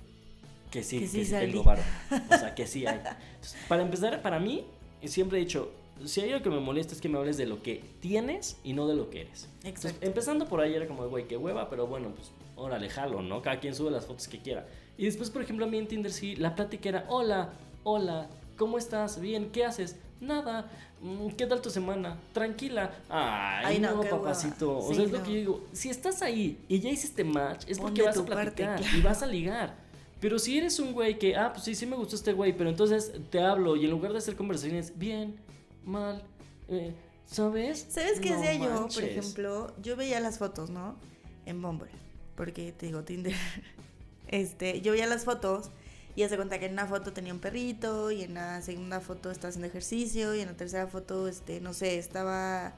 que 0.75 0.83
sí, 0.83 0.99
Que 0.99 1.05
que 1.05 1.11
sí 1.11 1.25
salí. 1.25 1.53
tengo 1.53 1.63
varo. 1.65 1.83
O 2.31 2.37
sea, 2.37 2.55
que 2.55 2.67
sí 2.67 2.85
hay. 2.87 2.97
Entonces, 2.97 3.57
para 3.69 3.83
empezar, 3.83 4.21
para 4.23 4.39
mí, 4.41 4.67
siempre 5.05 5.39
he 5.39 5.41
dicho, 5.41 5.71
si 6.05 6.21
hay 6.21 6.33
algo 6.33 6.43
que 6.43 6.51
me 6.51 6.59
molesta 6.61 6.93
es 6.95 7.01
que 7.01 7.09
me 7.09 7.17
hables 7.19 7.37
de 7.37 7.47
lo 7.47 7.63
que 7.63 7.85
tienes 8.01 8.57
y 8.65 8.73
no 8.73 8.89
de 8.89 8.97
lo 8.97 9.09
que 9.11 9.21
eres. 9.23 9.49
Entonces, 9.63 9.93
Exacto. 9.93 10.07
empezando 10.07 10.47
por 10.47 10.61
ahí 10.61 10.75
era 10.75 10.87
como, 10.89 11.07
güey, 11.09 11.29
qué 11.29 11.37
hueva, 11.37 11.71
pero 11.71 11.87
bueno, 11.87 12.09
pues, 12.15 12.33
órale, 12.57 12.91
jalo, 12.91 13.23
¿no? 13.23 13.41
Cada 13.41 13.61
quien 13.61 13.75
sube 13.75 13.91
las 13.93 14.05
fotos 14.07 14.27
que 14.27 14.41
quiera. 14.41 14.67
Y 14.99 15.05
después, 15.05 15.31
por 15.31 15.43
ejemplo, 15.43 15.65
a 15.65 15.69
mí 15.69 15.79
en 15.79 15.87
Tinder 15.87 16.13
sí, 16.13 16.35
la 16.37 16.55
plática 16.57 16.89
era, 16.89 17.05
hola, 17.09 17.53
hola, 17.85 18.29
¿cómo 18.59 18.77
estás? 18.79 19.21
Bien, 19.21 19.51
¿qué 19.53 19.65
haces? 19.65 19.97
Nada, 20.21 20.71
"Mm, 21.03 21.29
¿qué 21.37 21.47
tal 21.47 21.61
tu 21.61 21.71
semana? 21.71 22.19
Tranquila. 22.33 22.91
Ay, 23.09 23.65
Ay, 23.67 23.79
no, 23.79 24.03
no, 24.03 24.09
papacito. 24.09 24.79
O 24.79 24.89
Sí, 24.89 24.95
sea, 24.95 25.05
es 25.05 25.11
lo 25.13 25.19
no. 25.19 25.25
que 25.25 25.31
yo 25.33 25.37
digo. 25.39 25.65
Si 25.73 25.91
estás 25.91 26.23
ahí 26.23 26.59
y 26.69 26.81
ya 26.81 26.89
hiciste 26.91 27.25
match, 27.25 27.65
es 27.69 27.79
porque 27.79 28.03
vas 28.03 28.17
a 28.17 28.21
tu 28.21 28.27
parte, 28.27 28.63
platicar 28.65 28.81
claro. 28.81 28.97
y 28.99 29.03
vas 29.03 29.23
a 29.23 29.27
ligar. 29.27 29.84
Pero 30.25 30.39
si 30.39 30.57
eres 30.57 30.79
un 30.79 30.95
güey 30.95 31.19
que, 31.19 31.37
ah, 31.37 31.53
pues 31.53 31.65
sí, 31.65 31.75
sí 31.75 31.85
me 31.85 31.97
gustó 31.97 32.17
este 32.17 32.33
güey, 32.33 32.57
pero 32.57 32.71
entonces 32.71 33.13
te 33.29 33.43
hablo 33.43 33.77
y 33.77 33.85
en 33.85 33.91
lugar 33.91 34.13
de 34.13 34.17
hacer 34.17 34.37
conversaciones, 34.37 34.99
bien, 34.99 35.37
mal, 35.85 36.25
eh, 36.67 36.95
¿sabes? 37.27 37.89
¿Sabes 37.91 38.21
qué 38.21 38.31
No 38.31 38.37
hacía 38.37 38.55
yo, 38.55 38.89
por 38.89 39.05
ejemplo? 39.05 39.75
Yo 39.83 39.97
veía 39.97 40.21
las 40.21 40.39
fotos, 40.39 40.71
¿no? 40.71 40.97
En 41.45 41.61
Bumble. 41.61 41.91
Porque 42.37 42.73
te 42.73 42.87
digo, 42.87 43.05
Tinder. 43.05 43.35
Este, 44.29 44.81
yo 44.81 44.93
veía 44.93 45.07
las 45.07 45.27
fotos 45.27 45.69
y 46.17 46.23
hace 46.23 46.37
cuenta 46.37 46.59
que 46.59 46.67
en 46.67 46.73
una 46.73 46.87
foto 46.87 47.13
tenía 47.13 47.35
un 47.35 47.41
perrito 47.41 48.11
y 48.11 48.23
en 48.23 48.33
la 48.33 48.63
segunda 48.63 49.01
foto 49.03 49.31
estaba 49.31 49.51
haciendo 49.51 49.69
ejercicio 49.69 50.35
y 50.35 50.41
en 50.41 50.47
la 50.47 50.57
tercera 50.57 50.87
foto, 50.87 51.29
este, 51.29 51.61
no 51.61 51.75
sé, 51.75 51.99
estaba 51.99 52.73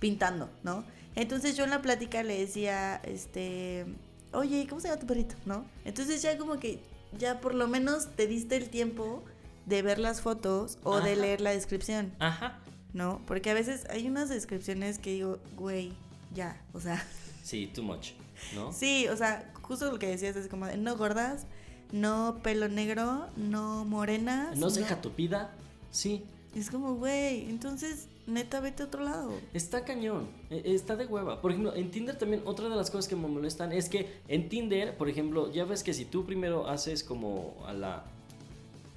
pintando, 0.00 0.50
¿no? 0.64 0.82
Entonces 1.14 1.56
yo 1.56 1.62
en 1.62 1.70
la 1.70 1.80
plática 1.80 2.24
le 2.24 2.40
decía, 2.40 2.96
este, 3.04 3.86
oye, 4.32 4.66
¿cómo 4.68 4.80
se 4.80 4.88
llama 4.88 5.00
tu 5.00 5.06
perrito? 5.06 5.34
¿No? 5.46 5.64
Entonces 5.84 6.22
ya 6.22 6.36
como 6.36 6.58
que, 6.58 6.80
ya 7.16 7.40
por 7.40 7.54
lo 7.54 7.68
menos 7.68 8.08
te 8.16 8.26
diste 8.26 8.56
el 8.56 8.68
tiempo 8.68 9.22
de 9.66 9.82
ver 9.82 9.98
las 9.98 10.20
fotos 10.20 10.78
o 10.82 11.00
de 11.00 11.16
leer 11.16 11.40
la 11.40 11.50
descripción. 11.50 12.12
Ajá. 12.18 12.58
¿no? 12.92 13.20
Porque 13.26 13.50
a 13.50 13.54
veces 13.54 13.86
hay 13.90 14.06
unas 14.06 14.28
descripciones 14.28 14.98
que 14.98 15.12
digo, 15.12 15.38
güey, 15.56 15.92
ya, 16.34 16.60
o 16.72 16.80
sea, 16.80 17.04
Sí, 17.42 17.70
too 17.74 17.82
much, 17.82 18.10
¿no? 18.54 18.72
sí, 18.72 19.08
o 19.08 19.16
sea, 19.16 19.50
justo 19.62 19.90
lo 19.90 19.98
que 19.98 20.06
decías 20.08 20.36
es 20.36 20.48
como, 20.48 20.66
de, 20.66 20.76
no 20.76 20.96
gordas, 20.96 21.46
no 21.92 22.40
pelo 22.42 22.68
negro, 22.68 23.28
no 23.36 23.84
morenas. 23.84 24.56
No 24.58 24.70
ceja 24.70 25.00
tupida, 25.00 25.50
sí. 25.90 26.24
Es 26.56 26.70
como, 26.70 26.94
güey, 26.94 27.48
entonces, 27.50 28.08
neta, 28.26 28.60
vete 28.60 28.82
a 28.82 28.86
otro 28.86 29.04
lado. 29.04 29.32
Está 29.52 29.84
cañón, 29.84 30.28
e- 30.50 30.62
está 30.74 30.96
de 30.96 31.06
hueva. 31.06 31.40
Por 31.40 31.50
ejemplo, 31.50 31.74
en 31.74 31.90
Tinder 31.90 32.16
también 32.16 32.42
otra 32.46 32.68
de 32.68 32.74
las 32.76 32.90
cosas 32.90 33.06
que 33.06 33.16
me 33.16 33.28
molestan 33.28 33.72
es 33.72 33.88
que 33.88 34.20
en 34.28 34.48
Tinder, 34.48 34.96
por 34.96 35.08
ejemplo, 35.08 35.52
ya 35.52 35.64
ves 35.64 35.82
que 35.82 35.92
si 35.92 36.04
tú 36.04 36.24
primero 36.24 36.68
haces 36.68 37.04
como 37.04 37.54
a 37.66 37.72
la 37.72 38.04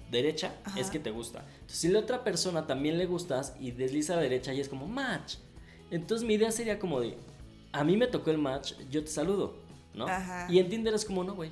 derecha, 0.10 0.56
Ajá. 0.64 0.80
es 0.80 0.89
que 0.89 0.99
te 0.99 1.12
gusta. 1.12 1.45
Entonces, 1.54 1.78
si 1.78 1.88
la 1.89 1.99
otra 1.99 2.24
persona 2.24 2.68
también 2.68 2.97
le 2.97 3.06
gustas 3.06 3.54
y 3.60 3.72
desliza 3.72 4.14
a 4.14 4.16
la 4.18 4.22
derecha 4.24 4.54
y 4.54 4.60
es 4.62 4.70
como 4.70 4.88
match. 4.88 5.36
Entonces, 5.91 6.26
mi 6.28 6.36
idea 6.36 6.52
sería 6.52 6.80
como 6.80 6.99
de, 7.02 7.18
a 7.74 7.84
mí 7.84 7.97
me 7.97 8.08
tocó 8.08 8.32
el 8.32 8.38
match, 8.38 8.74
yo 8.89 9.04
te 9.04 9.12
saludo, 9.12 9.56
¿no? 9.93 10.08
Ajá. 10.08 10.47
Y 10.49 10.60
en 10.60 10.70
Tinder 10.70 10.93
es 10.93 11.06
como, 11.06 11.24
no, 11.24 11.36
güey. 11.36 11.52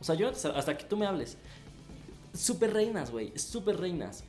O 0.00 0.04
sea, 0.04 0.14
yo 0.14 0.30
no 0.30 0.36
te 0.36 0.48
hasta 0.48 0.76
que 0.76 0.84
tú 0.84 0.96
me 0.96 1.06
hables. 1.06 1.36
Súper 2.34 2.72
reinas, 2.72 3.10
güey, 3.10 3.36
súper 3.38 3.78
reinas. 3.78 4.24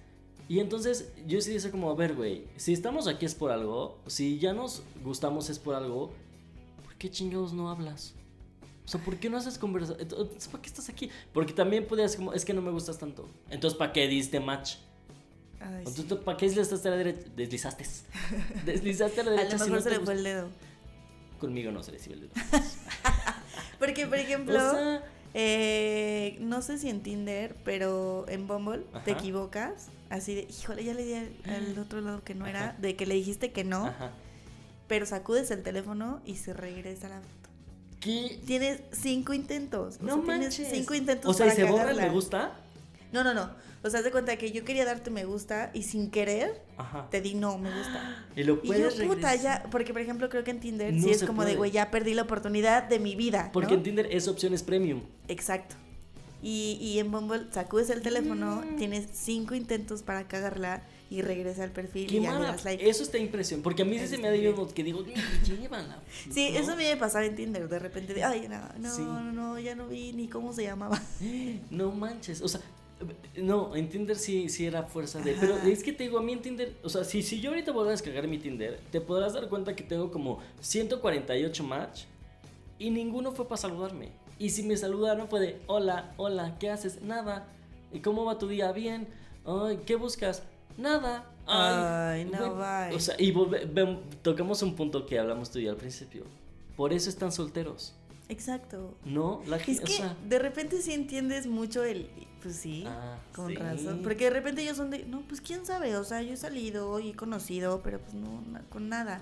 Y 0.50 0.60
entonces 0.60 1.12
yo 1.26 1.40
sí 1.42 1.52
dice 1.52 1.72
como, 1.72 1.90
a 1.90 1.96
ver, 1.96 2.16
güey, 2.16 2.46
si 2.58 2.74
estamos 2.74 3.08
aquí 3.08 3.26
es 3.26 3.34
por 3.36 3.52
algo, 3.52 4.00
si 4.08 4.40
ya 4.40 4.54
nos 4.54 4.84
gustamos 5.04 5.50
es 5.50 5.58
por 5.60 5.76
algo, 5.76 6.12
¿por 6.84 6.96
qué 6.96 7.10
chingados 7.10 7.54
no 7.54 7.70
hablas? 7.70 8.14
O 8.86 8.88
sea, 8.90 9.00
¿por 9.02 9.16
qué 9.18 9.30
no 9.30 9.38
haces 9.38 9.58
conversación? 9.58 10.02
Entonces, 10.02 10.48
¿para 10.50 10.62
qué 10.62 10.68
estás 10.68 10.90
aquí? 10.90 11.10
Porque 11.34 11.54
también 11.54 11.88
podías 11.88 12.16
como, 12.18 12.34
es 12.34 12.44
que 12.44 12.54
no 12.54 12.62
me 12.62 12.72
gustas 12.72 12.98
tanto. 13.00 13.30
Entonces, 13.50 13.78
¿para 13.78 13.94
qué 13.94 14.08
diste 14.10 14.42
match? 14.42 14.76
Ay, 15.62 15.86
sí. 15.86 16.02
Entonces, 16.02 16.26
¿para 16.26 16.38
qué 16.38 16.48
deslizaste 16.48 16.88
a 16.90 16.92
la 16.92 16.98
derecha? 16.98 17.30
Deslizaste. 17.38 17.86
Deslizaste 18.66 19.22
a 19.22 19.24
la 19.24 19.32
A 19.32 19.34
derecha. 19.36 19.58
lo 19.58 19.64
si 19.64 19.70
mejor 19.72 19.78
no 19.78 19.84
se 19.84 19.90
te 19.90 19.98
le 20.00 20.06
fue 20.06 20.14
el 20.16 20.24
dedo. 20.26 20.50
Conmigo 21.40 21.72
no 21.72 21.82
se 21.82 21.92
recibe 21.92 22.16
el 22.16 22.22
dedo. 22.22 22.34
Porque, 23.80 24.06
por 24.06 24.18
ejemplo, 24.18 24.56
O 24.56 24.72
sea, 24.72 25.04
eh, 25.34 26.38
no 26.42 26.62
sé 26.62 26.78
si 26.78 26.90
en 26.90 27.02
Tinder, 27.02 27.56
pero 27.64 28.26
en 28.28 28.48
Bumble 28.48 28.84
te 29.06 29.12
Ajá. 29.12 29.20
equivocas. 29.20 29.88
Así 30.14 30.36
de, 30.36 30.42
híjole, 30.48 30.84
ya 30.84 30.94
le 30.94 31.04
di 31.06 31.14
al, 31.16 31.32
al 31.46 31.80
otro 31.80 32.00
lado 32.00 32.24
que 32.24 32.36
no 32.36 32.46
era, 32.46 32.76
de 32.80 32.96
que 32.96 33.08
le 33.08 33.16
dijiste 33.16 33.52
que 33.52 33.64
no, 33.64 33.88
ajá. 33.88 34.12
pero 34.88 35.08
sacudes 35.08 35.50
el 35.50 35.64
teléfono 35.64 36.22
y 36.24 36.36
se 36.36 36.54
regresa 36.54 37.10
la 37.10 37.16
foto. 37.20 37.50
¿Qué? 38.00 38.40
Tienes 38.46 38.82
cinco 38.92 39.34
intentos. 39.34 39.98
o 40.00 40.04
No 40.04 40.16
sea, 40.18 40.24
tienes 40.26 40.40
manches. 40.60 40.68
cinco 40.70 40.94
intentos 40.94 41.32
O 41.32 41.34
sea, 41.34 41.48
¿y 41.48 41.50
para 41.50 41.56
se 41.66 41.72
borra 41.72 41.90
el 41.92 41.98
me 41.98 42.10
gusta? 42.10 42.52
No, 43.12 43.24
no, 43.24 43.34
no. 43.34 43.50
O 43.84 43.90
sea, 43.90 44.00
haz 44.00 44.06
de 44.06 44.12
cuenta 44.12 44.38
que 44.38 44.52
yo 44.52 44.64
quería 44.64 44.86
darte 44.86 45.10
me 45.10 45.26
gusta 45.26 45.72
y 45.74 45.82
sin 45.82 46.12
querer 46.12 46.62
Ajá. 46.78 47.08
te 47.10 47.20
di 47.20 47.34
no 47.34 47.58
me 47.58 47.76
gusta. 47.76 48.24
Y 48.36 48.44
lo 48.44 48.54
Y 48.54 48.58
yo, 48.58 48.62
puedes 48.68 48.94
puta, 48.96 49.34
ya. 49.36 49.64
Porque, 49.72 49.94
por 49.94 50.02
ejemplo, 50.04 50.30
creo 50.30 50.44
que 50.44 50.52
en 50.52 50.60
Tinder 50.60 50.94
No 50.94 51.02
sí 51.04 51.10
es 51.10 51.24
como 51.24 51.44
de, 51.44 51.56
güey, 51.56 51.72
ya 51.72 51.90
perdí 51.90 52.14
la 52.14 52.22
oportunidad 52.22 52.84
de 52.84 53.00
mi 53.00 53.16
vida. 53.16 53.50
Porque 53.52 53.72
¿no? 53.72 53.78
en 53.78 53.84
Tinder 53.84 54.08
es 54.12 54.28
opciones 54.28 54.62
premium. 54.62 55.02
Exacto. 55.28 55.76
Y, 56.44 56.78
y 56.82 57.00
en 57.00 57.10
Bumble 57.10 57.46
sacudes 57.52 57.90
el 57.90 58.02
teléfono, 58.02 58.62
Mm. 58.66 58.76
tienes 58.76 59.08
cinco 59.14 59.56
intentos 59.56 60.04
para 60.04 60.28
cagarla 60.28 60.84
y 61.10 61.22
regresa 61.22 61.64
al 61.64 61.72
perfil 61.72 62.08
Qué 62.08 62.18
y 62.18 62.22
ya 62.22 62.34
le 62.34 62.40
mala. 62.40 62.52
das 62.52 62.66
like. 62.66 62.90
Eso 62.90 63.02
está 63.04 63.18
impresión. 63.18 63.62
Porque 63.62 63.84
a 63.84 63.86
mí 63.86 63.98
sí 63.98 64.08
se 64.08 64.18
me 64.18 64.28
ha 64.28 64.36
ido 64.36 64.68
que 64.74 64.84
digo, 64.84 65.06
llévala. 65.48 66.02
Sí, 66.32 66.50
¿no? 66.52 66.60
eso 66.60 66.72
a 66.74 66.76
mí 66.76 66.84
me 66.84 66.98
pasaba 66.98 67.26
en 67.26 67.36
Tinder, 67.36 67.70
de 67.70 67.80
repente, 67.80 68.14
de, 68.14 68.24
ay, 68.26 68.48
no, 68.50 68.60
no, 68.80 68.94
Sí. 68.94 69.02
no, 69.04 69.32
no, 69.32 69.58
ya 69.60 69.74
no 69.76 69.88
vi 69.88 70.12
ni 70.12 70.28
cómo 70.28 70.52
se 70.54 70.64
llamaba. 70.64 71.02
No 71.72 71.92
manches. 71.92 72.42
O 72.42 72.48
sea, 72.50 72.60
no, 73.38 73.76
en 73.76 73.90
Tinder 73.90 74.18
sí, 74.18 74.50
sí 74.50 74.66
era 74.66 74.84
fuerza 74.84 75.20
de. 75.20 75.34
Pero 75.40 75.56
es 75.60 75.84
que 75.84 75.94
te 75.94 76.04
digo, 76.04 76.18
a 76.20 76.22
mí 76.24 76.34
en 76.34 76.42
Tinder. 76.42 76.76
O 76.84 76.90
sea, 76.90 77.04
si, 77.04 77.22
si 77.24 77.40
yo 77.40 77.52
ahorita 77.52 77.72
vuelvo 77.72 77.90
a 77.90 77.92
descargar 77.92 78.28
mi 78.28 78.38
Tinder, 78.38 78.80
te 78.92 79.00
podrás 79.02 79.34
dar 79.34 79.48
cuenta 79.50 79.76
que 79.76 79.84
tengo 79.84 80.12
como 80.12 80.40
148 80.62 81.64
match 81.64 82.04
y 82.80 82.90
ninguno 82.90 83.32
fue 83.32 83.48
para 83.48 83.58
saludarme. 83.62 84.10
Y 84.40 84.50
si 84.50 84.64
me 84.64 84.76
saludaron 84.78 85.28
fue 85.28 85.40
de, 85.40 85.62
hola, 85.68 86.14
hola, 86.18 86.58
¿qué 86.60 86.70
haces? 86.70 87.02
Nada. 87.02 87.48
¿Y 87.92 88.00
cómo 88.00 88.26
va 88.26 88.38
tu 88.38 88.48
día? 88.48 88.72
Bien. 88.72 89.08
Ay, 89.46 89.82
¿qué 89.86 89.96
buscas? 89.96 90.44
Nada. 90.78 91.26
Ay, 91.46 92.26
no, 92.26 92.56
bye. 92.56 92.96
O 92.96 93.00
sea, 93.00 93.16
y 93.20 93.32
volve- 93.34 94.00
tocamos 94.22 94.62
un 94.64 94.76
punto 94.76 95.06
que 95.06 95.20
hablamos 95.20 95.52
tú 95.52 95.60
y 95.60 95.68
al 95.68 95.76
principio. 95.76 96.26
Por 96.76 96.94
eso 96.94 97.10
están 97.10 97.32
solteros. 97.32 97.94
Exacto. 98.30 98.96
No, 99.06 99.42
la 99.48 99.58
Es 99.58 99.64
gente. 99.64 99.84
que 99.84 99.94
o 99.94 99.96
sea, 99.98 100.18
de 100.28 100.40
repente 100.40 100.82
sí 100.82 100.94
entiendes 100.94 101.46
mucho 101.46 101.84
el. 101.84 102.10
Pues 102.42 102.56
sí, 102.56 102.84
Ah, 102.88 103.18
con 103.36 103.50
sí. 103.50 103.56
razón. 103.56 104.02
Porque 104.04 104.26
de 104.26 104.30
repente 104.32 104.62
ellos 104.64 104.78
son 104.78 104.90
de. 104.90 105.06
No, 105.06 105.22
pues 105.28 105.40
quién 105.42 105.66
sabe. 105.66 105.96
O 105.98 106.04
sea, 106.04 106.22
yo 106.22 106.34
he 106.34 106.38
salido 106.38 107.00
y 107.00 107.10
he 107.12 107.16
conocido, 107.16 107.82
pero 107.84 108.00
pues 108.00 108.14
no, 108.14 108.42
na- 108.52 108.64
con 108.70 108.90
nada. 108.90 109.22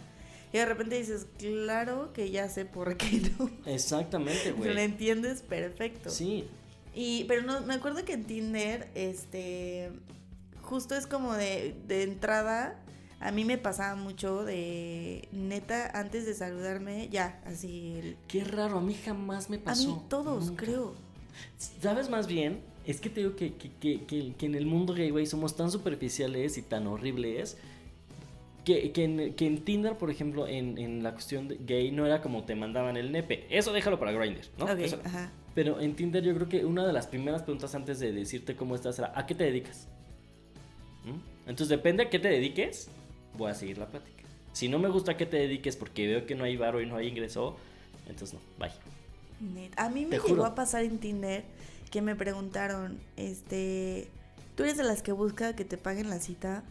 Y 0.53 0.57
de 0.57 0.65
repente 0.65 0.97
dices, 0.97 1.27
claro 1.37 2.11
que 2.13 2.29
ya 2.31 2.49
sé 2.49 2.65
por 2.65 2.97
qué 2.97 3.21
no. 3.39 3.49
Exactamente, 3.65 4.51
güey. 4.51 4.73
Lo 4.73 4.79
entiendes 4.79 5.41
perfecto. 5.41 6.09
Sí. 6.09 6.45
Y, 6.93 7.23
pero 7.25 7.41
no, 7.43 7.61
me 7.61 7.73
acuerdo 7.75 8.03
que 8.03 8.13
en 8.13 8.25
Tinder, 8.25 8.89
este, 8.95 9.91
justo 10.61 10.93
es 10.95 11.07
como 11.07 11.33
de, 11.33 11.73
de 11.87 12.03
entrada, 12.03 12.77
a 13.21 13.31
mí 13.31 13.45
me 13.45 13.57
pasaba 13.57 13.95
mucho 13.95 14.43
de, 14.43 15.29
neta, 15.31 15.89
antes 15.97 16.25
de 16.25 16.33
saludarme, 16.33 17.07
ya, 17.09 17.39
así, 17.45 17.93
el- 17.97 18.17
Qué 18.27 18.43
raro, 18.43 18.79
a 18.79 18.81
mí 18.81 18.93
jamás 18.93 19.49
me 19.49 19.57
a 19.57 19.63
pasó. 19.63 19.87
mí 19.95 20.01
todos, 20.09 20.47
Nunca. 20.47 20.65
creo. 20.65 20.95
¿Sabes 21.81 22.09
más 22.09 22.27
bien? 22.27 22.59
Es 22.85 22.99
que 22.99 23.09
te 23.09 23.21
digo 23.21 23.35
que, 23.35 23.53
que, 23.53 23.71
que, 23.79 24.03
que, 24.05 24.33
que 24.37 24.45
en 24.45 24.55
el 24.55 24.65
mundo 24.65 24.93
gay, 24.93 25.11
güey, 25.11 25.25
somos 25.27 25.55
tan 25.55 25.71
superficiales 25.71 26.57
y 26.57 26.61
tan 26.61 26.87
horribles 26.87 27.57
que, 28.65 28.91
que, 28.91 29.03
en, 29.03 29.33
que 29.35 29.47
en 29.47 29.63
Tinder, 29.63 29.97
por 29.97 30.09
ejemplo, 30.11 30.47
en, 30.47 30.77
en 30.77 31.01
la 31.03 31.13
cuestión 31.13 31.47
de 31.47 31.57
gay, 31.57 31.91
no 31.91 32.05
era 32.05 32.21
como 32.21 32.43
te 32.43 32.55
mandaban 32.55 32.95
el 32.97 33.11
nepe. 33.11 33.45
Eso 33.49 33.73
déjalo 33.73 33.97
para 33.99 34.11
Grindr, 34.11 34.41
¿no? 34.57 34.65
Ok, 34.65 34.79
Eso- 34.79 34.99
ajá. 35.03 35.31
Pero 35.55 35.81
en 35.81 35.95
Tinder 35.95 36.23
yo 36.23 36.33
creo 36.35 36.47
que 36.47 36.63
una 36.65 36.85
de 36.87 36.93
las 36.93 37.07
primeras 37.07 37.41
preguntas 37.43 37.75
antes 37.75 37.99
de 37.99 38.11
decirte 38.13 38.55
cómo 38.55 38.73
estás 38.75 38.97
era 38.99 39.11
¿a 39.15 39.25
qué 39.25 39.35
te 39.35 39.43
dedicas? 39.43 39.87
¿Mm? 41.03 41.49
Entonces 41.49 41.69
depende 41.69 42.03
a 42.03 42.09
qué 42.09 42.19
te 42.19 42.29
dediques, 42.29 42.89
voy 43.37 43.51
a 43.51 43.53
seguir 43.55 43.77
la 43.77 43.87
plática. 43.87 44.23
Si 44.53 44.69
no 44.69 44.79
me 44.79 44.87
gusta 44.89 45.17
que 45.17 45.25
te 45.25 45.37
dediques 45.37 45.75
porque 45.75 46.07
veo 46.07 46.25
que 46.25 46.35
no 46.35 46.43
hay 46.45 46.55
varo 46.57 46.81
y 46.81 46.85
no 46.85 46.95
hay 46.97 47.07
ingreso, 47.07 47.57
entonces 48.07 48.33
no, 48.35 48.39
bye. 48.59 48.71
Net. 49.53 49.71
A 49.75 49.89
mí 49.89 50.03
me 50.05 50.11
Te 50.11 50.15
llegó 50.17 50.27
juro. 50.29 50.45
a 50.45 50.55
pasar 50.55 50.83
en 50.83 50.99
Tinder 50.99 51.43
que 51.89 52.01
me 52.01 52.15
preguntaron, 52.15 52.99
este, 53.17 54.07
¿tú 54.55 54.63
eres 54.63 54.77
de 54.77 54.83
las 54.83 55.01
que 55.01 55.11
busca 55.11 55.55
que 55.55 55.65
te 55.65 55.77
paguen 55.77 56.09
la 56.09 56.19
cita? 56.19 56.63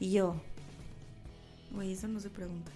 Y 0.00 0.10
yo, 0.12 0.34
güey, 1.72 1.92
eso 1.92 2.08
no 2.08 2.20
se 2.20 2.30
pregunta. 2.30 2.72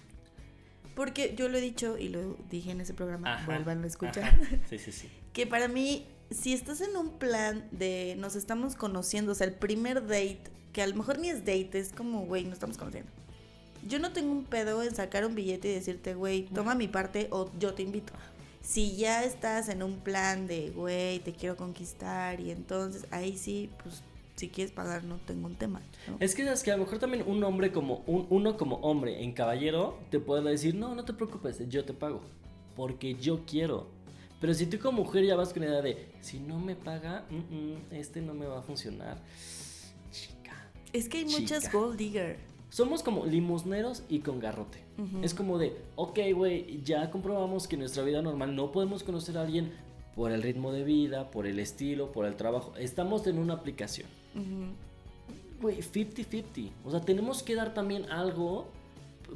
Porque 0.95 1.33
yo 1.35 1.47
lo 1.49 1.57
he 1.57 1.61
dicho 1.61 1.97
y 1.97 2.09
lo 2.09 2.35
dije 2.49 2.71
en 2.71 2.81
ese 2.81 2.93
programa, 2.93 3.35
Ajá, 3.35 3.45
vuelvan 3.45 3.83
a 3.83 3.87
escuchar, 3.87 4.23
ajá. 4.25 4.45
Sí, 4.69 4.77
sí, 4.77 4.91
sí. 4.91 5.09
que 5.33 5.47
para 5.47 5.67
mí, 5.67 6.05
si 6.29 6.53
estás 6.53 6.81
en 6.81 6.95
un 6.97 7.17
plan 7.17 7.67
de 7.71 8.15
nos 8.19 8.35
estamos 8.35 8.75
conociendo, 8.75 9.31
o 9.31 9.35
sea, 9.35 9.47
el 9.47 9.53
primer 9.53 10.01
date, 10.01 10.41
que 10.73 10.81
a 10.81 10.87
lo 10.87 10.95
mejor 10.95 11.19
ni 11.19 11.29
es 11.29 11.39
date, 11.39 11.79
es 11.79 11.91
como, 11.93 12.25
güey, 12.25 12.43
nos 12.43 12.53
estamos 12.53 12.77
conociendo. 12.77 13.09
Yo 13.87 13.99
no 13.99 14.11
tengo 14.11 14.31
un 14.31 14.45
pedo 14.45 14.83
en 14.83 14.93
sacar 14.93 15.25
un 15.25 15.33
billete 15.33 15.69
y 15.69 15.73
decirte, 15.73 16.13
güey, 16.13 16.43
toma 16.43 16.75
mi 16.75 16.87
parte 16.87 17.27
o 17.31 17.49
yo 17.57 17.73
te 17.73 17.81
invito. 17.81 18.13
Si 18.61 18.95
ya 18.95 19.23
estás 19.23 19.69
en 19.69 19.81
un 19.81 19.99
plan 20.01 20.45
de, 20.45 20.69
güey, 20.69 21.19
te 21.19 21.33
quiero 21.33 21.57
conquistar 21.57 22.39
y 22.39 22.51
entonces 22.51 23.07
ahí 23.09 23.37
sí, 23.37 23.71
pues 23.81 24.03
si 24.41 24.49
quieres 24.49 24.71
pagar 24.73 25.03
no 25.03 25.17
tengo 25.17 25.45
un 25.45 25.55
tema. 25.55 25.81
¿no? 26.07 26.17
Es 26.19 26.33
que 26.33 26.41
es 26.41 26.63
que 26.63 26.71
a 26.71 26.77
lo 26.77 26.83
mejor 26.83 26.97
también 26.97 27.23
un 27.27 27.43
hombre 27.43 27.71
como 27.71 28.03
un, 28.07 28.25
uno 28.31 28.57
como 28.57 28.77
hombre 28.77 29.23
en 29.23 29.33
caballero 29.33 29.99
te 30.09 30.19
puede 30.19 30.41
decir, 30.49 30.73
"No, 30.73 30.95
no 30.95 31.05
te 31.05 31.13
preocupes, 31.13 31.61
yo 31.69 31.85
te 31.85 31.93
pago 31.93 32.21
porque 32.75 33.13
yo 33.13 33.45
quiero." 33.45 33.87
Pero 34.39 34.55
si 34.55 34.65
tú 34.65 34.79
como 34.79 35.03
mujer 35.03 35.23
ya 35.25 35.35
vas 35.35 35.53
con 35.53 35.61
la 35.61 35.69
idea 35.69 35.81
de, 35.83 36.07
si 36.21 36.39
no 36.39 36.59
me 36.59 36.75
paga, 36.75 37.27
mm, 37.29 37.35
mm, 37.35 37.77
este 37.91 38.19
no 38.21 38.33
me 38.33 38.47
va 38.47 38.57
a 38.59 38.61
funcionar. 38.63 39.19
Chica. 40.11 40.71
Es 40.91 41.07
que 41.07 41.19
hay 41.19 41.25
muchas 41.25 41.65
Chica. 41.65 41.77
gold 41.77 41.97
digger. 41.97 42.39
Somos 42.71 43.03
como 43.03 43.27
limosneros 43.27 44.01
y 44.09 44.19
con 44.21 44.39
garrote. 44.39 44.79
Ujú. 44.97 45.19
Es 45.21 45.35
como 45.35 45.59
de, 45.59 45.75
ok, 45.95 46.17
güey, 46.33 46.81
ya 46.83 47.11
comprobamos 47.11 47.67
que 47.67 47.75
en 47.75 47.81
nuestra 47.81 48.01
vida 48.03 48.23
normal 48.23 48.55
no 48.55 48.71
podemos 48.71 49.03
conocer 49.03 49.37
a 49.37 49.41
alguien 49.41 49.71
por 50.15 50.31
el 50.31 50.41
ritmo 50.41 50.71
de 50.71 50.83
vida, 50.83 51.29
por 51.29 51.45
el 51.45 51.59
estilo, 51.59 52.11
por 52.11 52.25
el 52.25 52.35
trabajo. 52.35 52.73
Estamos 52.77 53.27
en 53.27 53.37
una 53.37 53.53
aplicación. 53.53 54.09
Güey, 55.61 55.77
50-50. 55.81 56.71
O 56.85 56.91
sea, 56.91 57.01
tenemos 57.01 57.43
que 57.43 57.55
dar 57.55 57.73
también 57.73 58.09
algo. 58.11 58.67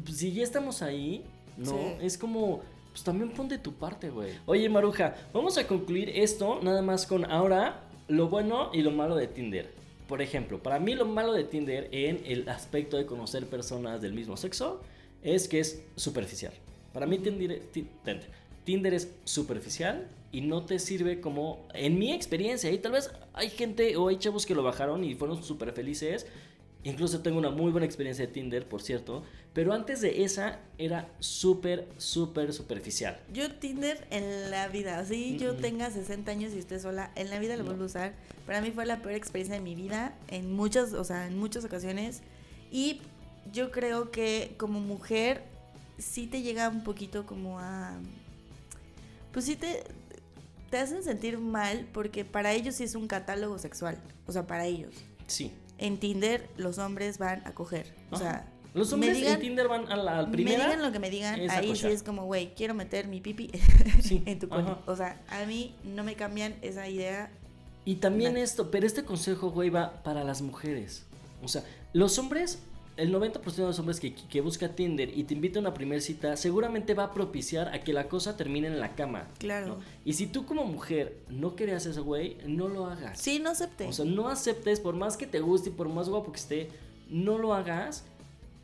Pues, 0.03 0.17
Si 0.17 0.31
ya 0.33 0.43
estamos 0.43 0.81
ahí, 0.81 1.23
¿no? 1.57 1.65
Sí. 1.71 1.77
Es 2.01 2.17
como, 2.17 2.61
pues 2.91 3.03
también 3.03 3.31
pon 3.31 3.47
de 3.47 3.57
tu 3.57 3.73
parte, 3.73 4.09
güey. 4.09 4.31
Oye, 4.45 4.67
Maruja, 4.69 5.15
vamos 5.33 5.57
a 5.57 5.67
concluir 5.67 6.09
esto 6.09 6.59
nada 6.61 6.81
más 6.81 7.05
con 7.05 7.25
ahora 7.29 7.81
lo 8.07 8.27
bueno 8.27 8.71
y 8.73 8.81
lo 8.81 8.91
malo 8.91 9.15
de 9.15 9.27
Tinder. 9.27 9.71
Por 10.07 10.21
ejemplo, 10.21 10.61
para 10.61 10.79
mí 10.79 10.93
lo 10.95 11.05
malo 11.05 11.33
de 11.33 11.43
Tinder 11.43 11.89
en 11.91 12.21
el 12.25 12.47
aspecto 12.49 12.97
de 12.97 13.05
conocer 13.05 13.47
personas 13.47 14.01
del 14.01 14.13
mismo 14.13 14.37
sexo 14.37 14.81
es 15.23 15.47
que 15.47 15.59
es 15.59 15.83
superficial. 15.95 16.53
Para 16.93 17.05
mí 17.07 17.17
Tinder, 17.17 17.59
Ti- 17.71 17.87
Tinder- 18.03 18.27
Tinder 18.66 18.93
es 18.93 19.09
superficial 19.24 20.07
y 20.32 20.41
no 20.41 20.66
te 20.66 20.80
sirve 20.80 21.22
como, 21.22 21.66
en 21.74 21.97
mi 21.97 22.11
experiencia, 22.11 22.70
y 22.72 22.78
tal 22.80 22.91
vez 22.91 23.09
hay 23.34 23.49
gente 23.49 23.95
o 23.95 24.09
hay 24.09 24.18
chavos 24.18 24.45
que 24.45 24.53
lo 24.53 24.63
bajaron 24.63 25.03
y 25.05 25.16
fueron 25.16 25.41
súper 25.41 25.72
felices. 25.72 26.26
Incluso 26.84 27.22
tengo 27.22 27.39
una 27.39 27.49
muy 27.49 27.72
buena 27.72 27.86
experiencia 27.86 28.28
de 28.28 28.32
Tinder, 28.32 28.68
por 28.68 28.82
cierto. 28.82 29.24
Pero 29.53 29.74
antes 29.74 30.01
de 30.01 30.24
esa 30.24 30.59
era 30.78 31.09
súper, 31.20 31.88
súper 31.97 32.53
superficial. 32.53 33.18
Yo 33.34 33.51
Tinder 33.55 34.05
en 34.11 34.51
la 34.51 34.68
vida, 34.68 34.99
así 34.99 35.38
yo 35.39 35.55
tenga 35.55 35.89
60 35.89 36.30
años 36.30 36.53
y 36.53 36.59
esté 36.59 36.80
sola, 36.80 37.11
en 37.16 37.30
la 37.32 37.39
vida 37.39 37.55
lo 37.55 37.63
No. 37.63 37.70
vuelvo 37.70 37.84
a 37.84 37.88
usar. 37.88 38.13
Para 38.45 38.61
mí 38.61 38.70
fue 38.72 38.86
la 38.86 39.01
peor 39.01 39.16
experiencia 39.16 39.55
de 39.55 39.61
mi 39.61 39.74
vida 39.74 40.16
en 40.28 40.53
muchas, 40.53 40.93
o 40.93 41.03
sea, 41.03 41.26
en 41.26 41.39
muchas 41.39 41.66
ocasiones. 41.66 42.22
Y 42.72 43.01
yo 43.51 43.72
creo 43.72 44.11
que 44.11 44.53
como 44.57 44.80
mujer 44.80 45.41
sí 45.97 46.28
te 46.28 46.41
llega 46.41 46.70
un 46.70 46.84
poquito 46.84 47.26
como 47.26 47.59
a... 47.59 47.97
Pues 49.36 49.43
sí 49.45 49.57
te, 49.57 49.83
te 50.69 50.77
hacen 50.77 51.03
sentir 51.03 51.38
mal 51.39 51.88
porque 51.93 52.23
para 52.23 52.53
ellos 52.53 52.75
sí 52.75 52.86
es 52.86 52.95
un 52.95 53.05
catálogo 53.07 53.59
sexual. 53.59 53.97
O 54.27 54.31
sea, 54.31 54.47
para 54.47 54.65
ellos. 54.65 54.93
Sí. 55.27 55.51
En 55.77 55.99
Tinder 55.99 56.49
los 56.55 56.77
hombres 56.77 57.17
van 57.17 57.45
a 57.45 57.51
coger. 57.53 57.93
O 58.11 58.17
sea, 58.17 58.47
Los 58.73 58.88
me 58.91 58.93
hombres 58.95 59.17
digan- 59.17 59.33
en 59.33 59.39
Tinder 59.41 59.67
van 59.67 59.91
a 59.91 59.97
la 59.97 60.25
me 60.25 60.31
primera. 60.31 60.63
digan 60.63 60.81
lo 60.81 60.91
que 60.93 60.99
me 60.99 61.09
digan, 61.09 61.38
ahí 61.49 61.75
sí 61.75 61.88
es 61.88 62.01
como, 62.01 62.23
güey, 62.23 62.53
quiero 62.55 62.73
meter 62.73 63.07
mi 63.09 63.19
pipi 63.19 63.51
Sí, 64.01 64.23
en 64.25 64.39
tu 64.39 64.47
coño. 64.47 64.79
O 64.86 64.95
sea, 64.95 65.21
a 65.27 65.45
mí 65.45 65.75
no 65.83 66.05
me 66.05 66.15
cambian 66.15 66.55
esa 66.61 66.88
idea. 66.88 67.29
Y 67.83 67.95
también 67.95 68.38
esto, 68.38 68.71
pero 68.71 68.88
este 68.88 69.03
consejo, 69.03 69.51
güey, 69.51 69.69
va 69.69 70.01
para 70.01 70.23
las 70.23 70.41
mujeres. 70.41 71.03
O 71.43 71.49
sea, 71.49 71.61
los 71.91 72.17
hombres, 72.19 72.59
el 72.97 73.13
90% 73.13 73.55
de 73.55 73.63
los 73.63 73.79
hombres 73.79 73.99
que, 73.99 74.13
que 74.13 74.41
busca 74.41 74.69
Tinder 74.69 75.15
y 75.17 75.25
te 75.25 75.33
invita 75.33 75.59
a 75.59 75.61
una 75.61 75.73
primera 75.73 76.01
cita, 76.01 76.37
seguramente 76.37 76.93
va 76.93 77.05
a 77.05 77.13
propiciar 77.13 77.67
a 77.69 77.83
que 77.83 77.93
la 77.93 78.07
cosa 78.07 78.37
termine 78.37 78.67
en 78.67 78.79
la 78.79 78.95
cama. 78.95 79.27
Claro. 79.37 79.67
¿no? 79.67 79.77
Y 80.05 80.13
si 80.13 80.27
tú 80.27 80.45
como 80.45 80.65
mujer 80.65 81.17
no 81.29 81.55
querías 81.55 81.85
eso, 81.85 82.03
güey, 82.03 82.37
no 82.45 82.67
lo 82.67 82.85
hagas. 82.87 83.19
Sí, 83.19 83.39
no 83.39 83.49
acepté. 83.49 83.87
O 83.87 83.93
sea, 83.93 84.05
no 84.05 84.29
aceptes, 84.29 84.79
por 84.79 84.95
más 84.95 85.17
que 85.17 85.27
te 85.27 85.39
guste 85.39 85.69
y 85.69 85.73
por 85.73 85.89
más 85.89 86.09
guapo 86.09 86.31
que 86.31 86.39
esté, 86.39 86.69
no 87.09 87.37
lo 87.37 87.53
hagas. 87.53 88.05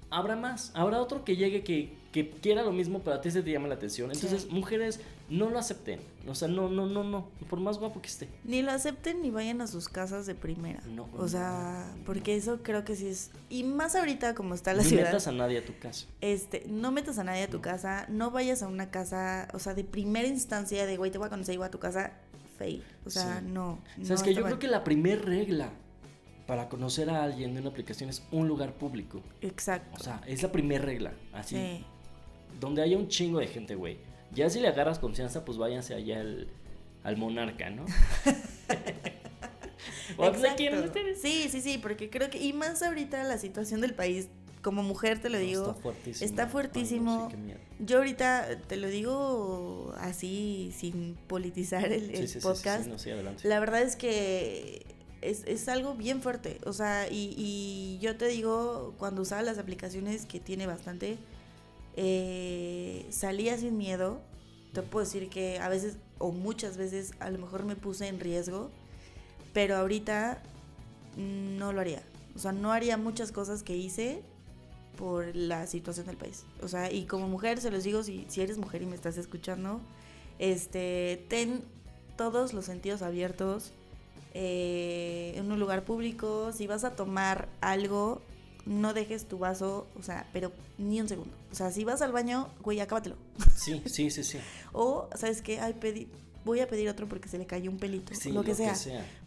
Habrá 0.10 0.36
más. 0.36 0.72
Habrá 0.76 1.02
otro 1.02 1.24
que 1.26 1.36
llegue 1.36 1.64
que, 1.64 1.94
que 2.12 2.30
quiera 2.30 2.62
lo 2.64 2.72
mismo, 2.74 3.00
pero 3.00 3.16
a 3.16 3.22
ti 3.22 3.32
se 3.32 3.42
te 3.42 3.52
llama 3.52 3.68
la 3.70 3.76
atención. 3.76 4.12
Entonces, 4.12 4.44
Sí. 4.44 4.50
mujeres, 4.52 5.00
no 5.30 5.50
lo 5.50 5.58
acepten. 5.58 6.02
O 6.28 6.36
sea, 6.36 6.50
no, 6.50 6.68
no, 6.68 6.86
no, 6.86 7.04
no. 7.06 7.30
Por 7.50 7.60
más 7.62 7.78
guapo 7.78 8.02
que 8.02 8.08
esté. 8.10 8.28
Ni 8.44 8.62
lo 8.62 8.72
acepten 8.72 9.22
ni 9.22 9.30
vayan 9.32 9.62
a 9.62 9.68
sus 9.68 9.88
casas 9.88 10.26
de 10.26 10.36
primera. 10.36 10.82
No. 10.90 11.08
O 11.18 11.28
sea, 11.30 11.90
porque 12.06 12.36
eso 12.36 12.60
creo 12.64 12.84
que 12.84 12.96
sí 12.98 13.08
es. 13.08 13.32
Y 13.50 13.64
más 13.64 13.96
ahorita 13.96 14.36
como 14.36 14.56
está 14.56 14.74
la 14.74 14.84
Ni 14.84 14.90
ciudad. 14.90 15.06
metas 15.06 15.28
a 15.28 15.32
nadie 15.32 15.60
a 15.60 15.66
tu 15.66 15.78
casa. 15.80 16.06
Este, 16.20 16.66
no 16.68 16.92
metas 16.92 17.18
a 17.18 17.24
nadie 17.24 17.44
a 17.44 17.48
tu 17.50 17.58
No. 17.58 17.62
casa, 17.62 18.06
no 18.10 18.30
vayas 18.30 18.62
a 18.62 18.68
una 18.68 18.92
casa, 18.92 19.48
o 19.54 19.60
sea, 19.60 19.74
de 19.74 19.84
primera 19.86 20.28
instancia 20.28 20.86
de 20.86 20.98
güey, 20.98 21.12
te 21.12 21.18
voy 21.18 21.28
a 21.28 21.30
conocer 21.30 21.56
y 21.56 21.58
voy 21.60 21.68
a 21.68 21.72
tu 21.72 21.80
casa, 21.80 22.12
fail. 22.58 22.84
O 23.06 23.10
sea, 23.10 23.40
Sí. 23.40 23.46
no. 23.48 23.80
Sabes 24.04 24.10
no 24.20 24.24
que 24.26 24.30
está 24.32 24.42
yo 24.42 24.46
creo 24.48 24.60
que 24.60 24.68
la 24.68 24.84
primera 24.84 25.22
regla 25.22 25.70
para 26.46 26.68
conocer 26.68 27.10
a 27.10 27.24
alguien 27.24 27.54
de 27.54 27.62
una 27.62 27.70
aplicación 27.70 28.10
es 28.10 28.24
un 28.32 28.50
lugar 28.50 28.74
público. 28.74 29.22
Exacto. 29.40 29.96
O 29.98 30.04
sea, 30.04 30.22
es 30.28 30.44
la 30.44 30.52
primera 30.52 30.84
regla. 30.84 31.14
Así. 31.32 31.56
sí. 31.56 31.86
Donde 32.60 32.82
haya 32.82 32.98
un 32.98 33.08
chingo 33.08 33.40
de 33.40 33.48
gente, 33.48 33.76
güey. 33.76 33.98
Ya 34.32 34.50
si 34.50 34.60
le 34.60 34.68
agarras 34.68 35.00
confianza, 35.00 35.46
pues 35.46 35.58
váyanse 35.58 35.94
allá 35.94 36.20
al, 36.22 36.48
al 37.04 37.18
monarca, 37.18 37.70
¿no? 37.70 37.86
¿O 40.18 40.26
a 40.26 40.30
ustedes? 40.30 41.22
Sí, 41.22 41.48
sí, 41.50 41.62
sí, 41.62 41.78
porque 41.78 42.10
creo 42.10 42.30
que, 42.30 42.38
y 42.38 42.54
más 42.54 42.82
ahorita 42.84 43.24
la 43.24 43.38
situación 43.38 43.82
del 43.82 43.94
país, 43.94 44.28
como 44.62 44.84
mujer 44.84 45.20
te 45.20 45.30
lo 45.30 45.40
No, 45.40 45.44
digo, 45.44 45.70
está 45.72 45.82
fuertísimo. 45.82 46.26
está 46.26 46.42
Ay, 46.44 46.48
no, 46.48 46.52
fuertísimo. 46.52 47.30
sí, 47.32 47.38
yo 47.80 47.98
ahorita 47.98 48.60
te 48.68 48.78
lo 48.78 48.88
digo 48.90 49.94
así, 49.98 50.72
sin 50.78 51.16
politizar 51.28 51.92
el, 51.92 52.08
Sí, 52.08 52.12
el 52.14 52.28
sí, 52.28 52.34
sí, 52.34 52.40
sí, 52.40 52.48
podcast, 52.48 52.88
no, 52.88 52.96
la 53.44 53.60
verdad 53.60 53.82
es 53.82 53.96
que 53.96 54.86
es, 55.22 55.44
es 55.48 55.68
algo 55.68 55.96
bien 55.96 56.22
fuerte, 56.22 56.60
o 56.66 56.74
sea, 56.74 57.08
y, 57.10 57.34
y 57.38 57.98
yo 58.02 58.18
te 58.18 58.28
digo, 58.28 58.94
cuando 59.00 59.24
usaba 59.24 59.42
las 59.42 59.58
aplicaciones, 59.58 60.26
que 60.28 60.40
tiene 60.40 60.68
bastante, 60.68 61.18
eh, 61.96 63.06
salía 63.10 63.58
sin 63.58 63.78
miedo, 63.78 64.22
te 64.74 64.82
puedo 64.82 65.06
decir 65.06 65.30
que 65.30 65.60
a 65.60 65.70
veces, 65.70 65.98
o 66.18 66.32
muchas 66.32 66.78
veces, 66.78 67.14
a 67.20 67.30
lo 67.30 67.38
mejor 67.40 67.66
me 67.66 67.76
puse 67.76 68.08
en 68.08 68.20
riesgo, 68.20 68.70
pero 69.54 69.76
ahorita 69.76 70.42
no 71.18 71.74
lo 71.74 71.82
haría. 71.82 72.02
O 72.36 72.40
sea, 72.40 72.52
no 72.52 72.72
haría 72.72 72.98
muchas 72.98 73.32
cosas 73.32 73.64
que 73.64 73.76
hice 73.76 74.22
por 74.98 75.36
la 75.36 75.68
situación 75.68 76.06
del 76.06 76.18
país. 76.18 76.46
O 76.62 76.68
sea, 76.68 76.92
y 76.92 77.06
como 77.06 77.28
mujer, 77.28 77.60
se 77.60 77.72
los 77.72 77.84
digo, 77.84 78.04
si, 78.04 78.26
si 78.30 78.42
eres 78.42 78.58
mujer 78.58 78.82
y 78.82 78.86
me 78.86 78.96
estás 78.96 79.18
escuchando, 79.18 79.82
este, 80.40 81.26
ten 81.28 81.64
todos 82.16 82.54
los 82.54 82.66
sentidos 82.66 83.02
abiertos 83.02 83.74
eh, 84.34 85.34
en 85.36 85.52
un 85.52 85.60
lugar 85.60 85.84
público. 85.84 86.52
Si 86.54 86.68
vas 86.68 86.84
a 86.84 86.96
tomar 86.96 87.50
algo, 87.60 88.22
no 88.66 88.94
dejes 88.94 89.26
tu 89.28 89.38
vaso, 89.38 89.88
o 89.98 90.04
sea, 90.04 90.28
pero 90.34 90.52
ni 90.78 91.02
un 91.02 91.08
segundo. 91.08 91.34
O 91.52 91.56
sea, 91.56 91.72
si 91.72 91.84
vas 91.84 92.02
al 92.02 92.12
baño, 92.12 92.50
güey, 92.64 92.80
acábatelo. 92.80 93.16
Sí, 93.56 93.82
sí, 93.86 94.10
sí, 94.12 94.24
sí. 94.24 94.38
O, 94.74 95.10
¿sabes 95.16 95.42
qué? 95.42 95.60
Ay, 95.60 95.74
pedí, 95.80 96.08
voy 96.46 96.60
a 96.60 96.68
pedir 96.68 96.90
otro 96.90 97.08
porque 97.08 97.28
se 97.30 97.38
le 97.38 97.46
cayó 97.46 97.70
un 97.72 97.78
pelito. 97.78 98.14
Sí, 98.16 98.32
lo 98.32 98.44
que 98.44 98.56
sea. 98.56 98.76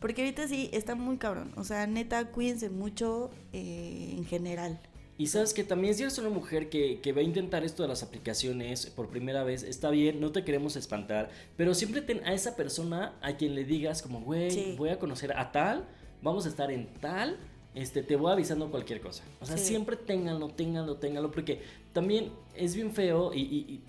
Porque 0.00 0.22
ahorita 0.22 0.48
sí 0.48 0.70
está 0.72 0.94
muy 0.94 1.16
cabrón. 1.18 1.52
O 1.56 1.64
sea, 1.64 1.86
neta, 1.86 2.26
cuídense 2.30 2.70
mucho 2.70 3.30
eh, 3.52 4.14
en 4.16 4.24
general. 4.24 4.80
Y 5.16 5.28
sabes 5.28 5.54
que 5.54 5.62
también 5.62 5.94
si 5.94 6.02
eres 6.02 6.18
una 6.18 6.28
mujer 6.28 6.68
que, 6.68 7.00
que 7.00 7.12
va 7.12 7.20
a 7.20 7.22
intentar 7.22 7.62
esto 7.62 7.84
de 7.84 7.88
las 7.88 8.02
aplicaciones 8.02 8.86
por 8.86 9.08
primera 9.10 9.44
vez, 9.44 9.62
está 9.62 9.90
bien, 9.90 10.20
no 10.20 10.32
te 10.32 10.42
queremos 10.44 10.74
espantar, 10.74 11.30
pero 11.56 11.72
siempre 11.74 12.02
ten 12.02 12.24
a 12.26 12.32
esa 12.34 12.56
persona 12.56 13.14
a 13.22 13.36
quien 13.36 13.54
le 13.54 13.64
digas 13.64 14.02
como, 14.02 14.22
güey, 14.22 14.50
Sí. 14.50 14.74
voy 14.76 14.88
a 14.88 14.98
conocer 14.98 15.32
a 15.38 15.52
tal, 15.52 15.86
vamos 16.20 16.46
a 16.46 16.48
estar 16.48 16.72
en 16.72 16.88
tal, 16.94 17.38
este, 17.74 18.02
te 18.02 18.16
voy 18.16 18.32
avisando 18.32 18.70
cualquier 18.70 19.00
cosa. 19.00 19.24
O 19.40 19.46
sea, 19.46 19.56
Sí. 19.58 19.66
siempre 19.66 19.96
ténganlo, 19.96 20.48
ténganlo, 20.48 20.96
ténganlo, 20.96 21.30
porque 21.30 21.60
también 21.92 22.30
es 22.54 22.74
bien 22.74 22.92
feo 22.92 23.32
y, 23.34 23.40
y- 23.40 23.58
y 23.74 23.80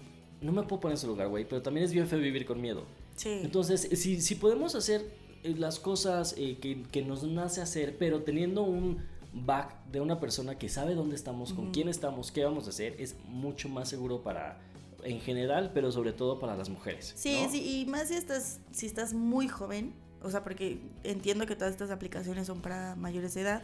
no 0.46 0.52
me 0.52 0.64
puedo 0.64 0.82
poner 0.82 0.96
en 0.96 1.02
su 1.02 1.08
lugar, 1.08 1.28
güey, 1.30 1.48
pero 1.48 1.62
también 1.62 1.86
es 1.86 1.92
bien 1.94 2.08
feo 2.08 2.20
vivir 2.20 2.46
con 2.46 2.60
miedo. 2.62 2.84
Sí. 3.16 3.30
Entonces, 3.44 3.82
si, 4.00 4.22
si 4.22 4.36
podemos 4.36 4.76
hacer 4.76 5.06
eh, 5.44 5.56
las 5.58 5.80
cosas 5.80 6.34
eh, 6.38 6.58
que, 6.60 6.84
que 6.92 7.04
nos 7.04 7.24
nace 7.24 7.62
hacer, 7.62 7.96
pero 7.98 8.24
teniendo 8.24 8.64
un 8.64 8.98
back 9.34 9.86
de 9.92 10.02
una 10.02 10.20
persona 10.20 10.58
que 10.58 10.70
sabe 10.70 10.96
dónde 10.96 11.16
estamos, 11.16 11.54
con 11.54 11.72
quién 11.72 11.88
estamos, 11.90 12.32
qué 12.32 12.44
vamos 12.44 12.68
a 12.68 12.70
hacer, 12.70 12.96
es 13.00 13.16
mucho 13.28 13.70
más 13.70 13.88
seguro 13.90 14.22
para, 14.24 14.60
en 15.04 15.20
general, 15.22 15.72
pero 15.74 15.92
sobre 15.92 16.14
todo 16.14 16.40
para 16.40 16.56
las 16.56 16.70
mujeres. 16.70 17.14
Sí, 17.16 17.42
¿no? 17.44 17.52
sí, 17.52 17.82
y 17.82 17.86
más 17.86 18.08
si 18.08 18.16
estás, 18.16 18.60
si 18.72 18.86
estás 18.86 19.14
muy 19.14 19.48
joven, 19.48 19.94
o 20.26 20.32
sea, 20.32 20.44
porque 20.44 20.80
entiendo 21.04 21.46
que 21.46 21.56
todas 21.56 21.72
estas 21.72 21.92
aplicaciones 21.92 22.48
son 22.48 22.62
para 22.62 22.96
mayores 22.96 23.34
de 23.36 23.42
edad, 23.42 23.62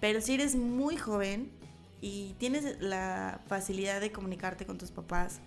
pero 0.00 0.20
si 0.20 0.34
eres 0.34 0.54
muy 0.54 0.96
joven 0.96 1.50
y 2.00 2.34
tienes 2.38 2.80
la 2.80 3.40
facilidad 3.46 4.00
de 4.00 4.12
comunicarte 4.12 4.66
con 4.66 4.76
tus 4.78 4.90
papás, 4.90 5.40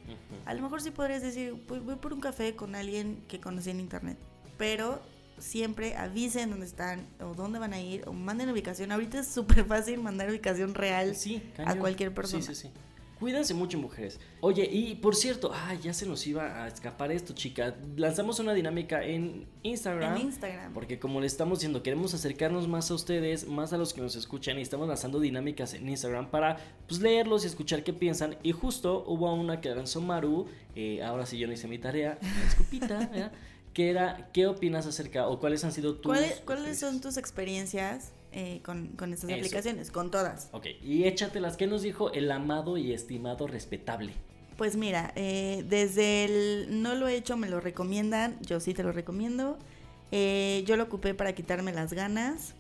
a 0.46 0.54
lo 0.54 0.62
mejor 0.64 0.82
sí 0.82 0.92
podrías 0.92 1.22
decir, 1.22 1.54
"Voy- 1.68 1.80
voy 1.80 1.96
por 1.98 2.14
un 2.14 2.20
café 2.20 2.56
con 2.56 2.74
alguien 2.76 3.24
que 3.28 3.40
conocí 3.40 3.70
en 3.70 3.80
internet, 3.80 4.18
pero 4.58 5.00
siempre 5.38 5.96
avisen 5.96 6.50
dónde 6.50 6.66
están 6.66 7.06
o 7.22 7.36
dónde 7.36 7.60
van 7.60 7.74
a 7.74 7.80
ir 7.80 8.04
o 8.08 8.14
manden 8.14 8.50
ubicación. 8.50 8.92
Ahorita 8.92 9.20
es 9.20 9.28
súper 9.28 9.66
fácil 9.66 10.02
mandar 10.02 10.30
ubicación 10.32 10.74
real 10.74 11.16
Sí, 11.16 11.44
a 11.64 11.76
cualquier 11.76 12.12
persona. 12.12 12.42
Sí, 12.44 12.56
sí, 12.56 12.68
sí. 12.70 12.72
Cuídense 13.20 13.54
mucho, 13.54 13.80
mujeres. 13.80 14.20
Oye, 14.42 14.70
y 14.72 14.96
por 14.96 15.16
cierto, 15.16 15.52
ay, 15.54 15.80
ya 15.82 15.94
se 15.94 16.06
nos 16.06 16.26
iba 16.28 16.64
a 16.64 16.68
escapar 16.68 17.12
esto, 17.12 17.34
chica. 17.34 17.76
Lanzamos 17.96 18.40
una 18.40 18.54
dinámica 18.54 19.04
en 19.04 19.48
Instagram. 19.64 20.18
En 20.18 20.22
Instagram. 20.28 20.74
Porque 20.74 21.00
como 21.00 21.20
le 21.20 21.28
estamos 21.28 21.60
diciendo, 21.60 21.82
queremos 21.82 22.14
acercarnos 22.14 22.68
más 22.68 22.92
a 22.92 22.94
ustedes, 22.94 23.48
más 23.48 23.74
a 23.74 23.78
los 23.78 23.94
que 23.94 24.02
nos 24.02 24.16
escuchan 24.16 24.60
y 24.60 24.62
estamos 24.62 24.88
lanzando 24.88 25.20
dinámicas 25.20 25.74
en 25.74 25.90
Instagram 25.90 26.30
para 26.30 26.58
pues, 26.88 27.02
leerlos 27.02 27.44
y 27.44 27.48
escuchar 27.48 27.84
qué 27.84 27.94
piensan. 27.94 28.38
Y 28.44 28.52
justo 28.52 29.04
hubo 29.08 29.34
una 29.34 29.62
que 29.62 29.70
lanzó 29.70 30.02
Maru, 30.02 30.48
eh, 30.76 31.02
ahora 31.04 31.26
sí 31.26 31.38
yo 31.38 31.48
no 31.48 31.54
hice 31.54 31.68
mi 31.68 31.80
tarea, 31.80 32.20
una 32.22 32.44
disculpita, 32.46 32.98
¿verdad? 33.00 33.32
que 33.74 33.92
era, 33.92 34.30
¿qué 34.34 34.48
opinas 34.48 34.88
acerca 34.88 35.28
o 35.28 35.40
cuáles 35.40 35.64
han 35.64 35.72
sido 35.72 35.96
tus... 35.96 36.12
¿Cuáles, 36.12 36.42
¿Cuáles 36.42 36.80
son 36.80 37.00
tus 37.00 37.16
experiencias 37.18 38.12
eh, 38.32 38.62
con, 38.64 38.88
con 38.90 39.14
estas 39.14 39.30
Eso. 39.30 39.40
aplicaciones? 39.40 39.92
Con 39.92 40.12
todas. 40.12 40.50
Ok, 40.52 40.68
y 40.84 41.06
échatelas, 41.06 41.58
¿qué 41.58 41.68
nos 41.68 41.82
dijo 41.82 42.12
el 42.14 42.32
amado 42.32 42.78
y 42.78 42.94
estimado 42.94 43.48
respetable? 43.48 44.14
Pues 44.58 44.76
mira, 44.76 45.14
eh, 45.16 45.64
desde 45.68 46.26
el 46.26 46.82
no 46.82 46.96
lo 46.96 47.08
he 47.08 47.16
hecho, 47.16 47.38
me 47.38 47.48
lo 47.48 47.60
recomiendan, 47.60 48.38
yo 48.42 48.60
sí 48.60 48.74
te 48.74 48.84
lo 48.84 48.92
recomiendo. 48.92 49.58
Eh, 50.12 50.64
yo 50.66 50.78
lo 50.78 50.84
ocupé 50.84 51.14
para 51.14 51.34
quitarme 51.34 51.72
las 51.74 51.94
ganas. 51.94 52.56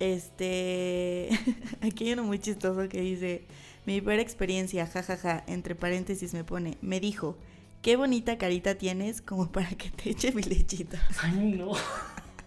Este, 0.00 1.28
aquí 1.80 2.06
hay 2.06 2.12
uno 2.12 2.24
muy 2.24 2.38
chistoso 2.38 2.88
que 2.88 3.00
dice, 3.00 3.44
mi 3.86 4.00
peor 4.00 4.18
experiencia, 4.18 4.86
jajaja, 4.86 5.44
entre 5.46 5.74
paréntesis 5.74 6.34
me 6.34 6.44
pone, 6.44 6.76
me 6.82 7.00
dijo, 7.00 7.36
qué 7.80 7.96
bonita 7.96 8.36
carita 8.36 8.74
tienes 8.76 9.22
como 9.22 9.50
para 9.50 9.70
que 9.70 9.90
te 9.90 10.10
eche 10.10 10.32
mi 10.32 10.42
lechita. 10.42 11.00
Ay, 11.22 11.52
no. 11.56 11.72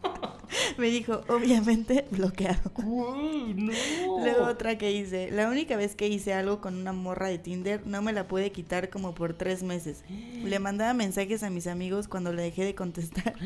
Me 0.77 0.87
dijo, 0.87 1.21
obviamente 1.27 2.05
bloqueado. 2.11 2.71
Uy, 2.83 3.53
no. 3.55 3.73
Luego 4.19 4.45
otra 4.45 4.77
que 4.77 4.91
hice, 4.91 5.31
la 5.31 5.49
única 5.49 5.75
vez 5.75 5.95
que 5.95 6.07
hice 6.07 6.33
algo 6.33 6.61
con 6.61 6.75
una 6.75 6.93
morra 6.93 7.27
de 7.27 7.37
Tinder 7.37 7.85
no 7.85 8.01
me 8.01 8.13
la 8.13 8.27
pude 8.27 8.51
quitar 8.51 8.89
como 8.89 9.13
por 9.13 9.33
tres 9.33 9.63
meses. 9.63 10.03
Le 10.43 10.59
mandaba 10.59 10.93
mensajes 10.93 11.43
a 11.43 11.49
mis 11.49 11.67
amigos 11.67 12.07
cuando 12.07 12.33
le 12.33 12.43
dejé 12.43 12.65
de 12.65 12.75
contestar. 12.75 13.35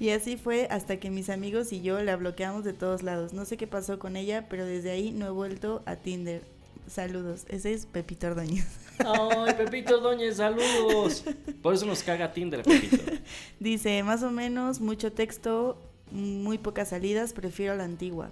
Y 0.00 0.10
así 0.10 0.36
fue 0.36 0.66
hasta 0.70 0.98
que 0.98 1.10
mis 1.10 1.28
amigos 1.30 1.72
y 1.72 1.82
yo 1.82 2.02
la 2.02 2.16
bloqueamos 2.16 2.64
de 2.64 2.72
todos 2.72 3.02
lados. 3.02 3.32
No 3.32 3.44
sé 3.44 3.56
qué 3.56 3.66
pasó 3.66 3.98
con 3.98 4.16
ella, 4.16 4.46
pero 4.48 4.64
desde 4.64 4.90
ahí 4.90 5.12
no 5.12 5.26
he 5.26 5.30
vuelto 5.30 5.82
a 5.86 5.96
Tinder. 5.96 6.42
Saludos, 6.86 7.44
ese 7.48 7.72
es 7.72 7.86
Pepito 7.86 8.26
Ordóñez. 8.28 8.66
Ay, 8.98 9.54
Pepito 9.54 9.98
Doñez, 10.00 10.36
saludos. 10.36 11.24
Por 11.62 11.74
eso 11.74 11.86
nos 11.86 12.02
caga 12.02 12.32
Tinder, 12.32 12.62
Pepito. 12.62 13.12
Dice, 13.58 14.02
más 14.02 14.22
o 14.22 14.30
menos, 14.30 14.80
mucho 14.80 15.12
texto, 15.12 15.78
muy 16.14 16.58
pocas 16.58 16.88
salidas, 16.88 17.32
prefiero 17.32 17.76
la 17.76 17.84
antigua. 17.84 18.30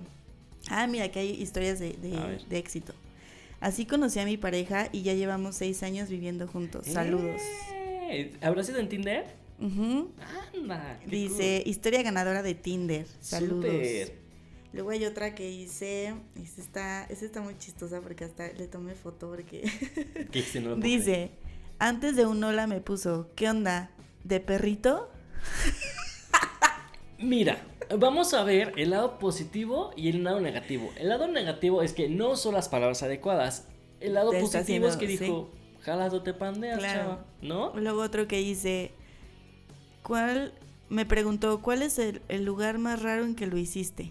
Ah, 0.70 0.86
mira, 0.86 1.10
que 1.10 1.18
hay 1.18 1.30
historias 1.30 1.78
de, 1.80 1.92
de- 1.94 2.58
éxito. 2.58 2.94
Así 3.60 3.84
conocí 3.86 4.18
a 4.18 4.24
mi 4.24 4.36
pareja 4.36 4.88
y 4.92 5.02
ya 5.02 5.14
llevamos 5.14 5.56
seis 5.56 5.82
años 5.82 6.08
viviendo 6.08 6.46
juntos. 6.48 6.86
Saludos. 6.86 7.40
Eh, 8.10 8.34
¿Habrá 8.40 8.62
sido 8.64 8.78
en 8.78 8.88
Tinder? 8.88 9.24
Anda. 9.60 10.98
qué 11.00 11.06
Dice, 11.10 11.62
historia 11.66 12.02
ganadora 12.02 12.42
de 12.42 12.54
Tinder. 12.54 13.06
Saludos. 13.20 13.64
Súper. 13.66 14.22
Luego 14.72 14.90
hay 14.90 15.04
otra 15.04 15.34
que 15.34 15.50
hice, 15.50 16.14
esta 16.34 16.62
está, 16.62 17.04
esta 17.04 17.24
está 17.26 17.40
muy 17.42 17.56
chistosa 17.58 18.00
porque 18.00 18.24
hasta 18.24 18.48
le 18.54 18.66
tomé 18.66 18.94
foto 18.94 19.28
porque 19.28 19.60
Que 20.32 20.38
este 20.38 20.60
no 20.60 20.76
dice, 20.76 21.30
antes 21.78 22.16
de 22.16 22.24
un 22.26 22.42
hola 22.42 22.66
me 22.66 22.80
puso, 22.80 23.30
¿qué 23.36 23.50
onda? 23.50 23.90
¿De 24.24 24.40
perrito? 24.40 25.10
Mira, 27.22 27.62
vamos 27.98 28.34
a 28.34 28.42
ver 28.44 28.72
el 28.76 28.90
lado 28.90 29.18
positivo 29.18 29.92
y 29.96 30.08
el 30.08 30.24
lado 30.24 30.40
negativo. 30.40 30.90
El 30.96 31.08
lado 31.08 31.28
negativo 31.28 31.82
es 31.82 31.92
que 31.92 32.08
no 32.08 32.36
son 32.36 32.54
las 32.54 32.68
palabras 32.68 33.02
adecuadas. 33.02 33.68
El 34.00 34.14
lado 34.14 34.30
Te 34.30 34.40
positivo 34.40 34.88
es 34.88 34.96
que 34.96 35.06
dijo, 35.06 35.50
jalado 35.82 36.22
te 36.22 36.34
pandeas, 36.34 36.78
Claro. 36.78 37.00
chava", 37.00 37.24
¿No? 37.40 37.72
Luego 37.76 38.02
otro 38.02 38.26
que 38.26 38.38
dice, 38.38 38.90
¿cuál? 40.02 40.52
Me 40.88 41.06
preguntó, 41.06 41.62
¿cuál 41.62 41.82
es 41.82 41.98
el, 41.98 42.20
el 42.28 42.44
lugar 42.44 42.78
más 42.78 43.00
raro 43.00 43.24
en 43.24 43.34
que 43.36 43.46
lo 43.46 43.56
hiciste? 43.56 44.10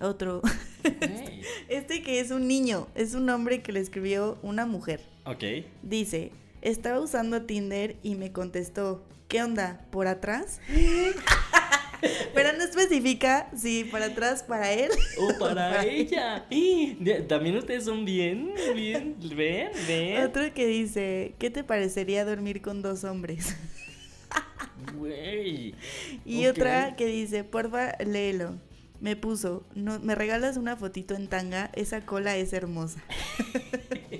Otro, 0.00 0.42
este 1.68 2.02
que 2.02 2.20
es 2.20 2.30
un 2.30 2.46
niño, 2.46 2.86
es 2.94 3.14
un 3.14 3.28
hombre 3.30 3.62
que 3.62 3.72
le 3.72 3.80
escribió 3.80 4.38
una 4.42 4.66
mujer. 4.66 5.00
Ok. 5.24 5.42
Dice, 5.82 6.30
estaba 6.62 7.00
usando 7.00 7.42
Tinder 7.42 7.96
y 8.04 8.14
me 8.14 8.30
contestó, 8.30 9.02
¿qué 9.26 9.42
onda? 9.42 9.84
¿Por 9.90 10.06
atrás? 10.06 10.60
Pero 12.34 12.52
no 12.56 12.64
especifica 12.64 13.50
si 13.56 13.84
para 13.84 14.06
atrás 14.06 14.42
para 14.42 14.72
él. 14.72 14.90
O 15.18 15.38
para 15.38 15.84
ella. 15.88 16.46
Y 16.50 16.94
de- 17.00 17.22
También 17.22 17.56
ustedes 17.56 17.84
son 17.84 18.04
bien, 18.04 18.52
bien, 18.74 19.16
ven, 19.34 19.70
ven. 19.86 20.24
Otro 20.24 20.52
que 20.54 20.66
dice, 20.66 21.34
¿qué 21.38 21.50
te 21.50 21.64
parecería 21.64 22.24
dormir 22.24 22.62
con 22.62 22.82
dos 22.82 23.04
hombres? 23.04 23.56
Güey. 24.96 25.74
Y 26.24 26.46
otra 26.46 26.96
que 26.96 27.06
dice, 27.06 27.44
porfa, 27.44 27.92
léelo. 28.04 28.56
Me 29.00 29.14
puso, 29.14 29.64
no, 29.76 30.00
me 30.00 30.16
regalas 30.16 30.56
una 30.56 30.76
fotito 30.76 31.14
en 31.14 31.28
tanga, 31.28 31.70
esa 31.74 32.04
cola 32.04 32.36
es 32.36 32.52
hermosa. 32.52 33.00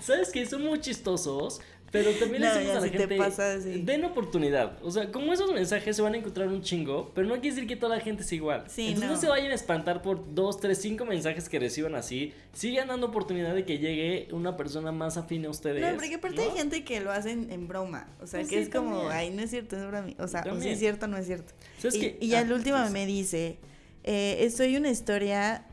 ¿Sabes 0.00 0.30
qué? 0.32 0.46
Son 0.46 0.64
muy 0.64 0.80
chistosos, 0.80 1.60
pero 1.90 2.10
también 2.12 2.42
le 2.42 2.48
No, 2.48 2.54
decimos 2.54 2.76
a 2.76 2.80
la 2.80 2.86
si 2.86 2.90
te 2.92 2.98
gente, 2.98 3.16
pasas, 3.16 3.62
sí. 3.62 3.80
den 3.82 4.04
oportunidad. 4.04 4.76
O 4.82 4.90
sea, 4.90 5.10
como 5.10 5.32
esos 5.32 5.52
mensajes 5.52 5.96
se 5.96 6.02
van 6.02 6.14
a 6.14 6.18
encontrar 6.18 6.48
un 6.48 6.60
chingo, 6.62 7.10
pero 7.14 7.26
no 7.26 7.34
quiere 7.34 7.50
decir 7.54 7.66
que 7.66 7.76
toda 7.76 7.96
la 7.96 8.02
gente 8.02 8.22
es 8.22 8.32
igual. 8.32 8.64
Sí, 8.68 8.88
Entonces 8.88 9.08
no. 9.08 9.14
no. 9.14 9.20
se 9.20 9.28
vayan 9.28 9.50
a 9.50 9.54
espantar 9.54 10.02
por 10.02 10.34
dos, 10.34 10.60
tres, 10.60 10.78
cinco 10.82 11.04
mensajes 11.06 11.48
que 11.48 11.58
reciban 11.58 11.94
así. 11.94 12.34
Sigan 12.52 12.88
dando 12.88 13.06
oportunidad 13.06 13.54
de 13.54 13.64
que 13.64 13.78
llegue 13.78 14.28
una 14.32 14.56
persona 14.56 14.92
más 14.92 15.16
afín 15.16 15.46
a 15.46 15.50
ustedes. 15.50 15.80
No, 15.80 15.96
porque 15.96 16.16
aparte 16.16 16.36
¿no? 16.36 16.42
hay 16.42 16.50
gente 16.58 16.84
que 16.84 17.00
lo 17.00 17.10
hacen 17.10 17.50
en 17.50 17.68
broma. 17.68 18.06
O 18.20 18.26
sea, 18.26 18.40
Pues 18.40 18.50
que 18.50 18.56
sí, 18.56 18.62
es 18.64 18.68
como, 18.68 18.90
también. 18.98 19.12
ay, 19.16 19.30
no 19.30 19.42
es 19.42 19.50
cierto, 19.50 19.76
es 19.76 19.86
broma. 19.86 20.08
O 20.18 20.28
sea, 20.28 20.40
o 20.40 20.44
También. 20.44 20.72
es 20.72 20.78
cierto, 20.78 21.06
no 21.06 21.16
es 21.16 21.26
cierto. 21.26 21.52
¿Sabes 21.78 21.94
y, 21.96 22.00
qué? 22.00 22.18
y 22.20 22.28
ya 22.28 22.38
Ah, 22.38 22.42
el 22.42 22.52
último 22.52 22.76
pues- 22.78 22.90
me 22.90 23.06
dice, 23.06 23.58
eh, 24.04 24.50
soy 24.54 24.76
una 24.76 24.90
historia, 24.90 25.64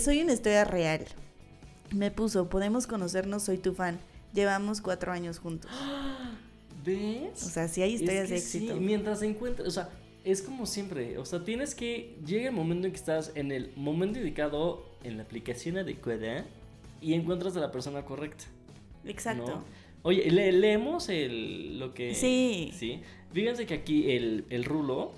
soy 0.00 0.20
una 0.22 0.32
historia 0.34 0.64
real. 0.64 1.04
Me 1.94 2.10
puso, 2.10 2.48
podemos 2.48 2.86
conocernos, 2.86 3.42
soy 3.42 3.58
tu 3.58 3.74
fan. 3.74 3.98
Llevamos 4.32 4.80
cuatro 4.80 5.12
años 5.12 5.38
juntos. 5.38 5.70
¿Ves? 6.84 7.42
O 7.44 7.48
sea, 7.48 7.68
sí 7.68 7.82
hay 7.82 7.94
historias 7.94 8.24
Es 8.24 8.28
que 8.30 8.34
de 8.34 8.38
éxito. 8.64 8.74
Sí, 8.74 8.80
mientras 8.80 9.22
encuentres, 9.22 9.68
o 9.68 9.70
sea, 9.70 9.90
es 10.24 10.42
como 10.42 10.66
siempre, 10.66 11.18
o 11.18 11.24
sea, 11.24 11.44
tienes 11.44 11.74
que, 11.74 12.16
llega 12.26 12.48
el 12.48 12.54
momento 12.54 12.86
en 12.86 12.92
que 12.92 12.98
estás 12.98 13.32
en 13.34 13.52
el 13.52 13.72
momento 13.76 14.18
indicado, 14.18 14.84
en 15.04 15.16
la 15.16 15.22
aplicación 15.24 15.78
adecuada, 15.78 16.44
y 17.00 17.14
encuentras 17.14 17.56
a 17.56 17.60
la 17.60 17.70
persona 17.72 18.04
correcta. 18.04 18.44
Exacto. 19.04 19.46
¿no? 19.56 19.64
Oye, 20.02 20.30
le- 20.30 20.52
leemos 20.52 21.08
el, 21.08 21.78
lo 21.78 21.94
que... 21.94 22.14
Sí. 22.14 22.72
Sí. 22.76 23.00
Fíjense 23.32 23.66
que 23.66 23.74
aquí 23.74 24.10
el, 24.12 24.44
el 24.50 24.64
Rulo, 24.64 25.12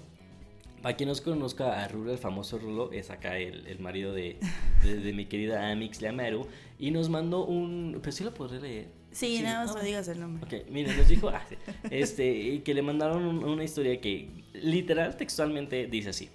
para 0.82 0.96
quien 0.96 1.08
nos 1.08 1.20
conozca 1.22 1.82
a 1.82 1.88
Rulo, 1.88 2.12
el 2.12 2.18
famoso 2.18 2.58
Rulo, 2.58 2.92
es 2.92 3.10
acá 3.10 3.38
el, 3.38 3.66
el 3.66 3.78
marido 3.78 4.12
de, 4.12 4.36
de, 4.82 4.98
de 4.98 5.12
mi 5.14 5.26
querida 5.26 5.70
Amix 5.70 6.02
Lamaru, 6.02 6.46
y 6.78 6.90
nos 6.90 7.08
mandó 7.08 7.44
un... 7.46 8.00
Pues 8.02 8.14
sí 8.16 8.24
lo 8.24 8.34
podré 8.34 8.60
leer. 8.60 8.88
Sí, 9.14 9.40
nada 9.42 9.64
más 9.64 9.74
no 9.74 9.80
digas 9.82 10.08
el 10.08 10.20
nombre. 10.20 10.44
Ok, 10.44 10.68
miren, 10.70 10.96
nos 10.96 11.08
dijo 11.08 11.28
ah, 11.28 11.42
sí, 11.48 11.56
este, 11.90 12.62
que 12.62 12.74
le 12.74 12.82
mandaron 12.82 13.24
un- 13.24 13.44
una 13.44 13.64
historia 13.64 14.00
que 14.00 14.28
literal, 14.52 15.16
textualmente 15.16 15.86
dice 15.86 16.10
así. 16.10 16.28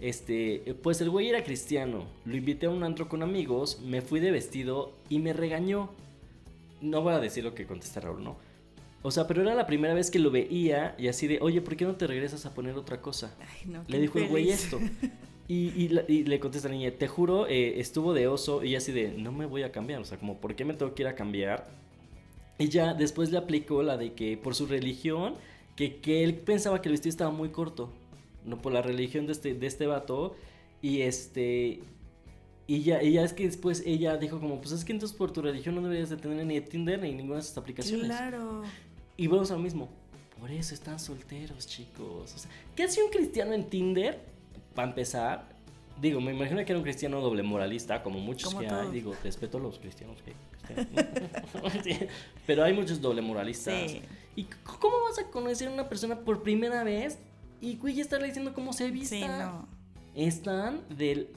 Este, 0.00 0.74
pues 0.82 1.00
el 1.00 1.10
güey 1.10 1.28
era 1.28 1.44
cristiano. 1.44 2.06
Lo 2.24 2.36
invité 2.36 2.66
a 2.66 2.70
un 2.70 2.82
antro 2.84 3.08
con 3.08 3.22
amigos, 3.22 3.80
me 3.84 4.00
fui 4.02 4.18
de 4.20 4.30
vestido 4.30 4.92
y 5.08 5.18
me 5.18 5.32
regañó. 5.32 5.90
No 6.80 7.02
voy 7.02 7.12
a 7.14 7.20
decir 7.20 7.44
lo 7.44 7.54
que 7.54 7.66
contesta 7.66 8.00
Raúl, 8.00 8.24
¿no? 8.24 8.38
O 9.02 9.10
sea, 9.10 9.26
pero 9.26 9.42
era 9.42 9.54
la 9.54 9.66
primera 9.66 9.94
vez 9.94 10.10
que 10.10 10.18
lo 10.18 10.30
veía 10.30 10.94
y 10.98 11.08
así 11.08 11.26
de, 11.26 11.38
oye, 11.40 11.60
¿por 11.60 11.76
qué 11.76 11.84
no 11.84 11.94
te 11.96 12.06
regresas 12.06 12.44
a 12.46 12.54
poner 12.54 12.74
otra 12.76 13.00
cosa? 13.00 13.34
Ay, 13.40 13.70
no, 13.70 13.84
Le 13.88 13.98
dijo 13.98 14.18
el 14.18 14.28
güey 14.28 14.50
esto. 14.50 14.78
Y, 15.48 15.72
y 15.76 15.88
la- 15.88 16.04
y 16.06 16.22
le 16.22 16.38
contesta 16.38 16.68
la 16.68 16.76
niña, 16.76 16.92
te 16.92 17.08
juro, 17.08 17.48
eh, 17.48 17.80
estuvo 17.80 18.14
de 18.14 18.28
oso 18.28 18.62
y 18.62 18.76
así 18.76 18.92
de, 18.92 19.08
no 19.08 19.32
me 19.32 19.46
voy 19.46 19.64
a 19.64 19.72
cambiar. 19.72 20.00
O 20.00 20.04
sea, 20.04 20.16
como, 20.16 20.36
¿por 20.40 20.54
qué 20.54 20.64
me 20.64 20.74
tengo 20.74 20.94
que 20.94 21.02
ir 21.02 21.08
a 21.08 21.16
cambiar? 21.16 21.66
Y 22.60 22.68
ya 22.68 22.92
después 22.94 23.30
le 23.32 23.38
aplicó 23.38 23.82
la 23.82 23.96
de 23.96 24.12
que 24.12 24.36
por 24.36 24.54
su 24.54 24.66
religión, 24.66 25.34
que, 25.76 25.96
que 25.96 26.22
él 26.22 26.34
pensaba 26.34 26.82
que 26.82 26.88
el 26.88 26.92
vestido 26.92 27.10
estaba 27.10 27.30
muy 27.30 27.48
corto. 27.48 27.90
No 28.44 28.60
por 28.60 28.72
la 28.72 28.82
religión 28.82 29.26
de 29.26 29.32
este, 29.32 29.54
de 29.54 29.66
este 29.66 29.86
vato. 29.86 30.36
Y 30.82 31.00
este... 31.00 31.80
Y 32.66 32.82
ya, 32.82 33.02
y 33.02 33.12
ya 33.12 33.24
es 33.24 33.32
que 33.32 33.46
después 33.46 33.82
ella 33.84 34.16
dijo 34.16 34.38
como, 34.38 34.60
pues 34.60 34.72
es 34.72 34.84
que 34.84 34.92
entonces 34.92 35.16
por 35.16 35.32
tu 35.32 35.42
religión 35.42 35.74
no 35.74 35.82
deberías 35.82 36.10
de 36.10 36.16
tener 36.18 36.46
ni 36.46 36.60
Tinder 36.60 37.00
ni 37.00 37.12
ninguna 37.12 37.36
de 37.36 37.40
esas 37.40 37.58
aplicaciones. 37.58 38.06
Claro. 38.06 38.62
Y 39.16 39.26
vamos 39.26 39.50
a 39.50 39.54
lo 39.54 39.60
mismo. 39.60 39.88
Por 40.38 40.52
eso 40.52 40.74
están 40.74 41.00
solteros, 41.00 41.66
chicos. 41.66 42.32
O 42.32 42.38
sea, 42.38 42.50
¿qué 42.76 42.84
hace 42.84 43.02
un 43.02 43.10
cristiano 43.10 43.54
en 43.54 43.64
Tinder? 43.64 44.20
Para 44.74 44.88
empezar, 44.88 45.48
digo, 46.00 46.20
me 46.20 46.32
imagino 46.32 46.64
que 46.64 46.70
era 46.70 46.78
un 46.78 46.84
cristiano 46.84 47.20
doble 47.20 47.42
moralista, 47.42 48.02
como 48.02 48.20
muchos 48.20 48.50
Como 48.50 48.60
que 48.60 48.68
todos. 48.68 48.86
hay. 48.86 48.92
Digo, 48.92 49.16
respeto 49.24 49.58
a 49.58 49.60
los 49.60 49.78
cristianos 49.78 50.18
que 50.22 50.32
Pero 52.46 52.64
hay 52.64 52.72
muchos 52.72 53.00
doble 53.00 53.22
moralistas. 53.22 53.90
Sí. 53.90 54.02
¿Y 54.36 54.44
cómo 54.64 54.96
vas 55.08 55.18
a 55.18 55.30
conocer 55.30 55.68
a 55.68 55.72
una 55.72 55.88
persona 55.88 56.20
por 56.20 56.42
primera 56.42 56.84
vez 56.84 57.18
y 57.60 57.76
güey 57.76 57.94
ya 57.94 58.02
estarle 58.02 58.26
diciendo 58.26 58.54
cómo 58.54 58.72
se 58.72 58.90
vista? 58.90 59.16
Sí, 59.16 59.26
no. 59.26 59.68
Están 60.14 60.82
del 60.88 61.28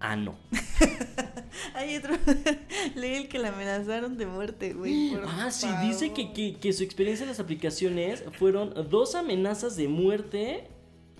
ano. 0.00 0.36
Hay 1.74 1.96
otro. 1.96 2.16
Leí 2.94 3.14
el 3.14 3.28
que 3.28 3.38
la 3.38 3.48
amenazaron 3.48 4.16
de 4.16 4.26
muerte, 4.26 4.72
güey. 4.74 5.14
Ah, 5.26 5.50
sí, 5.50 5.68
dice 5.82 6.12
que, 6.12 6.32
que, 6.32 6.56
que 6.56 6.72
su 6.72 6.82
experiencia 6.82 7.24
en 7.24 7.30
las 7.30 7.40
aplicaciones 7.40 8.24
fueron 8.38 8.74
dos 8.90 9.14
amenazas 9.14 9.76
de 9.76 9.88
muerte 9.88 10.68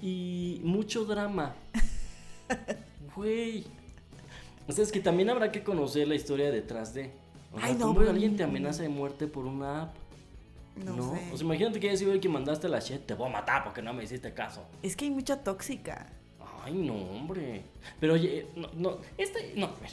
y 0.01 0.61
mucho 0.64 1.05
drama. 1.05 1.55
Güey. 3.14 3.64
O 4.66 4.72
sea, 4.72 4.85
es 4.85 4.93
que 4.93 5.01
también 5.01 5.30
habrá 5.30 5.53
que 5.53 5.62
conocer 5.62 6.09
la 6.09 6.14
historia 6.14 6.51
detrás 6.51 6.95
de. 6.95 7.11
O 7.53 7.59
sea, 7.59 7.68
Ay, 7.68 7.74
no, 7.74 7.88
¿cómo 7.88 8.00
alguien 8.09 8.36
te 8.36 8.42
amenaza 8.44 8.82
de 8.82 8.88
muerte 8.88 9.26
por 9.26 9.44
una 9.46 9.82
app? 9.82 9.94
No, 10.84 10.96
No. 10.96 11.14
sé. 11.14 11.30
O 11.32 11.36
sea, 11.36 11.44
imagínate 11.44 11.80
que 11.80 11.88
haya 11.88 11.98
sido 11.98 12.12
el 12.12 12.20
que 12.20 12.28
mandaste 12.28 12.68
la 12.68 12.78
shit, 12.80 13.05
te 13.07 13.14
voy 13.14 13.28
a 13.28 13.32
matar 13.32 13.62
porque 13.64 13.82
no 13.82 13.92
me 13.92 14.05
hiciste 14.05 14.32
caso. 14.32 14.64
Es 14.82 14.96
que 14.96 15.05
hay 15.05 15.11
mucha 15.11 15.42
tóxica. 15.42 16.11
Ay, 16.64 16.74
no, 16.74 16.94
hombre. 16.94 17.62
Pero 18.00 18.14
oye, 18.14 18.46
no, 18.57 18.68
no, 18.74 18.98
este, 19.18 19.53
no, 19.57 19.66
a 19.66 19.80
ver. 19.80 19.90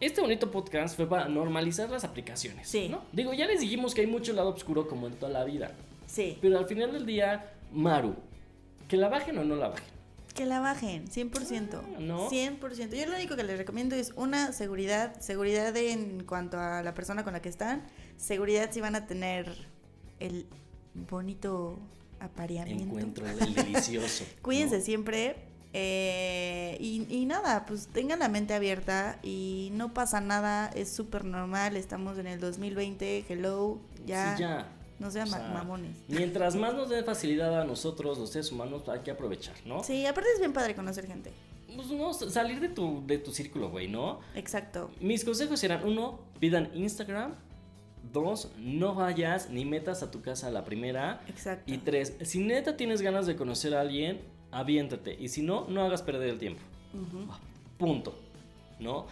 Este 0.00 0.20
bonito 0.20 0.50
podcast 0.50 0.96
fue 0.96 1.06
para 1.08 1.28
normalizar 1.28 1.88
las 1.88 2.04
aplicaciones. 2.04 2.68
Sí. 2.68 2.88
¿no? 2.88 3.02
Digo, 3.12 3.32
ya 3.32 3.46
les 3.46 3.60
dijimos 3.60 3.94
que 3.94 4.02
hay 4.02 4.06
mucho 4.06 4.32
lado 4.32 4.50
oscuro 4.50 4.86
como 4.88 5.06
en 5.06 5.14
toda 5.14 5.32
la 5.32 5.44
vida. 5.44 5.70
Sí. 6.06 6.36
Pero 6.42 6.58
al 6.58 6.66
final 6.66 6.92
del 6.92 7.06
día, 7.06 7.52
Maru, 7.72 8.14
que 8.88 8.96
la 8.96 9.08
bajen 9.08 9.38
o 9.38 9.44
no 9.44 9.56
la 9.56 9.68
bajen. 9.68 9.93
Que 10.34 10.46
la 10.46 10.58
bajen, 10.60 11.06
100%. 11.08 11.74
Ah, 11.74 12.00
¿no? 12.00 12.28
100%. 12.28 12.88
Yo 12.96 13.06
lo 13.06 13.14
único 13.14 13.36
que 13.36 13.44
les 13.44 13.56
recomiendo 13.56 13.94
es 13.94 14.12
una 14.16 14.52
seguridad, 14.52 15.18
seguridad 15.20 15.76
en 15.76 16.24
cuanto 16.24 16.58
a 16.58 16.82
la 16.82 16.92
persona 16.94 17.22
con 17.22 17.32
la 17.34 17.40
que 17.40 17.48
están, 17.48 17.84
seguridad 18.16 18.70
si 18.72 18.80
van 18.80 18.96
a 18.96 19.06
tener 19.06 19.46
el 20.18 20.46
bonito 20.94 21.78
apareamiento. 22.20 22.84
Encuentro 22.84 23.26
el 23.28 23.54
delicioso. 23.54 24.24
Cuídense 24.42 24.78
¿no? 24.78 24.84
siempre. 24.84 25.36
eh, 25.72 26.76
y, 26.80 27.06
y 27.10 27.26
nada, 27.26 27.64
pues 27.66 27.88
tengan 27.88 28.18
la 28.20 28.28
mente 28.28 28.54
abierta 28.54 29.18
y 29.22 29.70
no 29.72 29.92
pasa 29.94 30.20
nada, 30.20 30.68
es 30.74 30.88
súper 30.90 31.24
normal, 31.24 31.76
estamos 31.76 32.16
en 32.18 32.26
el 32.28 32.38
2020, 32.40 33.24
hello, 33.28 33.80
ya, 34.06 34.36
Sí, 34.36 34.42
ya. 34.42 34.68
No 34.98 35.10
sean 35.10 35.28
O 35.28 35.30
sea, 35.30 35.48
mamones. 35.48 35.96
Mientras 36.08 36.56
más 36.56 36.74
nos 36.74 36.88
dé 36.88 37.02
facilidad 37.02 37.60
a 37.60 37.64
nosotros, 37.64 38.18
los 38.18 38.30
seres 38.30 38.52
humanos, 38.52 38.88
hay 38.88 39.00
que 39.00 39.10
aprovechar, 39.10 39.54
¿no? 39.64 39.82
Sí, 39.82 40.06
aparte 40.06 40.30
es 40.32 40.38
bien 40.38 40.52
padre 40.52 40.74
conocer 40.74 41.06
gente. 41.06 41.32
Pues 41.74 41.88
no, 41.90 42.12
salir 42.12 42.60
de 42.60 42.68
tu, 42.68 43.04
de 43.06 43.18
tu 43.18 43.32
círculo, 43.32 43.70
güey, 43.70 43.88
¿no? 43.88 44.20
Exacto. 44.34 44.90
Mis 45.00 45.24
consejos 45.24 45.62
eran, 45.64 45.84
uno, 45.84 46.20
pidan 46.38 46.70
Instagram. 46.74 47.34
Dos, 48.12 48.50
no 48.58 48.94
vayas 48.94 49.50
ni 49.50 49.64
metas 49.64 50.02
a 50.02 50.10
tu 50.10 50.20
casa 50.20 50.48
a 50.48 50.50
la 50.50 50.64
primera. 50.64 51.22
Exacto. 51.26 51.72
Y 51.72 51.78
tres, 51.78 52.14
si 52.20 52.38
neta 52.38 52.76
tienes 52.76 53.00
ganas 53.02 53.26
de 53.26 53.34
conocer 53.34 53.74
a 53.74 53.80
alguien, 53.80 54.20
aviéntate. 54.52 55.16
Y 55.18 55.28
si 55.28 55.42
no, 55.42 55.66
no 55.68 55.82
hagas 55.82 56.02
perder 56.02 56.28
el 56.28 56.38
tiempo. 56.38 56.60
Punto. 57.78 58.14
¿No? 58.78 59.06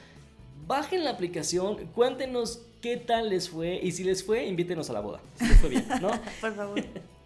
Bajen 0.66 1.04
la 1.04 1.10
aplicación, 1.10 1.86
cuéntenos 1.88 2.62
qué 2.82 2.98
tal 2.98 3.30
les 3.30 3.48
fue. 3.48 3.80
Y 3.82 3.92
si 3.92 4.04
les 4.04 4.22
fue, 4.22 4.44
invítenos 4.44 4.90
a 4.90 4.92
la 4.92 5.00
boda. 5.00 5.20
Si 5.36 5.46
les 5.46 5.58
fue 5.58 5.70
bien, 5.70 5.86
¿no? 6.02 6.10
Por 6.40 6.54
favor. 6.54 6.82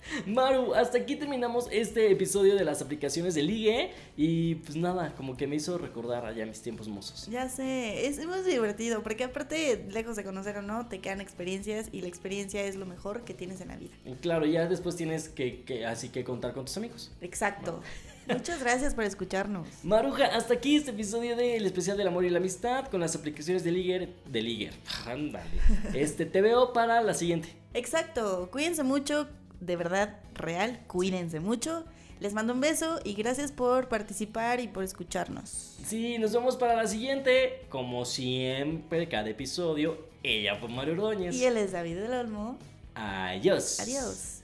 Maru, 0.27 0.75
hasta 0.75 0.99
aquí 0.99 1.17
terminamos 1.17 1.67
este 1.73 2.13
episodio 2.13 2.55
de 2.55 2.65
las 2.65 2.81
aplicaciones 2.81 3.35
de 3.35 3.43
ligue. 3.43 3.91
Y 4.17 4.57
pues 4.57 4.77
nada, 4.77 5.15
como 5.17 5.37
que 5.37 5.47
me 5.47 5.57
hizo 5.57 5.79
recordar 5.79 6.25
allá 6.25 6.47
mis 6.47 6.63
tiempos 6.63 6.87
mozos. 6.87 7.27
Ya 7.27 7.49
sé, 7.49 8.07
es 8.07 8.25
muy 8.25 8.41
divertido, 8.43 9.03
porque 9.03 9.25
aparte, 9.25 9.85
lejos 9.91 10.15
de 10.15 10.23
conocer 10.23 10.59
o 10.59 10.63
no, 10.63 10.87
te 10.87 11.01
quedan 11.01 11.21
experiencias 11.21 11.89
y 11.91 12.03
la 12.03 12.09
experiencia 12.09 12.63
es 12.65 12.77
lo 12.77 12.87
mejor 12.87 13.25
que 13.25 13.35
tienes 13.35 13.61
en 13.61 13.69
la 13.69 13.77
vida. 13.77 13.95
Y 14.05 14.13
claro, 14.15 14.47
ya 14.47 14.69
después 14.69 14.95
tienes 14.95 15.29
que, 15.29 15.63
que 15.63 15.87
así 15.87 16.11
que 16.11 16.23
contar 16.23 16.53
con 16.53 16.67
tus 16.67 16.77
amigos. 16.77 17.11
Exacto. 17.21 17.81
Muchas 18.29 18.61
gracias 18.61 18.95
por 18.95 19.05
escucharnos. 19.05 19.69
Maruja, 19.83 20.27
hasta 20.27 20.55
aquí 20.55 20.77
este 20.77 20.91
episodio 20.91 21.37
del 21.37 21.65
especial 21.65 21.97
del 21.97 22.09
amor 22.09 22.25
y 22.25 22.31
la 22.31 22.39
amistad 22.39 22.87
con 22.89 23.01
las 23.01 23.15
aplicaciones 23.15 23.63
de 23.63 23.73
Liger. 23.73 24.15
De 24.27 24.43
Liger, 24.43 24.75
ándale. 25.07 25.51
Este, 25.95 26.27
te 26.27 26.41
veo 26.41 26.73
para 26.73 27.01
la 27.03 27.15
siguiente. 27.15 27.49
Exacto, 27.75 28.49
cuídense 28.51 28.83
mucho, 28.83 29.29
de 29.61 29.77
verdad, 29.77 30.21
real, 30.35 30.81
cuídense 30.87 31.41
mucho. 31.41 31.85
Les 32.19 32.33
mando 32.33 32.55
un 32.55 32.61
beso 32.61 32.99
y 33.05 33.13
gracias 33.13 33.53
por 33.53 33.89
participar 33.89 34.61
y 34.61 34.69
por 34.69 34.83
escucharnos. 34.83 35.77
Sí, 35.85 36.17
nos 36.19 36.33
vemos 36.33 36.57
para 36.57 36.75
la 36.75 36.87
siguiente. 36.89 37.67
Como 37.69 38.07
siempre, 38.07 39.07
cada 39.09 39.29
episodio, 39.29 39.99
ella 40.23 40.57
fue 40.57 40.71
Mario 40.71 40.95
Ordóñez. 40.95 41.35
Y 41.35 41.45
él 41.45 41.59
es 41.59 41.73
David 41.73 41.97
del 41.97 42.13
Olmo. 42.13 42.59
Adiós. 42.95 43.81
Adiós. 43.81 44.41